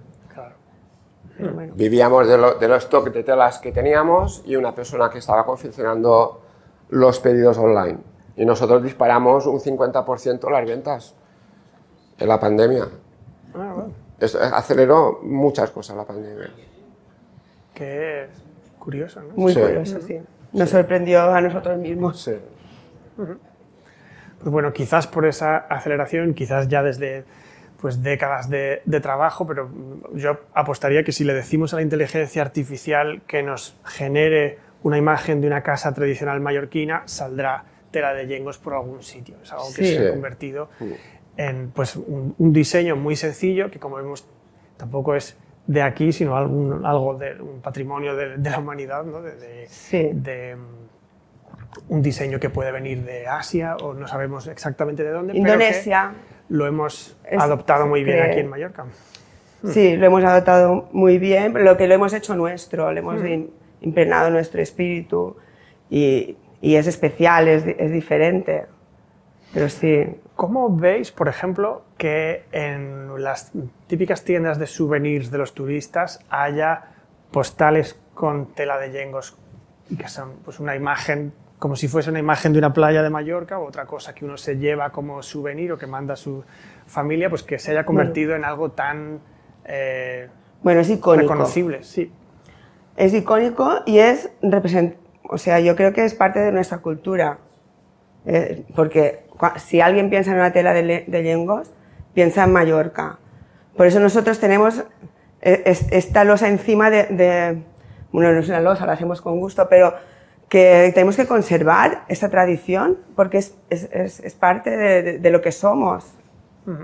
Bueno. 1.40 1.74
Vivíamos 1.76 2.28
de, 2.28 2.38
lo, 2.38 2.54
de, 2.54 2.68
los 2.68 2.84
stocks 2.84 3.12
de 3.12 3.24
telas 3.24 3.58
que 3.58 3.72
teníamos 3.72 4.44
y 4.46 4.56
una 4.56 4.74
persona 4.74 5.10
que 5.10 5.18
estaba 5.18 5.46
confeccionando 5.46 6.42
los 6.90 7.20
pedidos 7.20 7.58
online. 7.58 7.98
Y 8.36 8.46
nosotros 8.46 8.84
disparamos 8.84 9.48
un 9.48 9.60
50% 9.60 10.52
las 10.52 10.66
ventas 10.66 11.16
en 12.20 12.28
la 12.28 12.40
pandemia. 12.40 12.88
Esto 14.24 14.40
aceleró 14.42 15.20
muchas 15.24 15.72
cosas 15.72 15.98
la 15.98 16.06
pandemia. 16.06 16.50
Qué 17.74 18.28
curioso, 18.80 19.22
¿no? 19.22 19.34
Muy 19.36 19.54
sí. 19.54 19.60
curioso, 19.60 20.00
sí. 20.02 20.20
Nos 20.54 20.70
sí. 20.70 20.76
sorprendió 20.76 21.24
a 21.24 21.42
nosotros 21.42 21.78
mismos. 21.78 22.22
Sí. 22.22 22.34
Pues 23.16 24.52
bueno, 24.52 24.72
quizás 24.72 25.08
por 25.08 25.26
esa 25.26 25.58
aceleración, 25.58 26.34
quizás 26.34 26.68
ya 26.68 26.84
desde 26.84 27.26
pues 27.82 28.02
décadas 28.02 28.50
de, 28.50 28.82
de, 28.86 29.02
trabajo, 29.02 29.46
pero 29.46 29.70
yo 30.14 30.40
apostaría 30.54 31.04
que 31.04 31.12
si 31.12 31.26
le 31.26 31.34
decimos 31.34 31.74
a 31.74 31.78
la 31.78 31.82
inteligencia 31.82 32.42
artificial 32.42 33.22
que 33.28 33.44
nos 33.44 33.76
genere 33.84 34.58
una 34.84 34.98
imagen 34.98 35.42
de 35.42 35.48
una 35.48 35.64
casa 35.64 35.94
tradicional 35.94 36.40
mallorquina, 36.40 37.04
saldrá 37.06 37.66
tela 37.92 38.14
de 38.14 38.28
yengos 38.28 38.58
por 38.58 38.74
algún 38.74 39.04
sitio. 39.04 39.36
Es 39.44 39.52
algo 39.52 39.68
que 39.68 39.86
sí. 39.86 39.96
se 39.96 40.08
ha 40.08 40.12
convertido 40.12 40.70
en 41.38 41.72
pues, 41.72 41.96
un, 41.96 42.36
un, 42.38 42.54
diseño 42.54 42.96
muy 42.96 43.16
sencillo 43.16 43.72
que, 43.72 43.80
como 43.80 43.96
vemos, 43.96 44.28
tampoco 44.78 45.16
es 45.16 45.38
de 45.68 45.82
aquí, 45.82 46.12
sino 46.12 46.36
algún, 46.36 46.86
algo 46.86 47.16
de 47.16 47.42
un 47.42 47.62
patrimonio 47.62 48.16
de, 48.16 48.38
de 48.38 48.50
la 48.50 48.60
humanidad, 48.60 49.04
¿no? 49.04 49.22
de, 49.22 49.36
de, 49.36 49.68
sí. 49.68 50.10
de 50.14 50.58
un 51.88 52.02
diseño 52.02 52.40
que 52.40 52.50
puede 52.50 52.72
venir 52.72 53.04
de 53.04 53.28
Asia 53.28 53.76
o 53.78 53.94
no 53.94 54.08
sabemos 54.08 54.48
exactamente 54.48 55.04
de 55.04 55.12
dónde. 55.12 55.38
Indonesia. 55.38 56.12
Pero 56.12 56.34
lo 56.50 56.68
hemos 56.68 57.18
es, 57.30 57.42
adoptado 57.42 57.88
muy 57.88 58.04
bien 58.04 58.18
que, 58.18 58.24
aquí 58.24 58.40
en 58.40 58.50
Mallorca. 58.50 58.86
Sí, 59.66 59.96
lo 59.96 60.06
hemos 60.08 60.24
adoptado 60.24 60.90
muy 60.92 61.18
bien, 61.18 61.54
lo 61.64 61.78
que 61.78 61.88
lo 61.88 61.94
hemos 61.94 62.14
hecho 62.14 62.36
nuestro, 62.36 62.92
le 62.92 63.00
hemos 63.00 63.22
mm. 63.22 63.46
impregnado 63.82 64.30
nuestro 64.30 64.62
espíritu 64.62 65.38
y, 65.90 66.36
y 66.62 66.76
es 66.76 66.86
especial, 66.86 67.48
es, 67.48 67.66
es, 67.66 67.92
diferente. 67.92 68.66
Pero 69.54 69.70
sí. 69.70 70.06
¿Cómo 70.44 70.76
veis, 70.76 71.10
por 71.10 71.30
ejemplo, 71.30 71.86
que 71.98 72.44
en 72.52 73.24
las 73.24 73.54
típicas 73.88 74.26
tiendas 74.26 74.60
de 74.60 74.68
souvenirs 74.68 75.32
de 75.32 75.38
los 75.38 75.54
turistas 75.54 76.20
haya 76.30 76.84
postales 77.32 77.98
con 78.14 78.48
tela 78.48 78.78
de 78.78 78.92
yengos 78.92 79.38
que 79.98 80.10
son 80.10 80.34
pues, 80.44 80.60
una 80.60 80.76
imagen 80.76 81.32
como 81.60 81.78
si 81.78 81.88
fuese 81.88 82.10
una 82.10 82.20
imagen 82.20 82.52
de 82.52 82.60
una 82.60 82.74
playa 82.74 83.02
de 83.02 83.10
Mallorca 83.10 83.58
o 83.58 83.66
otra 83.66 83.86
cosa 83.86 84.14
que 84.14 84.26
uno 84.26 84.36
se 84.36 84.58
lleva 84.58 84.90
como 84.90 85.24
souvenir 85.24 85.72
o 85.72 85.78
que 85.78 85.88
manda 85.88 86.16
a 86.16 86.18
su 86.18 86.44
familia, 86.88 87.30
pues 87.30 87.42
que 87.42 87.58
se 87.58 87.72
haya 87.72 87.86
convertido 87.86 88.32
bueno. 88.32 88.44
en 88.44 88.50
algo 88.50 88.72
tan 88.72 89.22
eh, 89.64 90.28
bueno, 90.62 90.82
es 90.82 90.90
icónico. 90.90 91.22
reconocible. 91.22 91.86
Sí. 91.86 92.12
Es 92.98 93.14
icónico 93.14 93.76
y 93.86 94.00
es 94.00 94.30
represent 94.42 94.98
o 95.24 95.38
sea, 95.38 95.62
yo 95.62 95.78
creo 95.78 95.94
que 95.94 96.04
es 96.04 96.14
parte 96.14 96.42
de 96.42 96.52
nuestra 96.52 96.80
cultura. 96.80 97.38
Eh, 98.26 98.66
porque 98.76 99.23
si 99.58 99.82
alguien 99.82 100.10
piensa 100.10 100.32
en 100.32 100.38
una 100.38 100.52
tela 100.54 100.74
de, 100.74 101.04
de 101.08 101.24
yengos, 101.24 101.72
piensa 102.14 102.44
en 102.44 102.52
Mallorca. 102.54 103.20
Por 103.76 103.88
eso 103.88 104.00
nosotros 104.00 104.40
tenemos 104.40 104.84
es- 105.42 105.92
esta 105.92 106.24
losa 106.24 106.48
encima 106.48 106.90
de, 106.90 107.04
de- 107.06 107.64
bueno, 108.12 108.32
no 108.32 108.40
es 108.40 108.48
una 108.50 108.62
losa, 108.62 108.86
la 108.86 108.94
hacemos 108.94 109.22
con 109.22 109.40
gusto, 109.40 109.68
pero 109.70 109.94
que 110.48 110.92
tenemos 110.94 111.16
que 111.18 111.26
conservar 111.26 112.04
esta 112.08 112.30
tradición 112.30 113.00
porque 113.16 113.40
es, 113.40 113.56
es- 113.70 113.90
es- 113.92 114.20
es 114.20 114.34
parte 114.36 114.70
de, 114.70 115.30
lo 115.32 115.42
que 115.42 115.52
somos. 115.52 116.14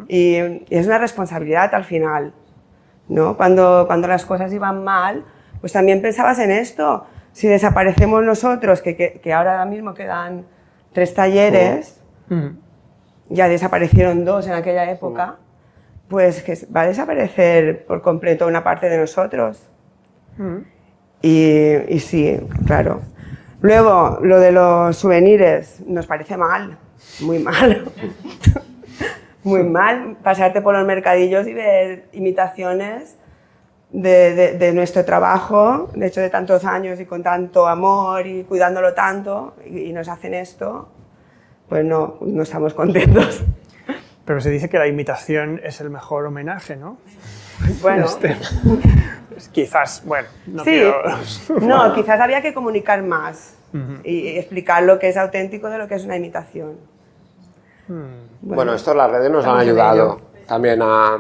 y, 0.09 0.35
y 0.37 0.65
es 0.71 0.87
una 0.87 0.97
responsabilidad 0.97 1.73
al 1.73 1.85
final. 1.85 2.33
¿no? 3.07 3.37
Cuando, 3.37 3.85
cuando 3.87 4.07
las 4.07 4.25
cosas 4.25 4.51
iban 4.51 4.83
mal, 4.83 5.23
pues 5.61 5.71
también 5.73 6.01
pensabas 6.01 6.37
en 6.39 6.51
esto. 6.51 7.05
Si 7.31 7.47
desaparecemos 7.47 8.23
nosotros, 8.23 8.81
que, 8.81 8.95
que, 8.95 9.13
que 9.21 9.31
ahora 9.33 9.63
mismo 9.65 9.93
quedan 9.93 10.45
tres 10.91 11.13
talleres, 11.13 11.98
Mm. 12.29 12.47
ya 13.29 13.47
desaparecieron 13.47 14.23
dos 14.25 14.47
en 14.47 14.53
aquella 14.53 14.89
época, 14.91 15.37
pues 16.07 16.41
que 16.43 16.57
va 16.75 16.81
a 16.81 16.87
desaparecer 16.87 17.85
por 17.85 18.01
completo 18.01 18.47
una 18.47 18.63
parte 18.63 18.89
de 18.89 18.97
nosotros. 18.97 19.67
Y, 21.21 21.75
y 21.89 21.99
sí, 21.99 22.39
claro. 22.65 23.01
Luego, 23.61 24.19
lo 24.21 24.39
de 24.39 24.51
los 24.51 24.95
souvenirs 24.97 25.81
nos 25.85 26.07
parece 26.07 26.37
mal, 26.37 26.77
muy 27.21 27.39
mal. 27.39 27.91
muy 29.43 29.63
mal 29.63 30.17
pasarte 30.23 30.61
por 30.61 30.75
los 30.75 30.85
mercadillos 30.85 31.47
y 31.47 31.53
ver 31.53 32.05
imitaciones 32.13 33.17
de, 33.91 34.33
de- 34.35 34.53
de 34.57 34.73
nuestro 34.73 35.03
trabajo, 35.03 35.89
de 35.95 36.07
hecho 36.07 36.21
de 36.21 36.29
tantos 36.29 36.63
años 36.65 36.99
y 36.99 37.05
con 37.05 37.23
tanto 37.23 37.67
amor 37.67 38.25
y 38.27 38.43
cuidándolo 38.43 38.93
tanto, 38.93 39.55
y, 39.65 39.79
y 39.89 39.93
nos 39.93 40.07
hacen 40.07 40.33
esto, 40.33 40.89
pues 41.69 41.85
no, 41.85 42.17
no 42.21 42.43
estamos 42.43 42.73
contentos. 42.73 43.43
Pero 44.25 44.41
se 44.41 44.49
dice 44.49 44.69
que 44.69 44.77
la 44.77 44.87
imitación 44.87 45.59
es 45.63 45.81
el 45.81 45.89
mejor 45.89 46.25
homenaje, 46.25 46.75
¿no? 46.75 46.97
Bueno, 47.81 48.05
Este, 48.05 48.37
quizás, 49.51 50.03
bueno, 50.05 50.27
no 50.47 50.63
sí, 50.63 50.69
quiero... 50.71 51.01
no, 51.61 51.93
quizás 51.95 52.19
había 52.19 52.41
que 52.41 52.53
comunicar 52.53 53.01
más 53.03 53.55
y, 54.03 54.19
y 54.19 54.37
explicar 54.37 54.83
lo 54.83 54.97
que 54.99 55.09
es 55.09 55.17
auténtico 55.17 55.69
de 55.69 55.77
lo 55.77 55.87
que 55.87 55.95
es 55.95 56.05
una 56.05 56.15
imitación. 56.15 56.77
Bueno, 58.41 58.73
esto 58.73 58.93
las 58.93 59.09
redes 59.09 59.31
nos 59.31 59.45
han 59.45 59.57
ayudado 59.57 60.21
también 60.47 60.79
a, 60.83 61.17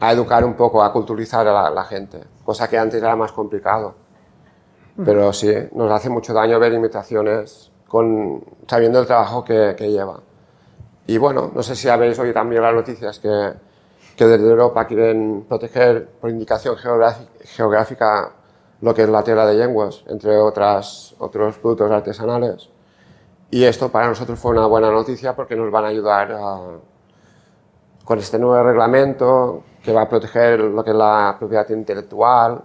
a 0.00 0.12
educar 0.12 0.44
un 0.44 0.54
poco, 0.54 0.82
a 0.82 0.90
culturizar 0.92 1.46
a 1.46 1.52
la, 1.52 1.70
la 1.70 1.84
gente, 1.84 2.20
cosa 2.44 2.68
que 2.68 2.78
antes 2.78 3.02
era 3.02 3.14
más 3.14 3.32
complicado. 3.32 3.94
Pero 5.04 5.30
sí, 5.34 5.52
nos 5.74 5.92
hace 5.92 6.08
mucho 6.08 6.32
daño 6.32 6.58
ver 6.58 6.72
imitaciones 6.72 7.70
con, 7.88 8.44
sabiendo 8.66 9.00
el 9.00 9.06
trabajo 9.06 9.44
que, 9.44 9.74
lleva. 9.78 10.20
Y 11.06 11.18
bueno, 11.18 11.50
no 11.54 11.62
sé 11.62 11.76
si 11.76 11.88
habéis 11.88 12.18
oído 12.18 12.34
también 12.34 12.62
las 12.62 12.74
noticias 12.74 13.18
que, 13.18 13.52
que 14.16 14.24
desde 14.24 14.48
Europa 14.48 14.86
quieren 14.86 15.44
proteger 15.48 16.08
por 16.20 16.30
indicación 16.30 16.76
geográfica, 16.76 18.32
lo 18.80 18.94
que 18.94 19.02
es 19.02 19.08
la 19.08 19.22
tela 19.22 19.46
de 19.46 19.56
yenguas, 19.56 20.04
entre 20.08 20.36
otras, 20.36 21.14
otros 21.18 21.58
productos 21.58 21.90
artesanales. 21.90 22.68
Y 23.50 23.64
esto 23.64 23.90
para 23.90 24.08
nosotros 24.08 24.38
fue 24.38 24.50
una 24.52 24.66
buena 24.66 24.90
noticia 24.90 25.34
porque 25.34 25.54
nos 25.54 25.70
van 25.70 25.84
a 25.84 25.88
ayudar 25.88 26.36
con 28.04 28.18
este 28.18 28.38
nuevo 28.38 28.62
reglamento 28.62 29.62
que 29.82 29.92
va 29.92 30.02
a 30.02 30.08
proteger 30.08 30.60
lo 30.60 30.82
que 30.82 30.90
es 30.90 30.96
la 30.96 31.36
propiedad 31.38 31.68
intelectual 31.70 32.62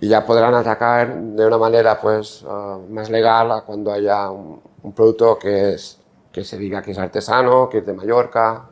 y 0.00 0.08
ya 0.08 0.24
podrán 0.24 0.54
atacar 0.54 1.16
de 1.16 1.46
una 1.46 1.58
manera 1.58 1.98
pues 2.00 2.44
ah, 2.48 2.78
más 2.88 3.10
legal 3.10 3.50
a 3.52 3.60
cuando 3.62 3.92
haya 3.92 4.30
un, 4.30 4.60
un 4.82 4.92
producto 4.92 5.38
que, 5.38 5.74
es, 5.74 5.98
que 6.30 6.44
se 6.44 6.58
diga 6.58 6.82
que 6.82 6.92
es 6.92 6.98
artesano, 6.98 7.68
que 7.68 7.78
es 7.78 7.86
de 7.86 7.92
Mallorca, 7.92 8.66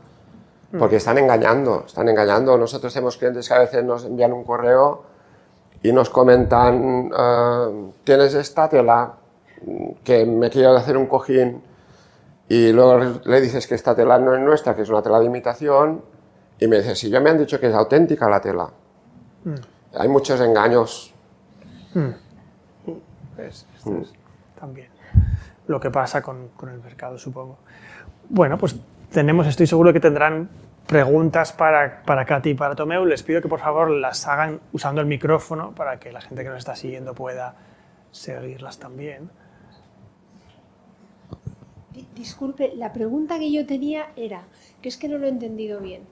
porque 0.78 0.96
están 0.96 1.18
engañando, 1.18 1.84
están 1.86 2.08
engañando. 2.08 2.58
Nosotros 2.58 2.92
tenemos 2.92 3.16
clientes 3.16 3.48
que 3.48 3.54
a 3.54 3.60
veces 3.60 3.84
nos 3.84 4.04
envían 4.04 4.32
un 4.32 4.44
correo 4.44 5.04
y 5.82 5.92
nos 5.92 6.10
comentan, 6.10 7.10
ah, 7.14 7.70
tienes 8.04 8.34
esta 8.34 8.68
tela 8.68 9.14
que 10.02 10.26
me 10.26 10.50
quiero 10.50 10.76
hacer 10.76 10.96
un 10.96 11.06
cojín 11.06 11.62
y 12.48 12.72
luego 12.72 13.20
le 13.24 13.40
dices 13.40 13.66
que 13.66 13.74
esta 13.74 13.94
tela 13.94 14.18
no 14.18 14.34
es 14.34 14.40
nuestra, 14.40 14.76
que 14.76 14.82
es 14.82 14.88
una 14.90 15.02
tela 15.02 15.18
de 15.18 15.26
imitación 15.26 16.02
y 16.58 16.68
me 16.68 16.78
dice, 16.78 16.94
si 16.94 17.08
ya 17.08 17.20
me 17.20 17.30
han 17.30 17.38
dicho 17.38 17.58
que 17.58 17.68
es 17.68 17.74
auténtica 17.74 18.28
la 18.28 18.40
tela. 18.40 18.70
Hay 19.96 20.08
muchos 20.08 20.40
engaños. 20.40 21.13
Pues 23.36 23.66
esto 23.76 23.98
es 24.00 24.12
también 24.58 24.88
lo 25.66 25.80
que 25.80 25.90
pasa 25.90 26.20
con, 26.22 26.48
con 26.50 26.68
el 26.68 26.80
mercado, 26.80 27.18
supongo. 27.18 27.58
Bueno, 28.28 28.58
pues 28.58 28.76
tenemos, 29.10 29.46
estoy 29.46 29.66
seguro 29.66 29.92
que 29.92 30.00
tendrán 30.00 30.48
preguntas 30.86 31.52
para, 31.52 32.02
para 32.02 32.24
Katy 32.26 32.50
y 32.50 32.54
para 32.54 32.74
Tomeu. 32.74 33.04
Les 33.06 33.22
pido 33.22 33.40
que 33.40 33.48
por 33.48 33.60
favor 33.60 33.90
las 33.90 34.26
hagan 34.26 34.60
usando 34.72 35.00
el 35.00 35.06
micrófono 35.06 35.72
para 35.74 35.98
que 35.98 36.12
la 36.12 36.20
gente 36.20 36.42
que 36.42 36.48
nos 36.50 36.58
está 36.58 36.76
siguiendo 36.76 37.14
pueda 37.14 37.54
seguirlas 38.12 38.78
también. 38.78 39.30
Di- 41.92 42.08
Disculpe, 42.14 42.72
la 42.76 42.92
pregunta 42.92 43.38
que 43.38 43.50
yo 43.52 43.66
tenía 43.66 44.06
era, 44.16 44.42
que 44.82 44.88
es 44.88 44.96
que 44.96 45.08
no 45.08 45.18
lo 45.18 45.26
he 45.26 45.30
entendido 45.30 45.80
bien. 45.80 46.02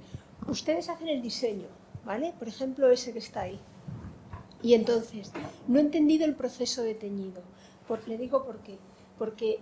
Ustedes 0.47 0.89
hacen 0.89 1.09
el 1.09 1.23
diseño, 1.23 1.67
¿vale? 2.05 2.33
Por 2.39 2.49
ejemplo, 2.49 2.91
ese 2.91 3.13
que 3.13 3.19
está 3.19 3.43
ahí. 3.43 3.61
Y 4.63 4.75
entonces, 4.75 5.33
no 5.67 5.79
he 5.79 5.83
entendido 5.83 6.25
el 6.25 6.35
proceso 6.37 6.83
de 6.83 6.95
teñido. 6.95 7.43
Le 8.07 8.17
digo 8.17 8.45
por 8.45 8.59
qué. 8.61 8.79
Porque 9.19 9.59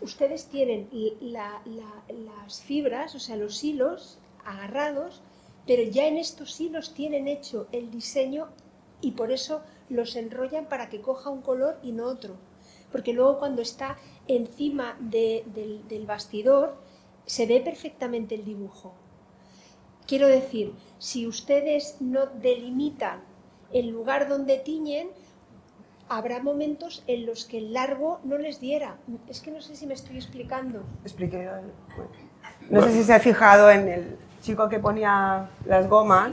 ustedes 0.00 0.46
tienen 0.46 0.88
las 1.20 2.60
fibras, 2.62 3.14
o 3.14 3.18
sea, 3.18 3.36
los 3.36 3.62
hilos 3.62 4.18
agarrados, 4.44 5.20
pero 5.66 5.82
ya 5.82 6.06
en 6.06 6.16
estos 6.16 6.58
hilos 6.60 6.94
tienen 6.94 7.28
hecho 7.28 7.66
el 7.72 7.90
diseño 7.90 8.48
y 9.02 9.12
por 9.12 9.30
eso 9.30 9.62
los 9.88 10.16
enrollan 10.16 10.66
para 10.66 10.88
que 10.88 11.00
coja 11.00 11.28
un 11.30 11.42
color 11.42 11.78
y 11.82 11.92
no 11.92 12.04
otro. 12.06 12.36
Porque 12.92 13.12
luego 13.12 13.38
cuando 13.38 13.62
está 13.62 13.98
encima 14.26 14.96
de- 15.00 15.44
del, 15.54 15.86
del 15.88 16.06
bastidor 16.06 16.76
se 17.26 17.46
ve 17.46 17.60
perfectamente 17.60 18.34
el 18.34 18.44
dibujo. 18.44 18.94
Quiero 20.06 20.26
decir, 20.28 20.72
si 20.98 21.26
ustedes 21.26 21.96
no 22.00 22.26
delimitan 22.26 23.22
el 23.72 23.88
lugar 23.90 24.28
donde 24.28 24.58
tiñen, 24.58 25.08
habrá 26.08 26.42
momentos 26.42 27.04
en 27.06 27.26
los 27.26 27.44
que 27.44 27.58
el 27.58 27.72
largo 27.72 28.20
no 28.24 28.36
les 28.38 28.60
diera. 28.60 28.96
Es 29.28 29.40
que 29.40 29.50
no 29.50 29.60
sé 29.60 29.76
si 29.76 29.86
me 29.86 29.94
estoy 29.94 30.16
explicando. 30.16 30.82
Expliqué 31.04 31.36
bueno. 31.48 31.72
No 32.68 32.82
sé 32.82 32.92
si 32.92 33.04
se 33.04 33.14
ha 33.14 33.20
fijado 33.20 33.70
en 33.70 33.88
el 33.88 34.16
chico 34.40 34.68
que 34.68 34.78
ponía 34.78 35.48
las 35.66 35.88
gomas. 35.88 36.32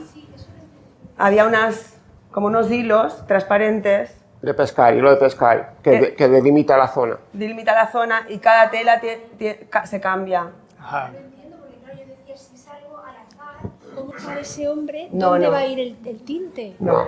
Había 1.17 1.45
unas, 1.45 1.97
como 2.31 2.47
unos 2.47 2.69
hilos 2.71 3.25
transparentes, 3.27 4.15
De 4.41 4.53
pescar, 4.53 4.95
hilo 4.95 5.09
de 5.09 5.17
pescar, 5.17 5.73
que, 5.81 5.95
Eh. 5.95 5.99
de- 6.01 6.15
que 6.15 6.27
delimita 6.27 6.77
la 6.77 6.87
zona. 6.87 7.17
delimita 7.33 7.73
la 7.73 7.91
zona 7.91 8.27
y 8.29 8.37
cada 8.37 8.69
tela 8.69 9.01
tie- 9.01 9.19
tie- 9.39 9.67
ca- 9.67 9.87
se 9.87 9.99
cambia. 9.99 10.51
Ajá. 10.79 11.09
No 11.11 11.17
entiendo 11.17 11.57
porque 11.57 11.75
claro, 11.77 11.97
yo 11.99 12.05
decía, 12.05 12.37
si 12.37 12.55
salgo 12.55 12.97
al 12.99 13.15
azar, 13.17 13.71
¿cómo 13.95 14.17
sabe 14.19 14.41
ese 14.41 14.69
hombre 14.69 15.09
No, 15.11 15.31
dónde 15.31 15.47
no. 15.47 15.51
va 15.53 15.57
a 15.59 15.65
ir 15.65 15.79
el, 15.79 15.97
el 16.05 16.21
tinte? 16.23 16.75
No, 16.79 17.07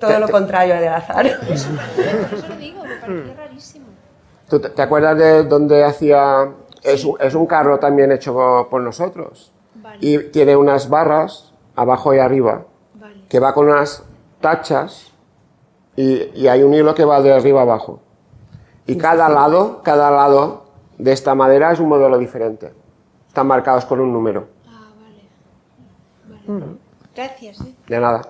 todo 0.00 0.18
lo 0.18 0.28
contrario 0.28 0.74
del 0.74 0.88
azar. 0.88 1.26
Por 1.40 1.48
eso 1.52 1.68
lo 2.48 2.56
digo, 2.56 2.82
me 2.84 2.96
pareció 2.96 3.34
rarísimo. 3.36 3.86
¿Tú 4.48 4.58
te, 4.60 4.70
te 4.70 4.82
acuerdas 4.82 5.16
de 5.18 5.44
donde 5.44 5.84
hacía... 5.84 6.50
Es, 6.82 7.04
un- 7.04 7.16
es 7.20 7.34
un 7.34 7.46
carro 7.46 7.78
también 7.78 8.10
hecho 8.10 8.32
por, 8.32 8.68
por 8.68 8.80
nosotros. 8.80 9.52
Vale, 9.76 9.98
Y 10.00 10.18
tiene 10.30 10.56
unas 10.56 10.88
barras 10.88 11.52
abajo 11.76 12.12
y 12.14 12.18
arriba, 12.18 12.64
vale. 12.94 13.22
que 13.28 13.38
va 13.38 13.52
con 13.54 13.68
unas 13.68 14.02
tachas 14.40 15.12
y, 15.96 16.30
y 16.34 16.48
hay 16.48 16.62
un 16.62 16.72
hilo 16.74 16.94
que 16.94 17.04
va 17.04 17.20
de 17.20 17.32
arriba 17.32 17.62
abajo. 17.62 18.00
Y 18.86 18.96
cada 18.96 19.28
lado, 19.28 19.82
cada 19.84 20.10
lado 20.10 20.64
de 20.98 21.12
esta 21.12 21.34
madera 21.34 21.70
es 21.72 21.78
un 21.80 21.88
modelo 21.88 22.18
diferente. 22.18 22.72
Están 23.28 23.46
marcados 23.46 23.84
con 23.84 24.00
un 24.00 24.12
número. 24.12 24.48
Ah, 24.66 24.88
vale. 26.26 26.48
Vale. 26.56 26.66
Gracias. 27.14 27.60
¿eh? 27.60 27.74
De 27.86 28.00
nada. 28.00 28.22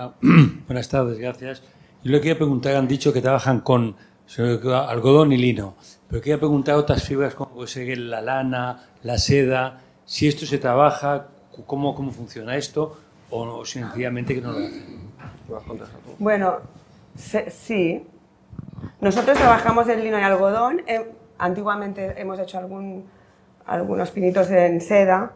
Hola. 0.00 0.14
Buenas 0.66 0.88
tardes, 0.88 1.18
gracias. 1.18 1.62
Yo 2.02 2.12
le 2.12 2.20
quería 2.20 2.36
preguntar, 2.36 2.74
han 2.74 2.88
dicho 2.88 3.12
que 3.12 3.20
trabajan 3.20 3.60
con 3.60 3.96
algodón 4.88 5.32
y 5.32 5.36
lino, 5.36 5.76
pero 6.08 6.22
quería 6.22 6.38
preguntar 6.38 6.76
otras 6.76 7.02
fibras 7.02 7.34
como 7.34 7.62
la 7.76 8.22
lana, 8.22 8.88
la 9.02 9.18
seda, 9.18 9.80
si 10.06 10.26
esto 10.26 10.46
se 10.46 10.56
trabaja, 10.56 11.28
cómo, 11.66 11.94
cómo 11.94 12.12
funciona 12.12 12.56
esto, 12.56 12.96
o, 13.28 13.64
sencillamente 13.66 14.34
que 14.34 14.40
no 14.40 14.52
lo 14.52 14.58
hacen. 14.58 15.10
Bueno, 16.18 16.60
sí. 17.14 18.06
Nosotros 19.02 19.36
trabajamos 19.36 19.86
en 19.88 20.02
lino 20.02 20.18
y 20.18 20.22
algodón. 20.22 20.82
Eh, 20.86 21.12
antiguamente 21.38 22.14
hemos 22.18 22.38
hecho 22.38 22.58
algún, 22.58 23.04
algunos 23.66 24.10
pinitos 24.10 24.50
en 24.50 24.80
seda. 24.80 25.32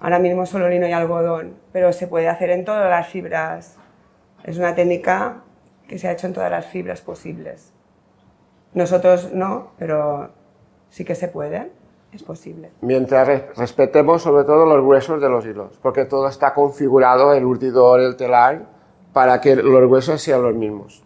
Ahora 0.00 0.18
mismo 0.18 0.44
solo 0.44 0.68
lino 0.68 0.88
y 0.88 0.92
algodón. 0.92 1.54
Pero 1.72 1.92
se 1.92 2.08
puede 2.08 2.28
hacer 2.28 2.50
en 2.50 2.64
todas 2.64 2.90
las 2.90 3.08
fibras. 3.08 3.78
Es 4.44 4.58
una 4.58 4.74
técnica 4.74 5.42
que 5.86 5.98
se 5.98 6.08
ha 6.08 6.12
hecho 6.12 6.26
en 6.26 6.32
todas 6.34 6.50
las 6.50 6.66
fibras 6.66 7.00
posibles. 7.00 7.72
Nosotros 8.74 9.32
no, 9.32 9.72
pero 9.78 10.30
sí 10.90 11.04
que 11.04 11.14
se 11.14 11.28
puede, 11.28 11.72
es 12.12 12.22
posible. 12.22 12.70
Mientras 12.80 13.26
re- 13.26 13.50
respetemos 13.56 14.22
sobre 14.22 14.44
todo 14.44 14.66
los 14.66 14.82
gruesos 14.84 15.20
de 15.20 15.28
los 15.28 15.44
hilos, 15.46 15.78
porque 15.82 16.04
todo 16.04 16.28
está 16.28 16.54
configurado, 16.54 17.32
el 17.32 17.44
urdidor, 17.44 18.00
el 18.00 18.16
telar, 18.16 18.66
para 19.12 19.40
que 19.40 19.56
los 19.56 19.82
gruesos 19.88 20.20
sean 20.20 20.42
los 20.42 20.54
mismos. 20.54 21.02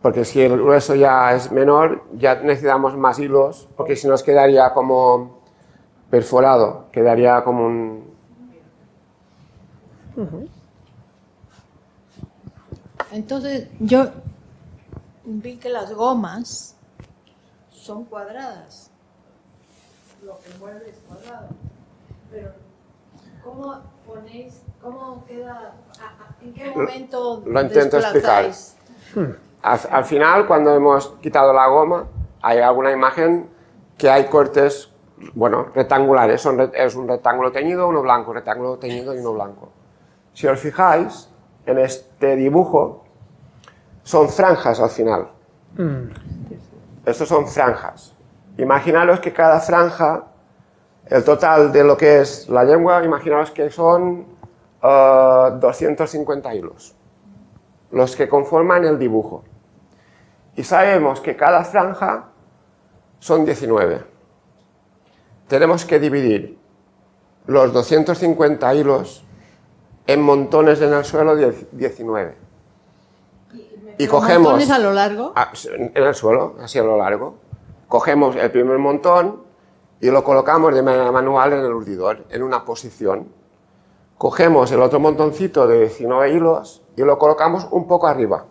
Porque 0.00 0.24
si 0.24 0.40
el 0.40 0.52
grueso 0.52 0.94
ya 0.94 1.34
es 1.34 1.50
menor, 1.50 2.04
ya 2.14 2.36
necesitamos 2.36 2.96
más 2.96 3.18
hilos, 3.18 3.68
porque 3.76 3.96
si 3.96 4.06
nos 4.06 4.22
quedaría 4.22 4.72
como 4.72 5.40
perforado, 6.08 6.86
quedaría 6.92 7.42
como 7.42 7.66
un... 7.66 8.08
Entonces, 13.12 13.68
yo 13.80 14.06
vi 15.24 15.56
que 15.56 15.68
las 15.68 15.92
gomas 15.92 16.76
son 17.70 18.04
cuadradas. 18.04 18.90
Lo 20.24 20.38
que 20.40 20.50
envuelve 20.50 20.90
es 20.90 20.98
cuadrado. 21.06 21.48
Pero, 22.30 22.52
¿cómo 23.42 23.80
ponéis, 24.06 24.62
cómo 24.82 25.24
queda, 25.26 25.74
en 26.42 26.52
qué 26.52 26.70
momento 26.70 27.42
lo 27.46 27.60
intento 27.62 27.98
explicar. 27.98 28.44
desplazáis? 28.44 28.76
Al, 29.62 29.80
al 29.90 30.04
final, 30.04 30.46
cuando 30.46 30.74
hemos 30.74 31.08
quitado 31.20 31.52
la 31.52 31.66
goma, 31.68 32.06
hay 32.42 32.58
alguna 32.58 32.92
imagen 32.92 33.48
que 33.96 34.10
hay 34.10 34.26
cortes, 34.26 34.90
bueno, 35.34 35.68
rectangulares. 35.74 36.40
Son 36.40 36.60
es 36.74 36.94
un 36.94 37.08
rectángulo 37.08 37.50
teñido, 37.50 37.88
uno 37.88 38.02
blanco, 38.02 38.32
rectángulo 38.32 38.76
teñido 38.78 39.14
y 39.14 39.18
uno 39.18 39.32
blanco. 39.32 39.70
Si 40.32 40.46
os 40.46 40.60
fijáis, 40.60 41.28
en 41.68 41.78
este 41.78 42.34
dibujo 42.34 43.04
son 44.02 44.28
franjas 44.30 44.80
al 44.80 44.88
final. 44.88 45.28
Estos 47.04 47.28
son 47.28 47.46
franjas. 47.46 48.14
Imaginaros 48.56 49.20
que 49.20 49.32
cada 49.32 49.60
franja, 49.60 50.24
el 51.06 51.22
total 51.24 51.70
de 51.70 51.84
lo 51.84 51.96
que 51.96 52.20
es 52.20 52.48
la 52.48 52.64
lengua, 52.64 53.04
imaginaros 53.04 53.50
que 53.50 53.70
son 53.70 54.26
eh, 54.82 55.50
250 55.60 56.54
hilos 56.54 56.94
los 57.90 58.16
que 58.16 58.28
conforman 58.28 58.84
el 58.84 58.98
dibujo. 58.98 59.44
Y 60.56 60.64
sabemos 60.64 61.20
que 61.20 61.36
cada 61.36 61.64
franja 61.64 62.28
son 63.18 63.44
19. 63.44 64.02
Tenemos 65.46 65.84
que 65.84 65.98
dividir 65.98 66.58
los 67.46 67.72
250 67.72 68.74
hilos 68.74 69.24
en 70.08 70.22
montones 70.22 70.80
en 70.80 70.92
el 70.92 71.04
suelo 71.04 71.36
de 71.36 71.54
19. 71.72 72.34
Y 73.98 74.06
cogemos 74.06 74.42
¿Montones 74.52 74.70
a 74.70 74.78
lo 74.78 74.92
largo? 74.92 75.32
En 75.94 76.02
el 76.02 76.14
suelo, 76.14 76.56
así 76.62 76.78
a 76.78 76.82
lo 76.82 76.96
largo. 76.96 77.34
Cogemos 77.88 78.34
el 78.36 78.50
primer 78.50 78.78
montón 78.78 79.42
y 80.00 80.10
lo 80.10 80.24
colocamos 80.24 80.74
de 80.74 80.82
manera 80.82 81.12
manual 81.12 81.52
en 81.52 81.60
el 81.60 81.72
urdidor, 81.72 82.24
en 82.30 82.42
una 82.42 82.64
posición. 82.64 83.28
Cogemos 84.16 84.72
el 84.72 84.80
otro 84.82 84.98
montoncito 84.98 85.66
de 85.68 85.80
19 85.80 86.30
hilos 86.30 86.82
y 86.96 87.02
lo 87.02 87.18
colocamos 87.18 87.68
un 87.70 87.86
poco 87.86 88.06
arriba, 88.06 88.46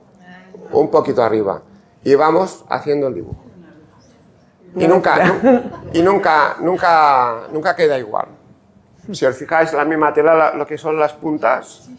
un 0.71 0.89
poquito 0.91 1.23
arriba. 1.23 1.61
Y 2.03 2.13
vamos 2.15 2.63
haciendo 2.69 3.07
el 3.07 3.15
dibujo. 3.15 3.43
Y 4.75 4.87
nunca, 4.87 5.25
nu- 5.25 5.61
y 5.93 6.01
nunca, 6.03 6.55
nunca, 6.59 7.47
nunca 7.51 7.75
queda 7.75 7.97
igual. 7.97 8.27
Si 9.11 9.25
os 9.25 9.37
fijáis, 9.37 9.73
la 9.73 9.85
misma 9.85 10.13
tela, 10.13 10.33
la- 10.35 10.53
lo 10.53 10.65
que 10.65 10.77
son 10.77 10.99
las 10.99 11.13
puntas, 11.13 11.89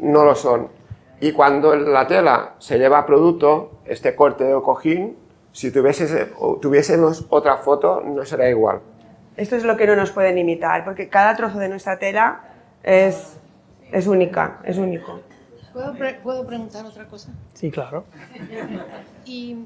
no 0.00 0.24
lo 0.24 0.34
son. 0.34 0.68
Y 1.20 1.32
cuando 1.32 1.74
la 1.76 2.06
tela 2.06 2.54
se 2.58 2.78
lleva 2.78 2.98
a 2.98 3.06
producto, 3.06 3.80
este 3.84 4.14
corte 4.16 4.44
del 4.44 4.60
cojín, 4.62 5.16
si 5.52 5.68
o 6.38 6.56
tuviésemos 6.60 7.26
otra 7.30 7.56
foto, 7.58 8.00
no 8.00 8.24
será 8.24 8.48
igual. 8.48 8.80
Esto 9.36 9.56
es 9.56 9.64
lo 9.64 9.76
que 9.76 9.86
no 9.86 9.96
nos 9.96 10.10
pueden 10.10 10.36
imitar, 10.38 10.84
porque 10.84 11.08
cada 11.08 11.36
trozo 11.36 11.58
de 11.58 11.68
nuestra 11.68 11.98
tela 11.98 12.40
es, 12.82 13.38
es 13.90 14.06
única, 14.06 14.60
es 14.64 14.78
único. 14.78 15.20
¿Puedo, 15.72 15.94
pre- 15.94 16.14
¿Puedo 16.14 16.46
preguntar 16.46 16.84
otra 16.84 17.06
cosa? 17.06 17.30
Sí, 17.54 17.70
claro. 17.70 18.04
Y 19.24 19.64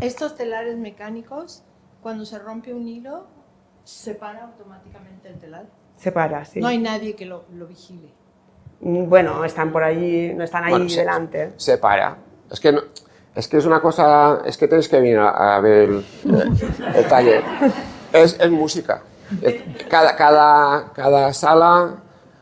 estos 0.00 0.36
telares 0.36 0.76
mecánicos, 0.76 1.64
cuando 2.02 2.24
se 2.24 2.38
rompe 2.38 2.72
un 2.74 2.86
hilo, 2.86 3.26
separa 3.84 4.44
automáticamente 4.44 5.28
el 5.28 5.38
telar. 5.38 5.64
Separa, 5.98 6.44
sí. 6.44 6.60
No 6.60 6.68
hay 6.68 6.78
nadie 6.78 7.14
que 7.14 7.26
lo, 7.26 7.44
lo 7.54 7.66
vigile. 7.66 8.08
Mm, 8.80 9.08
Bueno, 9.08 9.44
están 9.44 9.72
por 9.72 9.82
allí, 9.82 10.32
no 10.34 10.44
están 10.44 10.64
ahí 10.64 10.70
Bueno, 10.70 10.88
se- 10.88 11.00
delante. 11.00 11.52
Se 11.56 11.76
para. 11.78 12.16
Es 12.50 12.60
que, 12.60 12.72
no- 12.72 12.82
es 13.34 13.48
que 13.48 13.56
es 13.58 13.66
una 13.66 13.80
cosa, 13.82 14.40
es 14.46 14.56
que 14.56 14.68
tenéis 14.68 14.88
que 14.88 14.96
venir 15.00 15.18
a, 15.18 15.56
a 15.56 15.60
ver 15.60 15.88
el, 15.90 16.04
el 16.94 17.08
taller. 17.08 17.42
Es, 18.12 18.38
es 18.40 18.50
música. 18.50 19.02
Cada, 19.90 20.16
cada, 20.16 20.92
cada 20.94 21.32
sala 21.34 21.96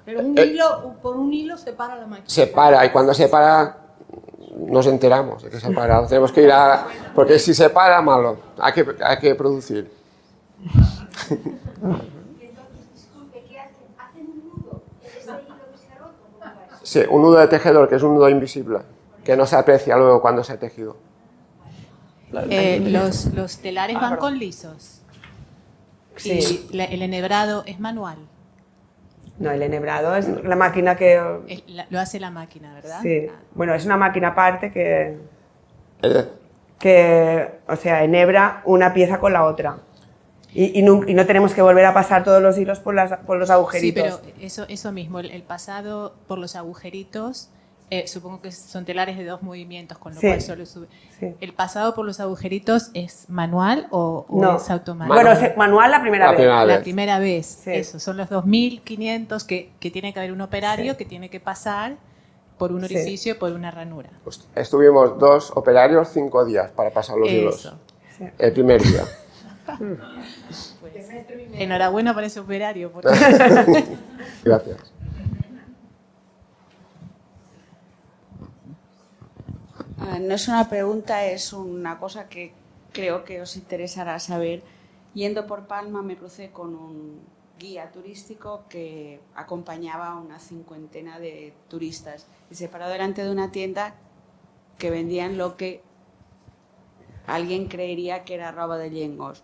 Pero 0.05 0.21
un 0.21 0.39
Eh, 0.39 0.45
hilo, 0.47 0.95
por 1.03 1.17
un 1.17 1.33
hilo 1.33 1.57
separa 1.59 1.97
la 1.97 2.07
máquina. 2.07 2.29
se 2.29 2.47
para 2.47 2.85
y 2.87 2.91
cuando 2.91 3.13
se 3.13 3.27
para 3.29 3.79
nos 4.57 4.87
enteramos 4.87 5.43
de 5.43 5.51
que 5.51 5.59
se 5.61 5.67
ha 5.67 5.71
parado. 5.75 6.07
Tenemos 6.07 6.31
que 6.33 6.43
ir 6.43 6.53
a... 6.53 6.87
Porque 7.15 7.39
si 7.41 7.53
se 7.55 7.69
para, 7.71 8.01
malo. 8.03 8.37
Hay 8.59 8.73
que, 8.73 8.87
hay 9.05 9.19
que 9.19 9.35
producir. 9.35 9.91
Disculpe, 12.95 13.45
¿qué 13.49 13.59
hacen? 13.61 13.87
¿Hacen 13.99 14.27
un 14.31 14.49
nudo 14.49 14.83
en 15.03 15.09
ese 15.11 15.31
hilo 15.31 15.57
que 15.73 15.79
se 15.79 15.93
ha 15.93 15.99
roto? 15.99 16.15
¿Cómo 16.23 16.39
va 16.41 16.55
eso? 16.67 16.76
Sí, 16.87 17.01
un 17.11 17.21
nudo 17.23 17.39
de 17.41 17.49
tejedor, 17.49 17.89
que 17.89 17.97
es 17.97 18.03
un 18.05 18.15
nudo 18.15 18.29
invisible, 18.29 18.79
que 19.25 19.37
no 19.37 19.45
se 19.45 19.57
aprecia 19.57 19.97
luego 19.97 20.21
cuando 20.23 20.45
se 20.45 20.53
ha 20.53 20.57
tejido. 20.61 20.97
Eh, 22.49 22.79
los, 22.81 23.35
los 23.35 23.59
telares 23.59 23.97
van 24.01 24.17
con 24.17 24.39
lisos. 24.39 25.03
Sí. 26.15 26.69
Y 26.71 26.77
la- 26.77 26.85
el 26.85 27.03
enhebrado 27.03 27.65
es 27.67 27.81
manual. 27.81 28.19
No, 29.41 29.51
el 29.51 29.63
enhebrado 29.63 30.15
es 30.15 30.29
la 30.45 30.55
máquina 30.55 30.95
que... 30.97 31.21
Es- 31.49 31.65
la- 31.69 31.87
lo 31.91 31.99
hace 31.99 32.21
la 32.21 32.31
máquina, 32.31 32.73
¿verdad? 32.75 33.01
Sí. 33.03 33.27
Ah. 33.29 33.35
Bueno, 33.57 33.75
es 33.75 33.85
una 33.85 33.97
máquina 33.97 34.29
aparte 34.29 34.71
que, 34.71 35.19
Eh, 36.03 36.29
que, 36.79 37.51
o 37.67 37.75
sea, 37.75 38.05
enhebra 38.05 38.63
una 38.65 38.95
pieza 38.95 39.19
con 39.19 39.33
la 39.33 39.45
otra. 39.45 39.79
Y, 40.57 40.79
y 40.81 40.83
nun- 40.83 41.05
y 41.09 41.15
no 41.15 41.27
tenemos 41.27 41.53
que 41.53 41.61
volver 41.63 41.85
a 41.85 41.93
pasar 41.93 42.25
todos 42.25 42.41
los 42.43 42.57
hilos 42.59 42.79
por, 42.81 42.95
las, 42.95 43.19
por 43.27 43.37
los 43.39 43.49
Sí, 43.49 43.53
agujeritos. 43.53 44.03
pero 44.23 44.35
eso, 44.41 44.65
eso 44.69 44.91
mismo, 44.93 45.19
el, 45.21 45.31
el 45.31 45.43
pasado 45.43 46.15
por 46.27 46.39
los 46.39 46.57
agujeritos, 46.57 47.51
eh, 47.91 48.09
supongo 48.09 48.41
que 48.41 48.51
son 48.51 48.85
telares 48.85 49.17
de 49.19 49.25
dos 49.25 49.43
movimientos, 49.43 49.99
con 49.99 50.15
lo 50.15 50.21
Sí. 50.21 50.27
cual 50.27 50.41
solo 50.41 50.67
sube. 50.67 50.87
Sí. 51.21 51.35
¿El 51.41 51.53
pasado 51.53 51.95
por 51.95 52.05
los 52.07 52.19
agujeritos 52.21 52.91
es 52.95 53.29
manual 53.29 53.87
o, 53.91 54.25
o 54.29 54.41
No. 54.41 54.57
es 54.57 54.69
automático? 54.71 55.15
Bueno, 55.15 55.37
se- 55.37 55.55
manual 55.57 55.91
la 55.91 56.01
primera 56.01 56.25
La 56.27 56.31
vez. 56.33 56.39
primera 56.41 56.65
la 56.65 56.75
vez. 56.75 56.83
primera 56.83 57.19
vez, 57.19 57.47
Sí. 57.47 57.71
eso, 57.73 58.01
son 58.01 58.17
los 58.17 58.29
2.500 58.29 59.45
que, 59.45 59.71
que 59.79 59.91
tiene 59.91 60.13
que 60.13 60.21
haber 60.21 60.33
un 60.33 60.41
operario 60.41 60.93
Sí. 60.93 60.99
que 60.99 61.05
tiene 61.05 61.29
que 61.31 61.39
pasar 61.39 61.97
por 62.59 62.73
un 62.73 62.81
Sí. 62.87 62.95
orificio, 62.95 63.39
por 63.39 63.53
una 63.53 63.71
ranura. 63.71 64.09
pues 64.25 64.49
estuvimos 64.55 65.19
dos 65.19 65.53
operarios 65.55 66.09
cinco 66.13 66.45
días 66.47 66.71
para 66.71 66.91
pasar 66.91 67.19
los 67.19 67.31
hilos. 67.31 67.57
Eso. 67.61 67.79
El 68.39 68.53
primer 68.53 68.83
día. 68.83 69.03
Enhorabuena 71.63 72.15
por 72.15 72.25
ese 72.25 72.41
operario. 72.41 72.91
porque- 72.93 73.09
Gracias. 74.45 74.93
Ah, 79.99 80.19
No 80.21 80.35
es 80.35 80.49
una 80.49 80.69
pregunta, 80.69 81.25
es 81.27 81.53
una 81.53 81.99
cosa 81.99 82.29
que 82.29 82.53
creo 82.93 83.25
que 83.25 83.41
os 83.41 83.57
interesará 83.57 84.19
saber. 84.19 84.63
Yendo 85.15 85.47
por 85.47 85.67
Palma 85.67 86.03
me 86.03 86.17
crucé 86.17 86.51
con 86.51 86.75
un 86.75 87.21
guía 87.59 87.91
turístico 87.91 88.65
que 88.69 89.21
acompañaba 89.35 90.09
a 90.09 90.17
una 90.19 90.39
cincuentena 90.39 91.19
de 91.19 91.55
turistas 91.69 92.27
y 92.51 92.55
se 92.55 92.69
paró 92.69 92.87
delante 92.89 93.25
de 93.25 93.31
una 93.31 93.51
tienda 93.51 93.95
que 94.79 94.91
vendían 94.91 95.39
lo 95.39 95.57
que 95.57 95.81
alguien 97.27 97.69
creería 97.69 98.25
que 98.25 98.35
era 98.35 98.53
roba 98.53 98.79
de 98.79 98.91
yengos. 98.91 99.43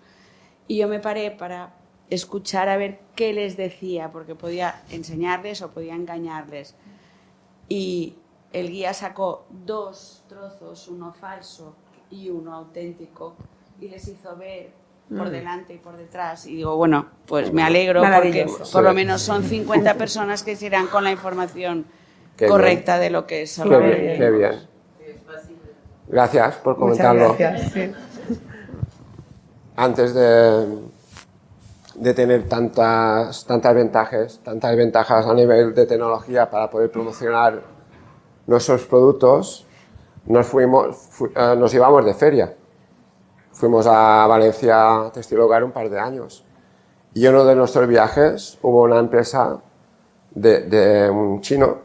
Y 0.68 0.78
yo 0.78 0.89
me 0.89 1.01
paré 1.01 1.30
para 1.30 1.74
escuchar 2.11 2.68
a 2.68 2.76
ver 2.76 3.01
qué 3.16 3.33
les 3.33 3.57
decía, 3.57 4.11
porque 4.11 4.35
podía 4.35 4.83
enseñarles 4.91 5.62
o 5.62 5.70
podía 5.70 5.95
engañarles 5.95 6.76
y 7.68 8.16
el 8.53 8.70
guía 8.70 8.93
sacó 8.93 9.47
dos 9.64 10.24
trozos, 10.28 10.89
uno 10.89 11.14
falso 11.18 11.74
y 12.11 12.28
uno 12.28 12.55
auténtico, 12.55 13.35
y 13.80 13.89
les 13.89 14.07
hizo 14.09 14.37
ver 14.37 14.70
por 15.16 15.30
delante 15.30 15.74
y 15.74 15.78
por 15.78 15.97
detrás. 15.97 16.47
Y 16.47 16.57
digo, 16.57 16.76
bueno, 16.76 17.07
pues 17.26 17.51
me 17.51 17.62
alegro 17.62 18.03
porque 18.03 18.47
por 18.70 18.83
lo 18.83 18.93
menos 18.93 19.22
son 19.22 19.43
50 19.43 19.95
personas 19.95 20.43
que 20.43 20.55
se 20.55 20.66
irán 20.66 20.87
con 20.89 21.03
la 21.03 21.12
información 21.12 21.87
Qué 22.37 22.47
correcta 22.47 22.99
de 22.99 23.09
lo 23.09 23.26
que 23.26 23.43
es 23.43 23.59
Qué 23.59 23.68
bien, 23.68 24.18
qué 24.18 24.30
bien. 24.30 24.72
Gracias 26.12 26.56
por 26.56 26.78
Muchas 26.78 26.98
comentarlo. 27.06 27.36
gracias. 27.38 27.72
sí. 27.72 27.92
Antes 29.74 30.14
de, 30.14 30.78
de 31.94 32.14
tener 32.14 32.48
tantas, 32.48 33.44
tantas 33.46 33.74
ventajas, 33.74 34.40
tantas 34.44 34.76
ventajas 34.76 35.26
a 35.26 35.32
nivel 35.34 35.74
de 35.74 35.86
tecnología 35.86 36.48
para 36.50 36.68
poder 36.70 36.90
promocionar 36.92 37.62
nuestros 38.46 38.84
productos, 38.84 39.66
nos, 40.26 40.46
fuimos, 40.46 40.94
fu- 40.96 41.30
eh, 41.34 41.56
nos 41.56 41.72
íbamos 41.72 42.04
de 42.04 42.14
feria. 42.14 42.54
Fuimos 43.52 43.86
a 43.86 44.26
Valencia 44.26 45.10
Textil 45.12 45.40
Hogar 45.40 45.64
un 45.64 45.72
par 45.72 45.88
de 45.88 45.98
años. 45.98 46.44
Y 47.14 47.26
en 47.26 47.34
uno 47.34 47.44
de 47.44 47.54
nuestros 47.56 47.88
viajes 47.88 48.58
hubo 48.62 48.82
una 48.82 48.98
empresa 48.98 49.58
de, 50.30 50.60
de 50.60 51.10
un 51.10 51.40
chino 51.40 51.78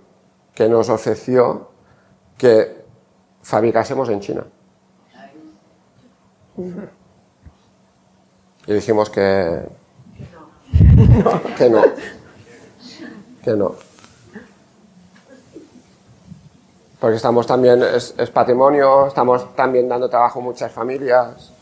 que 0.54 0.68
nos 0.70 0.90
ofreció 0.90 1.70
que 2.38 2.77
fabricásemos 3.48 4.10
en 4.10 4.20
China. 4.20 4.44
Y 8.68 8.74
dijimos 8.74 9.10
que, 9.10 9.62
que 11.58 11.70
no. 11.70 11.82
Que 13.42 13.52
no. 13.52 13.76
Porque 17.00 17.16
estamos 17.16 17.48
también, 17.48 17.82
es, 17.84 18.14
es 18.18 18.30
patrimonio, 18.32 19.08
estamos 19.08 19.56
también 19.56 19.88
dando 19.88 20.10
trabajo 20.10 20.40
a 20.40 20.44
muchas 20.44 20.70
familias. 20.70 21.54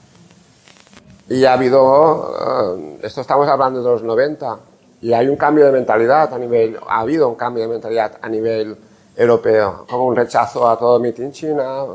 Y 1.30 1.46
ha 1.46 1.54
habido, 1.54 2.34
eh, 2.80 3.00
esto 3.04 3.22
estamos 3.22 3.48
hablando 3.48 3.84
de 3.84 3.90
los 3.92 4.02
90, 4.02 4.58
y 5.02 5.14
hay 5.14 5.28
un 5.28 5.36
cambio 5.36 5.66
de 5.66 5.72
mentalidad 5.72 6.34
a 6.34 6.40
nivel, 6.40 6.80
ha 6.88 7.02
habido 7.02 7.30
un 7.30 7.36
cambio 7.36 7.62
de 7.62 7.70
mentalidad 7.70 8.18
a 8.20 8.28
nivel 8.28 8.76
europeo, 9.16 9.86
como 9.90 10.06
un 10.08 10.16
rechazo 10.16 10.68
a 10.70 10.78
todo 10.78 11.00
Made 11.00 11.24
in 11.24 11.32
China, 11.32 11.86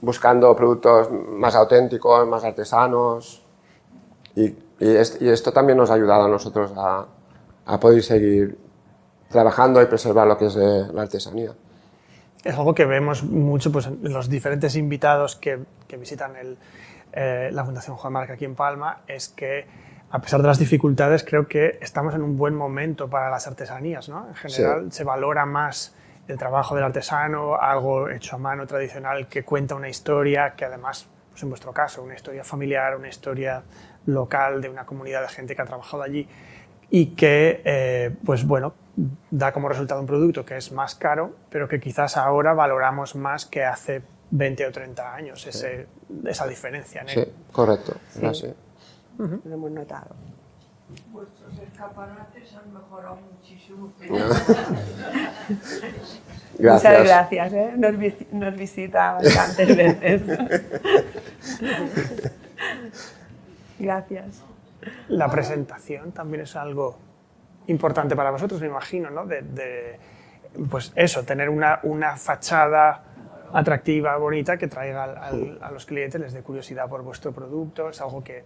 buscando 0.00 0.54
productos 0.56 1.08
más 1.10 1.54
auténticos, 1.54 2.26
más 2.26 2.44
artesanos. 2.44 3.42
Y, 4.34 4.46
y, 4.46 4.56
es- 4.96 5.18
y 5.20 5.28
esto 5.28 5.52
también 5.52 5.78
nos 5.78 5.90
ha 5.90 5.94
ayudado 5.94 6.24
a 6.24 6.28
nosotros 6.28 6.72
a, 6.76 7.06
a 7.66 7.80
poder 7.80 8.02
seguir 8.02 8.58
trabajando 9.28 9.80
y 9.82 9.86
preservar 9.86 10.26
lo 10.26 10.36
que 10.38 10.46
es 10.46 10.56
eh, 10.56 10.86
la 10.92 11.02
artesanía. 11.02 11.52
es 12.44 12.54
algo 12.56 12.74
que 12.74 12.84
vemos 12.84 13.24
mucho 13.24 13.72
pues, 13.72 13.86
en 13.86 14.12
los 14.12 14.28
diferentes 14.28 14.76
invitados 14.76 15.34
que, 15.36 15.58
que 15.88 15.96
visitan 15.96 16.36
el, 16.36 16.56
eh, 17.12 17.50
la 17.52 17.64
Fundación 17.64 17.96
Juan 17.96 18.12
Marc 18.12 18.30
aquí 18.30 18.44
en 18.44 18.54
Palma, 18.54 19.00
es 19.08 19.28
que 19.28 19.66
a 20.10 20.20
pesar 20.20 20.40
de 20.42 20.46
las 20.46 20.58
dificultades 20.60 21.24
creo 21.24 21.48
que 21.48 21.78
estamos 21.82 22.14
en 22.14 22.22
un 22.22 22.36
buen 22.38 22.54
momento 22.54 23.08
para 23.10 23.28
las 23.30 23.46
artesanías. 23.48 24.08
¿no? 24.08 24.28
En 24.28 24.34
general 24.36 24.92
se 24.92 25.02
valora 25.02 25.44
más 25.44 25.92
el 26.28 26.36
trabajo 26.38 26.74
del 26.74 26.84
artesano, 26.84 27.56
algo 27.56 28.08
hecho 28.10 28.36
a 28.36 28.38
mano 28.38 28.66
tradicional 28.66 29.28
que 29.28 29.44
cuenta 29.44 29.74
una 29.74 29.88
historia 29.88 30.54
que 30.56 30.64
además, 30.64 31.08
pues 31.30 31.42
en 31.42 31.48
vuestro 31.50 31.72
caso, 31.72 32.02
una 32.02 32.14
historia 32.14 32.42
familiar, 32.44 32.96
una 32.96 33.08
historia 33.08 33.62
local 34.06 34.60
de 34.60 34.68
una 34.68 34.84
comunidad 34.86 35.22
de 35.22 35.28
gente 35.28 35.54
que 35.54 35.62
ha 35.62 35.66
trabajado 35.66 36.02
allí 36.02 36.28
y 36.90 37.06
que, 37.14 37.62
eh, 37.64 38.14
pues 38.24 38.46
bueno, 38.46 38.74
da 39.30 39.52
como 39.52 39.68
resultado 39.68 40.00
un 40.00 40.06
producto 40.06 40.44
que 40.44 40.56
es 40.56 40.72
más 40.72 40.94
caro, 40.94 41.36
pero 41.50 41.68
que 41.68 41.78
quizás 41.80 42.16
ahora 42.16 42.54
valoramos 42.54 43.14
más 43.16 43.44
que 43.46 43.64
hace 43.64 44.02
20 44.30 44.66
o 44.66 44.72
30 44.72 45.14
años, 45.14 45.46
ese- 45.46 45.86
esa 46.24 46.46
diferencia. 46.46 47.02
en 47.02 47.08
Sí, 47.08 47.24
correcto. 47.52 47.94
Sí. 48.32 48.54
Lo 49.18 49.54
hemos 49.54 49.70
notado. 49.70 50.14
Vuestros 51.10 51.58
escaparates 51.58 52.54
han 52.54 52.72
mejorado 52.72 53.18
muchísimo. 53.32 53.92
Gracias. 56.58 56.92
Muchas 56.92 57.06
gracias, 57.06 57.52
¿eh? 57.52 57.72
nos, 57.76 57.98
vis- 57.98 58.32
nos 58.32 58.56
visita 58.56 59.12
bastantes 59.14 59.76
veces. 59.76 60.22
gracias. 63.78 64.42
La 65.08 65.28
presentación 65.28 66.12
también 66.12 66.42
es 66.44 66.54
algo 66.56 66.96
importante 67.66 68.14
para 68.16 68.30
vosotros, 68.30 68.60
me 68.60 68.68
imagino, 68.68 69.10
¿no? 69.10 69.26
De, 69.26 69.42
de, 69.42 69.98
pues 70.70 70.92
eso, 70.94 71.24
tener 71.24 71.48
una, 71.50 71.80
una 71.82 72.16
fachada 72.16 73.02
atractiva, 73.52 74.16
bonita, 74.16 74.56
que 74.56 74.68
traiga 74.68 75.04
al- 75.04 75.16
al- 75.18 75.58
a 75.62 75.70
los 75.70 75.84
clientes, 75.86 76.18
les 76.20 76.32
dé 76.32 76.42
curiosidad 76.42 76.88
por 76.88 77.02
vuestro 77.02 77.32
producto, 77.32 77.90
es 77.90 78.00
algo 78.00 78.22
que, 78.24 78.44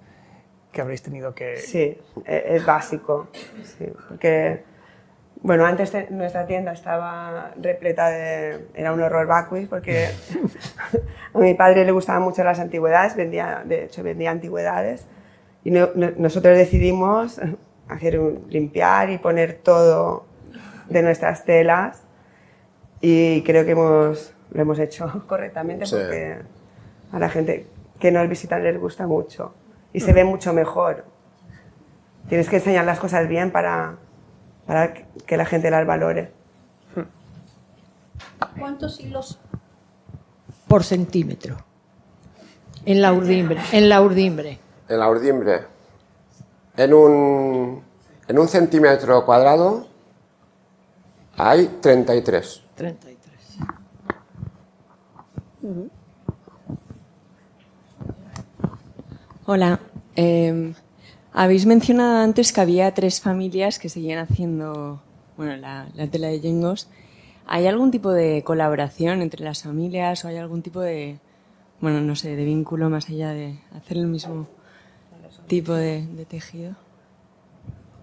que 0.72 0.80
habréis 0.80 1.02
tenido 1.02 1.34
que... 1.34 1.56
Sí, 1.56 1.98
e- 2.24 2.44
es 2.56 2.64
básico. 2.66 3.28
Sí, 3.64 3.86
porque, 4.08 4.62
bueno, 5.42 5.64
antes 5.66 5.90
te- 5.90 6.08
nuestra 6.10 6.46
tienda 6.46 6.72
estaba 6.72 7.52
repleta 7.60 8.08
de... 8.08 8.66
Era 8.74 8.92
un 8.92 9.00
horror 9.02 9.26
vacui 9.26 9.66
porque 9.66 10.08
a 11.34 11.38
mi 11.38 11.54
padre 11.54 11.84
le 11.84 11.92
gustaban 11.92 12.22
mucho 12.22 12.44
las 12.44 12.58
antigüedades, 12.60 13.16
vendía, 13.16 13.62
de 13.64 13.84
hecho 13.84 14.02
vendía 14.02 14.30
antigüedades. 14.30 15.06
Y 15.64 15.70
no- 15.72 15.90
no- 15.94 16.12
nosotros 16.16 16.56
decidimos 16.56 17.40
hacer 17.88 18.18
un, 18.20 18.46
limpiar 18.48 19.10
y 19.10 19.18
poner 19.18 19.54
todo 19.54 20.24
de 20.88 21.02
nuestras 21.02 21.44
telas 21.44 22.02
y 23.00 23.42
creo 23.42 23.64
que 23.64 23.72
hemos, 23.72 24.34
lo 24.52 24.62
hemos 24.62 24.78
hecho 24.78 25.24
correctamente 25.28 25.86
Sí. 25.86 25.96
porque 25.96 26.36
a 27.12 27.18
la 27.18 27.28
gente 27.28 27.66
que 27.98 28.10
nos 28.12 28.28
visitan 28.28 28.62
les 28.62 28.78
gusta 28.78 29.06
mucho 29.06 29.54
y 29.92 30.00
se 30.00 30.12
ve 30.12 30.24
mucho 30.24 30.52
mejor. 30.52 31.04
Tienes 32.28 32.48
que 32.48 32.56
enseñar 32.56 32.84
las 32.84 32.98
cosas 32.98 33.28
bien 33.28 33.50
para, 33.50 33.96
para 34.66 34.94
que 34.94 35.36
la 35.36 35.44
gente 35.44 35.70
las 35.70 35.86
valore. 35.86 36.32
¿Cuántos 38.58 39.00
hilos 39.00 39.38
por 40.68 40.84
centímetro? 40.84 41.56
En 42.84 43.02
la 43.02 43.12
urdimbre. 43.12 43.60
En 43.72 43.88
la 43.88 44.00
urdimbre. 44.00 44.58
En 44.88 44.98
la 44.98 45.08
urdimbre, 45.08 45.60
en 46.76 46.94
un, 46.94 47.82
en 48.26 48.38
un 48.38 48.48
centímetro 48.48 49.24
cuadrado 49.24 49.86
hay 51.36 51.78
33. 51.80 52.62
33. 52.74 53.20
Hola. 59.52 59.80
eh, 60.14 60.74
habéis 61.32 61.66
mencionado 61.66 62.18
antes 62.22 62.52
que 62.52 62.60
había 62.60 62.94
tres 62.94 63.20
familias 63.20 63.80
que 63.80 63.88
seguían 63.88 64.20
haciendo 64.20 65.00
bueno, 65.36 65.56
la, 65.56 65.88
la 65.96 66.06
tela 66.06 66.28
de 66.28 66.38
yengos. 66.38 66.88
¿Hay 67.48 67.66
algún 67.66 67.90
tipo 67.90 68.12
de 68.12 68.44
colaboración 68.44 69.22
entre 69.22 69.42
las 69.42 69.64
familias 69.64 70.24
o 70.24 70.28
hay 70.28 70.36
algún 70.36 70.62
tipo 70.62 70.78
de, 70.78 71.18
bueno, 71.80 72.00
no 72.00 72.14
sé, 72.14 72.36
de 72.36 72.44
vínculo 72.44 72.90
más 72.90 73.08
allá 73.08 73.30
de 73.30 73.58
hacer 73.76 73.96
el 73.96 74.06
mismo 74.06 74.46
tipo 75.48 75.72
de, 75.72 76.06
de 76.06 76.24
tejido? 76.26 76.76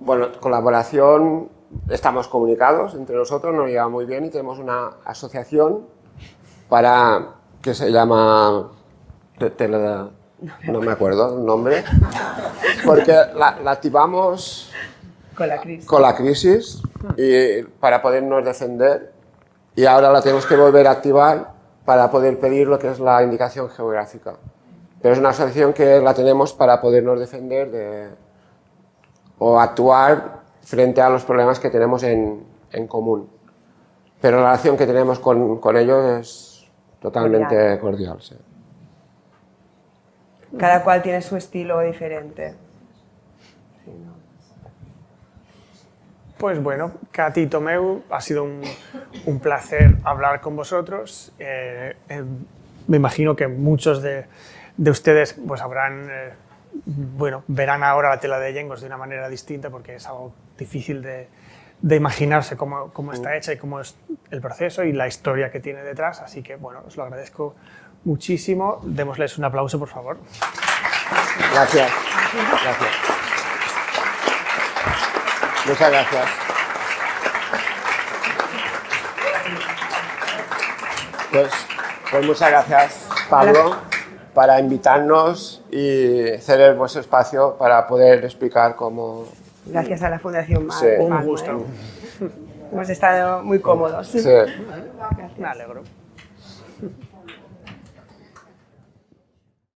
Bueno, 0.02 0.28
colaboración, 0.41 1.48
estamos 1.89 2.28
comunicados 2.28 2.93
entre 2.93 3.16
nosotros, 3.16 3.56
nos 3.56 3.68
lleva 3.68 3.88
muy 3.88 4.04
bien 4.04 4.26
y 4.26 4.30
tenemos 4.32 4.60
una 4.60 4.98
asociación 5.06 5.86
para 6.68 7.36
que 7.62 7.74
se 7.74 7.89
llama 7.89 8.70
te- 9.39 9.50
tele- 9.52 10.10
no 10.67 10.81
me 10.81 10.91
acuerdo 10.91 11.38
el 11.38 11.45
nombre, 11.45 11.83
porque 12.85 13.11
la, 13.11 13.57
la 13.63 13.71
activamos 13.71 14.71
Con 15.35 15.47
la 15.49 15.59
crisis. 15.59 15.85
con 15.88 16.01
la 16.01 16.15
crisis 16.15 16.81
y 17.17 17.63
para 17.79 18.01
podernos 18.01 18.43
defender 18.45 19.13
y 19.75 19.85
ahora 19.85 20.11
la 20.11 20.21
tenemos 20.21 20.45
que 20.45 20.55
volver 20.55 20.88
a 20.88 20.91
activar 20.91 21.53
para 21.85 22.09
poder 22.11 22.39
pedir 22.39 22.67
lo 22.67 22.77
que 22.77 22.89
es 22.89 22.99
la 22.99 23.23
indicación 23.23 23.69
geográfica. 23.69 24.35
Pero 25.01 25.13
es 25.13 25.19
una 25.19 25.29
asociación 25.29 25.73
que 25.73 25.99
la 26.01 26.13
tenemos 26.13 26.53
para 26.53 26.81
podernos 26.81 27.19
defender 27.19 27.71
de, 27.71 28.09
o 29.38 29.59
actuar 29.59 30.41
frente 30.63 31.01
a 31.01 31.09
los 31.09 31.23
problemas 31.23 31.59
que 31.59 31.69
tenemos 31.69 32.03
en, 32.03 32.43
en 32.71 32.88
común. 32.88 33.29
Pero 34.19 34.38
la 34.38 34.47
relación 34.51 34.75
que 34.75 34.88
tenemos 34.88 35.19
con, 35.19 35.59
con 35.59 35.77
ellos 35.77 36.03
es 36.19 36.67
totalmente 36.99 37.77
cordial. 37.79 38.17
sí. 38.21 38.35
Cada 40.58 40.84
cual 40.84 41.02
tiene 41.02 41.22
su 41.22 41.36
estilo 41.36 41.80
diferente. 41.82 42.54
Sí, 43.84 43.91
¿no? 43.91 44.18
Pues 46.38 46.62
bueno, 46.62 46.91
Katy 47.12 47.41
y 47.41 47.48
Tomeu, 47.48 48.04
ha 48.12 48.22
sido 48.22 48.43
un, 48.43 48.62
un 49.26 49.39
placer 49.39 49.95
hablar 50.04 50.39
con 50.39 50.56
vosotros. 50.56 51.34
Eh, 51.39 51.95
eh, 52.10 52.24
me 52.88 52.98
imagino 52.98 53.36
que 53.36 53.48
muchos 53.48 54.04
de, 54.04 54.26
de 54.78 54.91
ustedes 54.91 55.34
pues 55.34 55.62
habrán, 55.62 56.08
eh, 56.12 56.34
bueno, 56.86 57.43
verán 57.48 57.84
ahora 57.84 58.10
la 58.10 58.20
tela 58.20 58.39
de 58.39 58.54
Yengos 58.54 58.82
de 58.82 58.88
una 58.88 58.98
manera 58.98 59.30
distinta 59.30 59.72
porque 59.72 59.95
es 59.95 60.06
algo 60.08 60.32
difícil 60.60 61.02
de, 61.02 61.28
de 61.82 61.95
imaginarse 61.95 62.56
cómo, 62.56 62.91
cómo 62.93 63.14
está 63.14 63.36
hecha 63.36 63.54
y 63.54 63.58
cómo 63.58 63.80
es 63.80 63.95
el 64.30 64.39
proceso 64.39 64.84
y 64.84 64.93
la 64.93 65.08
historia 65.08 65.52
que 65.52 65.60
tiene 65.60 65.82
detrás. 65.82 66.22
Así 66.22 66.43
que, 66.43 66.56
bueno, 66.56 66.82
os 66.86 66.98
lo 66.98 67.04
agradezco 67.04 67.56
muchísimo. 68.08 68.80
Démosles 68.84 69.38
un 69.38 69.43
aplauso, 69.43 69.78
por 69.78 69.89
favor. 69.89 70.18
Gracias. 71.53 71.91
Gracias. 72.64 72.91
Muchas 75.68 75.91
gracias. 75.91 76.26
Pues, 81.32 81.51
pues 82.10 82.26
muchas 82.26 82.49
gracias, 82.49 83.08
Pablo, 83.30 83.76
para 84.34 84.60
invitarnos 84.60 85.62
y 85.70 86.38
ceder 86.39 86.76
vuestro 86.76 87.01
espacio 87.01 87.58
para 87.58 87.86
poder 87.86 88.24
explicar 88.24 88.76
cómo... 88.78 89.26
Gracias 89.66 90.01
a 90.03 90.10
la 90.10 90.20
Fundación 90.20 90.68
Mar. 90.68 90.80
Sí. 90.80 90.88
Un 90.97 91.22
gusto. 91.26 91.51
¿eh? 91.51 92.30
Hemos 92.72 92.89
estado 92.89 93.43
muy 93.43 93.60
cómodos. 93.60 94.08
Sí. 94.08 94.26
Me 95.38 95.47
alegro. 95.47 95.84